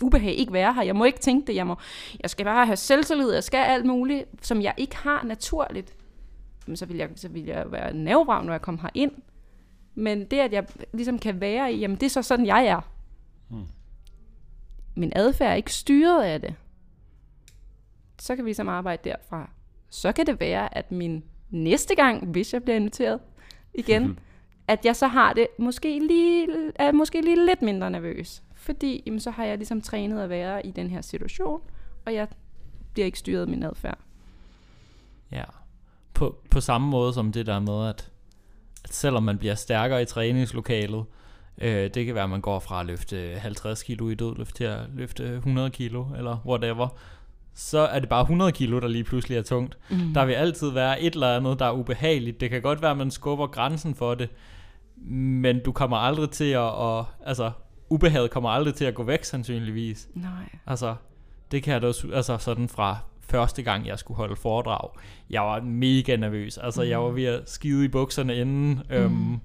ubehag 0.03 0.33
ikke 0.33 0.53
være 0.53 0.73
her, 0.73 0.81
jeg 0.81 0.95
må 0.95 1.05
ikke 1.05 1.19
tænke 1.19 1.47
det, 1.47 1.55
jeg, 1.55 1.67
må, 1.67 1.75
jeg 2.19 2.29
skal 2.29 2.45
bare 2.45 2.65
have 2.65 2.77
selvtillid, 2.77 3.33
jeg 3.33 3.43
skal 3.43 3.57
alt 3.57 3.85
muligt, 3.85 4.25
som 4.41 4.61
jeg 4.61 4.73
ikke 4.77 4.97
har 4.97 5.23
naturligt, 5.23 5.93
så 6.75 6.85
vil 6.85 6.97
jeg, 6.97 7.09
så 7.15 7.29
vil 7.29 7.45
jeg 7.45 7.71
være 7.71 7.93
nervevrag, 7.93 8.45
når 8.45 8.53
jeg 8.53 8.61
kommer 8.61 8.81
her 8.81 8.89
ind. 8.93 9.11
Men 9.95 10.25
det, 10.25 10.39
at 10.39 10.53
jeg 10.53 10.65
ligesom 10.93 11.19
kan 11.19 11.41
være 11.41 11.73
i, 11.73 11.79
jamen 11.79 11.97
det 11.97 12.05
er 12.05 12.09
så 12.09 12.21
sådan, 12.21 12.45
jeg 12.45 12.65
er. 12.65 12.81
Hmm. 13.47 13.65
Min 14.95 15.11
adfærd 15.15 15.51
er 15.51 15.55
ikke 15.55 15.73
styret 15.73 16.23
af 16.23 16.41
det. 16.41 16.55
Så 18.19 18.35
kan 18.35 18.45
vi 18.45 18.49
ligesom 18.49 18.69
arbejde 18.69 19.09
derfra. 19.09 19.49
Så 19.89 20.11
kan 20.11 20.25
det 20.25 20.39
være, 20.39 20.77
at 20.77 20.91
min 20.91 21.23
næste 21.49 21.95
gang, 21.95 22.25
hvis 22.25 22.53
jeg 22.53 22.63
bliver 22.63 22.75
inviteret, 22.75 23.19
igen, 23.73 24.01
mm-hmm. 24.01 24.17
at 24.67 24.85
jeg 24.85 24.95
så 24.95 25.07
har 25.07 25.33
det 25.33 25.47
måske 25.59 25.99
lige, 25.99 26.47
er 26.75 26.91
måske 26.91 27.21
lige 27.21 27.45
lidt 27.45 27.61
mindre 27.61 27.91
nervøs. 27.91 28.43
Fordi 28.61 29.03
jamen, 29.05 29.19
så 29.19 29.31
har 29.31 29.43
jeg 29.43 29.57
ligesom 29.57 29.81
trænet 29.81 30.21
at 30.21 30.29
være 30.29 30.65
i 30.65 30.71
den 30.71 30.89
her 30.89 31.01
situation, 31.01 31.61
og 32.05 32.13
jeg 32.13 32.27
bliver 32.93 33.05
ikke 33.05 33.19
styret 33.19 33.41
af 33.41 33.47
min 33.47 33.63
adfærd. 33.63 33.97
Ja, 35.31 35.43
på, 36.13 36.35
på 36.51 36.61
samme 36.61 36.87
måde 36.87 37.13
som 37.13 37.31
det 37.31 37.45
der 37.45 37.59
med, 37.59 37.89
at, 37.89 38.11
at 38.83 38.93
selvom 38.93 39.23
man 39.23 39.37
bliver 39.37 39.55
stærkere 39.55 40.01
i 40.01 40.05
træningslokalet, 40.05 41.05
øh, 41.57 41.89
det 41.93 42.05
kan 42.05 42.15
være, 42.15 42.23
at 42.23 42.29
man 42.29 42.41
går 42.41 42.59
fra 42.59 42.79
at 42.79 42.85
løfte 42.85 43.35
50 43.39 43.83
kilo 43.83 44.09
i 44.09 44.15
dødløft 44.15 44.55
til 44.55 44.63
at 44.63 44.79
løfte 44.93 45.35
100 45.35 45.69
kilo, 45.69 46.05
eller 46.17 46.37
whatever, 46.45 46.87
så 47.53 47.79
er 47.79 47.99
det 47.99 48.09
bare 48.09 48.21
100 48.21 48.51
kilo, 48.51 48.79
der 48.79 48.87
lige 48.87 49.03
pludselig 49.03 49.37
er 49.37 49.41
tungt. 49.41 49.77
Mm. 49.89 50.13
Der 50.13 50.25
vil 50.25 50.33
altid 50.33 50.69
være 50.69 51.01
et 51.01 51.13
eller 51.13 51.35
andet, 51.37 51.59
der 51.59 51.65
er 51.65 51.71
ubehageligt. 51.71 52.41
Det 52.41 52.49
kan 52.49 52.61
godt 52.61 52.81
være, 52.81 52.91
at 52.91 52.97
man 52.97 53.11
skubber 53.11 53.47
grænsen 53.47 53.95
for 53.95 54.15
det, 54.15 54.29
men 55.05 55.63
du 55.63 55.71
kommer 55.71 55.97
aldrig 55.97 56.29
til 56.29 56.51
at, 56.51 56.59
og, 56.59 57.05
altså, 57.25 57.51
ubehaget 57.91 58.31
kommer 58.31 58.49
aldrig 58.49 58.73
til 58.73 58.85
at 58.85 58.93
gå 58.93 59.03
væk, 59.03 59.23
sandsynligvis. 59.23 60.07
Nej. 60.13 60.31
Altså, 60.67 60.95
det 61.51 61.63
kan 61.63 61.73
jeg 61.73 61.81
da 61.81 61.87
altså 61.87 62.37
sådan 62.37 62.69
fra 62.69 62.97
første 63.19 63.61
gang, 63.63 63.87
jeg 63.87 63.99
skulle 63.99 64.17
holde 64.17 64.35
foredrag. 64.35 64.89
Jeg 65.29 65.41
var 65.41 65.61
mega 65.61 66.15
nervøs. 66.15 66.57
Altså, 66.57 66.83
mm. 66.83 66.89
jeg 66.89 66.99
var 66.99 67.09
ved 67.09 67.25
at 67.25 67.49
skide 67.49 67.85
i 67.85 67.87
bukserne 67.87 68.35
inden. 68.35 68.81
Mm. 68.89 68.95
Øhm, 68.95 69.39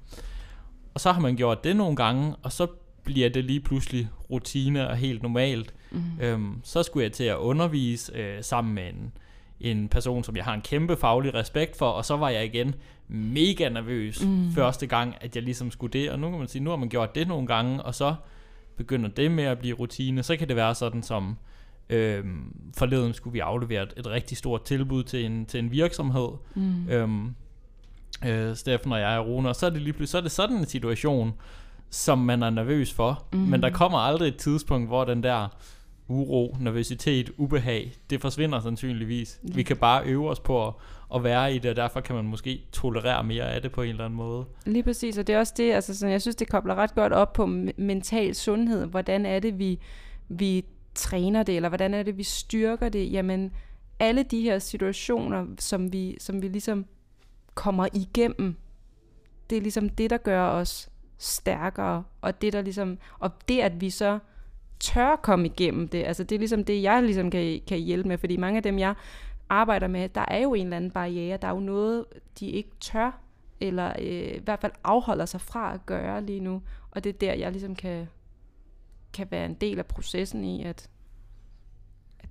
og 0.95 1.01
så 1.01 1.13
har 1.13 1.21
man 1.21 1.37
gjort 1.37 1.65
det 1.65 1.77
nogle 1.77 1.97
gange, 1.97 2.35
og 2.43 2.53
så 2.53 2.67
bliver 3.05 3.29
det 3.29 3.45
lige 3.45 3.61
pludselig 3.61 4.09
rutine 4.31 4.89
og 4.89 4.97
helt 4.97 5.23
normalt. 5.23 5.75
Mm. 5.91 6.03
Øhm, 6.21 6.61
så 6.65 6.83
skulle 6.83 7.05
jeg 7.05 7.13
til 7.13 7.25
at 7.25 7.37
undervise 7.37 8.13
øh, 8.17 8.43
sammen 8.43 8.75
med 8.75 8.89
en, 8.89 9.13
en 9.61 9.89
person, 9.89 10.25
som 10.25 10.37
jeg 10.37 10.45
har 10.45 10.55
en 10.55 10.61
kæmpe 10.61 10.97
faglig 10.97 11.35
respekt 11.35 11.79
for, 11.79 11.87
og 11.87 12.05
så 12.05 12.17
var 12.17 12.29
jeg 12.29 12.45
igen 12.45 12.75
mega 13.09 13.69
nervøs 13.69 14.25
mm. 14.25 14.53
første 14.53 14.87
gang, 14.87 15.15
at 15.21 15.37
jeg 15.37 15.43
ligesom 15.43 15.71
skulle 15.71 15.93
det, 15.93 16.11
og 16.11 16.19
nu 16.19 16.31
kan 16.31 16.39
man 16.39 16.49
sige, 16.49 16.63
nu 16.65 16.71
har 16.71 16.77
man 16.77 16.89
gjort 16.89 17.15
det 17.15 17.29
nogle 17.29 17.47
gange, 17.47 17.83
og 17.83 17.95
så 17.95 18.15
begynder 18.77 19.09
det 19.09 19.31
med 19.31 19.45
at 19.45 19.59
blive 19.59 19.77
rutine, 19.77 20.23
så 20.23 20.37
kan 20.37 20.49
det 20.49 20.57
være 20.57 20.75
sådan 20.75 21.03
som, 21.03 21.37
øhm, 21.89 22.53
forleden 22.79 23.15
skulle 23.15 23.33
vi 23.33 23.39
aflevere 23.39 23.83
et, 23.83 23.95
et 23.97 24.07
rigtig 24.07 24.37
stort 24.37 24.63
tilbud 24.63 25.03
til 25.03 25.25
en, 25.25 25.47
til 25.47 25.61
en 25.61 25.71
virksomhed, 25.71 26.29
mm. 26.55 26.89
øhm, 26.89 27.35
øh, 28.27 28.57
Steffen 28.57 28.93
og 28.93 29.01
jeg 29.01 29.19
og 29.19 29.27
Rune, 29.27 29.49
og 29.49 29.57
så 29.57 29.67
er 29.67 29.71
det 29.71 29.83
lige 29.83 29.93
pludselig, 29.93 30.09
så 30.09 30.19
er 30.19 30.23
det 30.23 30.31
sådan 30.31 30.57
en 30.57 30.67
situation, 30.67 31.33
som 31.91 32.19
man 32.19 32.43
er 32.43 32.51
nervøs 32.51 32.93
for. 32.93 33.25
Mm. 33.33 33.39
Men 33.39 33.63
der 33.63 33.71
kommer 33.71 33.99
aldrig 33.99 34.29
et 34.29 34.37
tidspunkt, 34.37 34.89
hvor 34.89 35.05
den 35.05 35.23
der 35.23 35.49
uro, 36.09 36.57
nervøsitet, 36.61 37.31
ubehag, 37.37 37.93
det 38.11 38.21
forsvinder 38.21 38.61
sandsynligvis. 38.61 39.41
Vi 39.43 39.63
kan 39.63 39.77
bare 39.77 40.05
øve 40.05 40.31
os 40.31 40.41
på 40.41 40.67
at, 40.67 40.75
at 41.15 41.25
være 41.25 41.55
i 41.55 41.59
det, 41.59 41.71
og 41.71 41.77
derfor 41.77 42.01
kan 42.01 42.17
man 42.17 42.25
måske 42.25 42.63
tolerere 42.73 43.25
mere 43.25 43.45
af 43.45 43.63
det 43.63 43.73
på 43.73 43.83
en 43.83 43.91
eller 43.91 44.05
anden 44.05 44.17
måde. 44.17 44.45
Lige 44.67 44.83
præcis, 44.83 45.19
og 45.19 45.27
det 45.27 45.35
er 45.35 45.39
også 45.39 45.55
det, 45.57 45.73
altså 45.73 45.99
sådan, 45.99 46.13
jeg 46.13 46.21
synes, 46.23 46.37
det 46.37 46.49
kobler 46.49 46.75
ret 46.75 46.95
godt 46.95 47.13
op 47.13 47.33
på 47.33 47.47
mental 47.77 48.35
sundhed. 48.35 48.87
Hvordan 48.87 49.27
er 49.27 49.39
det, 49.39 49.59
vi, 49.59 49.79
vi 50.29 50.65
træner 50.95 51.43
det, 51.43 51.57
eller 51.57 51.69
hvordan 51.69 51.95
er 51.95 52.03
det, 52.03 52.19
vi 52.19 52.23
styrker 52.23 52.89
det? 52.89 53.13
Jamen, 53.13 53.53
alle 53.99 54.23
de 54.23 54.41
her 54.41 54.59
situationer, 54.59 55.47
som 55.59 55.93
vi, 55.93 56.17
som 56.21 56.43
vi 56.43 56.49
ligesom 56.49 56.87
kommer 57.55 57.89
igennem, 57.95 58.57
det 59.51 59.59
er 59.59 59.63
ligesom 59.63 59.89
det, 59.89 60.11
der 60.11 60.17
gør 60.17 60.43
os 60.43 60.89
stærkere, 61.19 62.05
og 62.21 62.43
det 62.43 62.53
der 62.53 62.63
ligesom, 62.63 62.99
og 63.19 63.31
det 63.49 63.61
at 63.61 63.81
vi 63.81 63.91
så 63.91 64.19
tør 64.81 65.17
komme 65.17 65.47
igennem 65.47 65.89
det, 65.89 66.05
altså 66.05 66.25
det 66.25 66.35
er 66.35 66.39
ligesom 66.39 66.65
det, 66.65 66.83
jeg 66.83 67.03
ligesom 67.03 67.31
kan, 67.31 67.61
kan 67.69 67.79
hjælpe 67.79 68.09
med, 68.09 68.19
fordi 68.19 68.37
mange 68.37 68.57
af 68.57 68.63
dem, 68.63 68.79
jeg 68.79 68.95
arbejder 69.49 69.87
med, 69.87 70.09
der 70.09 70.25
er 70.29 70.39
jo 70.39 70.55
en 70.55 70.67
eller 70.67 70.77
anden 70.77 70.91
barriere, 70.91 71.37
der 71.37 71.49
er 71.49 71.53
jo 71.53 71.61
noget, 71.61 72.05
de 72.41 72.51
ikke 72.51 72.71
tør, 72.81 73.21
eller 73.61 73.93
øh, 73.99 74.37
i 74.37 74.41
hvert 74.45 74.61
fald 74.61 74.73
afholder 74.85 75.27
sig 75.27 75.41
fra 75.41 75.75
at 75.75 75.87
gøre 75.87 76.25
lige 76.25 76.41
nu, 76.41 76.63
og 76.91 77.05
det 77.05 77.15
er 77.15 77.19
der, 77.19 77.35
jeg 77.35 77.53
ligesom 77.53 77.75
kan, 77.75 78.09
kan 79.13 79.31
være 79.31 79.47
en 79.47 79.55
del 79.55 79.79
af 79.79 79.87
processen 79.87 80.45
i, 80.45 80.65
at, 80.65 80.91
at 82.19 82.29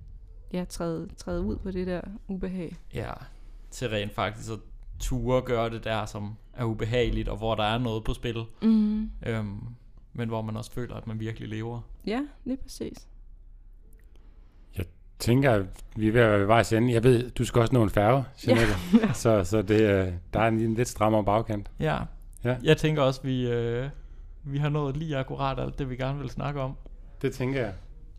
ja, 0.52 0.64
træde, 0.64 1.08
træde 1.16 1.42
ud 1.42 1.56
på 1.56 1.70
det 1.70 1.86
der 1.86 2.00
ubehag. 2.28 2.76
Ja, 2.94 3.12
til 3.70 3.88
rent 3.88 4.12
faktisk 4.12 4.52
at 4.52 4.58
ture 5.00 5.42
gøre 5.42 5.70
det 5.70 5.84
der, 5.84 6.06
som 6.06 6.36
er 6.52 6.64
ubehageligt, 6.64 7.28
og 7.28 7.36
hvor 7.36 7.54
der 7.54 7.64
er 7.64 7.78
noget 7.78 8.04
på 8.04 8.14
spil. 8.14 8.44
Mm. 8.62 9.10
Øhm, 9.26 9.60
men 10.12 10.28
hvor 10.28 10.42
man 10.42 10.56
også 10.56 10.72
føler, 10.72 10.94
at 10.94 11.06
man 11.06 11.20
virkelig 11.20 11.48
lever. 11.48 11.80
Ja, 12.06 12.20
lige 12.44 12.56
præcis. 12.56 13.08
Tænker, 15.18 15.52
at 15.52 15.62
vi 15.96 16.08
er 16.08 16.12
ved 16.12 16.20
at 16.20 16.30
være 16.30 16.40
ved 16.40 16.46
vejs 16.46 16.72
ende. 16.72 16.92
Jeg 16.92 17.04
ved, 17.04 17.30
du 17.30 17.44
skal 17.44 17.60
også 17.60 17.74
nå 17.74 17.82
en 17.82 17.90
færge, 17.90 18.24
Jeanette. 18.46 18.74
Ja. 19.02 19.12
så, 19.22 19.44
så 19.44 19.62
det, 19.62 19.80
øh, 19.80 20.12
der 20.34 20.40
er 20.40 20.48
en 20.48 20.74
lidt 20.74 20.88
strammere 20.88 21.24
bagkant. 21.24 21.70
Ja. 21.80 21.96
Ja. 22.44 22.56
Jeg 22.62 22.76
tænker 22.76 23.02
også, 23.02 23.20
vi, 23.22 23.48
øh, 23.48 23.88
vi 24.44 24.58
har 24.58 24.68
nået 24.68 24.96
lige 24.96 25.16
akkurat 25.16 25.60
alt 25.60 25.78
det, 25.78 25.90
vi 25.90 25.96
gerne 25.96 26.18
vil 26.18 26.30
snakke 26.30 26.60
om. 26.60 26.72
Det 27.22 27.32
tænker 27.32 27.60
jeg. 27.60 27.72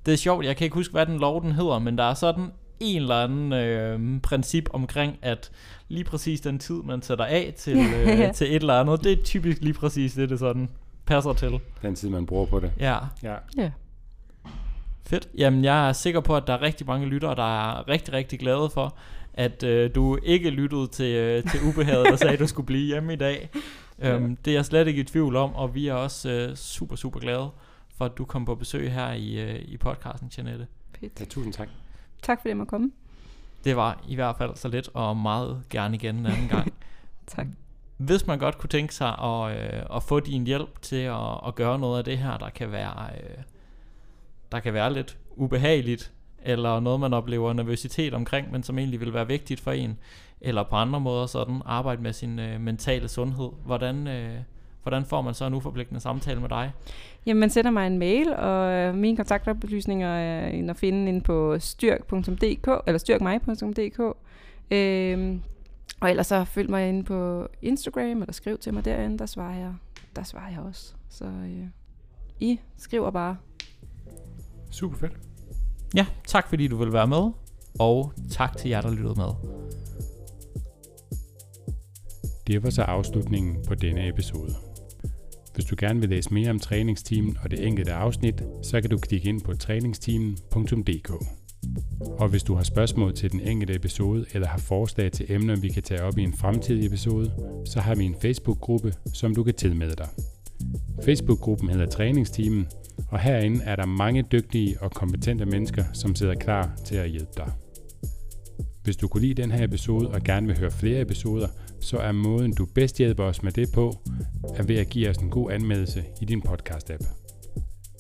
Det 0.06 0.14
er 0.14 0.18
sjovt, 0.18 0.46
jeg 0.46 0.58
kan 0.58 0.66
ikke 0.66 0.74
huske, 0.76 0.92
hvad 0.92 1.06
den 1.06 1.18
lov 1.18 1.42
den 1.44 1.52
hedder, 1.52 1.80
men 1.80 1.98
der 1.98 2.04
er 2.04 2.14
sådan 2.14 2.52
en 2.80 3.02
eller 3.02 3.16
anden 3.16 3.54
øh, 3.54 4.22
princip 4.22 4.70
omkring, 4.74 5.18
at 5.22 5.52
lige 5.88 6.04
præcis 6.04 6.42
den 6.42 6.60
tid, 6.60 6.84
man 6.84 7.02
sætter 7.02 7.26
af 7.26 7.54
til, 7.58 7.78
øh, 7.96 8.34
til 8.34 8.48
et 8.48 8.56
eller 8.56 8.80
andet, 8.80 9.04
det 9.04 9.12
er 9.12 9.24
typisk 9.24 9.62
lige 9.62 9.74
præcis 9.74 10.14
det, 10.14 10.30
det 10.30 10.40
sådan 10.40 10.70
passer 11.06 11.34
til. 11.34 11.60
Den 11.82 11.96
tid, 11.96 12.10
man 12.10 12.26
bruger 12.26 12.46
på 12.46 12.60
det. 12.60 12.72
Ja, 12.80 12.98
Ja. 13.24 13.36
Ja. 13.58 13.72
Fedt. 15.10 15.30
Jamen, 15.38 15.64
jeg 15.64 15.90
er 15.90 15.94
sikker 15.94 16.20
på, 16.20 16.36
at 16.36 16.48
der 16.48 16.54
er 16.54 16.62
rigtig 16.62 16.88
mange 16.88 17.06
lyttere, 17.06 17.36
der 17.36 17.70
er 17.70 17.88
rigtig, 17.88 18.14
rigtig 18.14 18.40
glade 18.40 18.70
for, 18.70 18.98
at 19.34 19.64
øh, 19.64 19.96
du 19.96 20.18
ikke 20.24 20.50
lyttede 20.50 20.88
til, 20.88 21.16
øh, 21.16 21.44
til 21.52 21.60
ubehaget, 21.70 22.06
der 22.06 22.16
sagde, 22.16 22.34
at 22.34 22.40
du 22.40 22.48
skulle 22.48 22.66
blive 22.66 22.86
hjemme 22.86 23.14
i 23.14 23.16
dag. 23.16 23.50
Øhm, 24.00 24.36
det 24.36 24.52
er 24.52 24.56
jeg 24.56 24.66
slet 24.66 24.88
ikke 24.88 25.02
i 25.02 25.04
tvivl 25.04 25.36
om, 25.36 25.56
og 25.56 25.76
vi 25.76 25.88
er 25.88 25.94
også 25.94 26.30
øh, 26.30 26.56
super, 26.56 26.96
super 26.96 27.20
glade 27.20 27.50
for, 27.98 28.06
at 28.06 28.18
du 28.18 28.26
kom 28.26 28.46
på 28.46 28.56
besøg 28.56 28.94
her 28.94 29.14
i, 29.14 29.42
øh, 29.42 29.56
i 29.56 29.78
podcasten, 29.78 30.32
Janette. 30.38 30.68
Fedt. 31.00 31.20
ja, 31.20 31.26
tusind 31.26 31.54
tak. 31.54 31.68
Tak 32.22 32.40
for 32.40 32.44
det, 32.44 32.50
jeg 32.50 32.58
må 32.58 32.66
komme. 32.66 32.92
Det 33.64 33.76
var 33.76 34.04
i 34.08 34.16
hvert 34.16 34.36
fald 34.38 34.56
så 34.56 34.68
lidt, 34.68 34.90
og 34.94 35.18
meget 35.18 35.64
gerne 35.70 35.96
igen 35.96 36.16
en 36.16 36.26
anden 36.26 36.48
gang. 36.48 36.74
Tak. 37.28 37.48
Hvis 37.98 38.28
man 38.28 38.40
godt 38.40 38.58
kunne 38.58 38.70
tænke 38.70 38.96
sig 38.96 39.20
at, 39.20 39.58
øh, 39.58 39.96
at 39.96 40.04
få 40.04 40.20
din 40.20 40.46
hjælp 40.46 40.82
til 40.82 40.96
at, 40.96 41.40
at 41.48 41.56
gøre 41.56 41.80
noget 41.80 41.98
af 41.98 42.04
det 42.04 42.18
her, 42.18 42.38
der 42.38 42.50
kan 42.50 42.72
være, 42.72 43.10
øh, 43.18 43.44
der 44.52 44.60
kan 44.60 44.74
være 44.74 44.94
lidt 44.94 45.18
ubehageligt, 45.36 46.14
eller 46.44 46.80
noget, 46.80 47.00
man 47.00 47.14
oplever 47.14 47.54
nervøsitet 47.54 48.14
omkring, 48.14 48.52
men 48.52 48.64
som 48.64 48.78
egentlig 48.78 49.00
vil 49.00 49.14
være 49.14 49.28
vigtigt 49.28 49.60
for 49.60 49.72
en, 49.72 49.98
eller 50.42 50.64
på 50.64 50.76
andre 50.76 51.00
måder 51.00 51.26
sådan 51.26 51.62
arbejde 51.66 52.02
med 52.02 52.14
sin 52.14 52.40
øh, 52.40 52.62
mentale 52.62 53.08
sundhed. 53.08 53.50
Hvordan, 53.66 54.08
øh, 54.08 54.40
hvordan 54.84 55.06
får 55.06 55.22
man 55.22 55.34
så 55.34 55.46
en 55.46 55.54
uforpligtende 55.54 56.02
samtale 56.02 56.42
med 56.42 56.50
dig? 56.50 56.72
Jamen, 57.26 57.40
man 57.40 57.50
sender 57.50 57.72
mig 57.72 57.88
en 57.88 58.00
mail, 58.00 58.34
og 58.36 58.72
øh, 58.72 58.96
mine 58.96 59.18
kontaktoplysninger 59.18 60.10
er 60.10 60.48
inde 60.48 60.70
at 60.70 60.78
finde 60.78 61.10
inde 61.10 61.22
på 61.22 61.60
styrk.dk, 61.60 62.70
eller 62.88 62.98
styrkmig.dk. 62.98 64.00
Øh, 64.72 65.40
og 66.02 66.10
ellers 66.10 66.28
så 66.28 66.44
følg 66.44 66.70
mig 66.70 66.90
inde 66.90 67.04
på 67.04 67.48
Instagram, 67.62 68.22
eller 68.22 68.34
skriv 68.34 68.58
til 68.58 68.74
mig 68.74 68.86
derinde, 68.86 69.18
der 69.18 69.26
svarer 69.26 69.58
jeg, 69.58 69.74
der 70.16 70.24
svarer 70.24 70.52
jeg 70.52 70.60
også. 70.60 70.94
Så 71.10 71.26
øh, 71.26 71.66
I 72.40 72.60
skriver 72.78 73.12
bare. 73.12 73.38
Super 74.72 74.98
fedt. 74.98 75.14
Ja, 75.96 76.06
tak 76.28 76.50
fordi 76.50 76.68
du 76.68 76.78
vil 76.78 76.94
være 76.94 77.08
med, 77.08 77.32
og 77.80 78.14
tak 78.32 78.58
til 78.58 78.70
jer, 78.70 78.82
der 78.82 78.92
lyttede 78.92 79.16
med. 79.18 79.30
Det 82.48 82.64
var 82.64 82.70
så 82.70 82.82
afslutningen 82.82 83.58
på 83.68 83.76
denne 83.76 84.08
episode. 84.08 84.54
Hvis 85.54 85.66
du 85.66 85.76
gerne 85.80 86.00
vil 86.00 86.10
læse 86.10 86.34
mere 86.34 86.50
om 86.50 86.60
træningsteamen 86.60 87.38
og 87.44 87.52
det 87.52 87.68
enkelte 87.68 87.94
afsnit, 87.94 88.44
så 88.64 88.82
kan 88.82 88.90
du 88.90 88.98
klikke 88.98 89.30
ind 89.30 89.42
på 89.42 89.54
træningsteamen.dk. 89.54 91.12
Og 92.20 92.28
hvis 92.28 92.44
du 92.44 92.56
har 92.56 92.64
spørgsmål 92.64 93.14
til 93.16 93.32
den 93.32 93.40
enkelte 93.40 93.76
episode 93.76 94.26
eller 94.34 94.48
har 94.48 94.58
forslag 94.58 95.12
til 95.12 95.32
emner, 95.32 95.56
vi 95.56 95.70
kan 95.70 95.84
tage 95.84 96.04
op 96.04 96.18
i 96.18 96.24
en 96.24 96.34
fremtidig 96.34 96.86
episode, 96.86 97.32
så 97.66 97.80
har 97.80 97.96
vi 97.96 98.06
en 98.06 98.16
Facebook-gruppe, 98.22 98.94
som 99.14 99.36
du 99.36 99.44
kan 99.44 99.54
tilmelde 99.54 99.96
dig. 99.96 100.08
Facebook-gruppen 101.04 101.70
hedder 101.70 101.86
Træningsteamen, 101.86 102.68
og 103.10 103.20
herinde 103.20 103.64
er 103.64 103.76
der 103.76 103.86
mange 103.86 104.22
dygtige 104.32 104.82
og 104.82 104.92
kompetente 104.92 105.46
mennesker, 105.46 105.84
som 105.94 106.16
sidder 106.16 106.36
klar 106.36 106.72
til 106.86 106.96
at 106.96 107.10
hjælpe 107.10 107.32
dig. 107.38 107.52
Hvis 108.84 108.98
du 108.98 109.08
kunne 109.08 109.22
lide 109.22 109.42
den 109.42 109.52
her 109.52 109.64
episode 109.64 110.10
og 110.10 110.22
gerne 110.24 110.48
vil 110.48 110.60
høre 110.60 110.72
flere 110.72 111.02
episoder, 111.02 111.48
så 111.80 111.98
er 111.98 112.12
måden 112.12 112.54
du 112.54 112.66
bedst 112.66 112.98
hjælper 112.98 113.24
os 113.24 113.44
med 113.44 113.52
det 113.52 113.72
på, 113.74 113.94
er 114.56 114.64
ved 114.64 114.76
at 114.76 114.90
give 114.90 115.10
os 115.10 115.18
en 115.18 115.30
god 115.30 115.52
anmeldelse 115.52 116.04
i 116.22 116.26
din 116.26 116.42
podcast-app. 116.48 117.06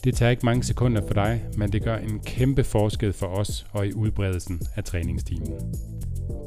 Det 0.03 0.15
tager 0.15 0.29
ikke 0.29 0.45
mange 0.45 0.63
sekunder 0.63 1.01
for 1.07 1.13
dig, 1.13 1.45
men 1.57 1.71
det 1.71 1.83
gør 1.83 1.97
en 1.97 2.19
kæmpe 2.19 2.63
forskel 2.63 3.13
for 3.13 3.27
os 3.27 3.65
og 3.71 3.87
i 3.87 3.93
udbredelsen 3.93 4.61
af 4.75 4.83
træningsteamet. 4.83 5.61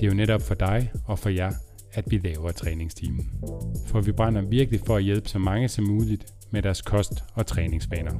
Det 0.00 0.06
er 0.06 0.10
jo 0.10 0.14
netop 0.14 0.42
for 0.42 0.54
dig 0.54 0.92
og 1.04 1.18
for 1.18 1.28
jer, 1.28 1.52
at 1.92 2.10
vi 2.10 2.18
laver 2.18 2.50
træningsteamen. 2.50 3.30
For 3.86 4.00
vi 4.00 4.12
brænder 4.12 4.42
virkelig 4.42 4.80
for 4.86 4.96
at 4.96 5.02
hjælpe 5.02 5.28
så 5.28 5.38
mange 5.38 5.68
som 5.68 5.84
muligt 5.84 6.26
med 6.50 6.62
deres 6.62 6.82
kost- 6.82 7.24
og 7.34 7.46
træningsvaner. 7.46 8.12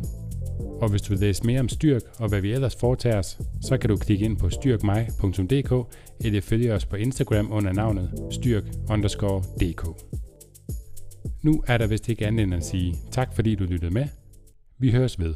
Og 0.80 0.90
hvis 0.90 1.02
du 1.02 1.12
vil 1.12 1.20
læse 1.20 1.46
mere 1.46 1.60
om 1.60 1.68
Styrk 1.68 2.02
og 2.18 2.28
hvad 2.28 2.40
vi 2.40 2.52
ellers 2.52 2.76
foretager 2.76 3.18
os, 3.18 3.38
så 3.62 3.78
kan 3.78 3.90
du 3.90 3.96
klikke 3.96 4.24
ind 4.24 4.36
på 4.36 4.50
styrkmig.dk 4.50 5.94
eller 6.24 6.40
følge 6.40 6.74
os 6.74 6.86
på 6.86 6.96
Instagram 6.96 7.52
under 7.52 7.72
navnet 7.72 8.10
styrk-dk. 8.30 9.86
Nu 11.42 11.62
er 11.66 11.78
der 11.78 11.86
vist 11.86 12.08
ikke 12.08 12.26
andet 12.26 12.42
end 12.42 12.54
at 12.54 12.64
sige 12.64 12.94
tak 13.10 13.34
fordi 13.34 13.54
du 13.54 13.64
lyttede 13.64 13.94
med. 13.94 14.06
Vi 14.78 14.90
høres 14.90 15.18
ved. 15.18 15.34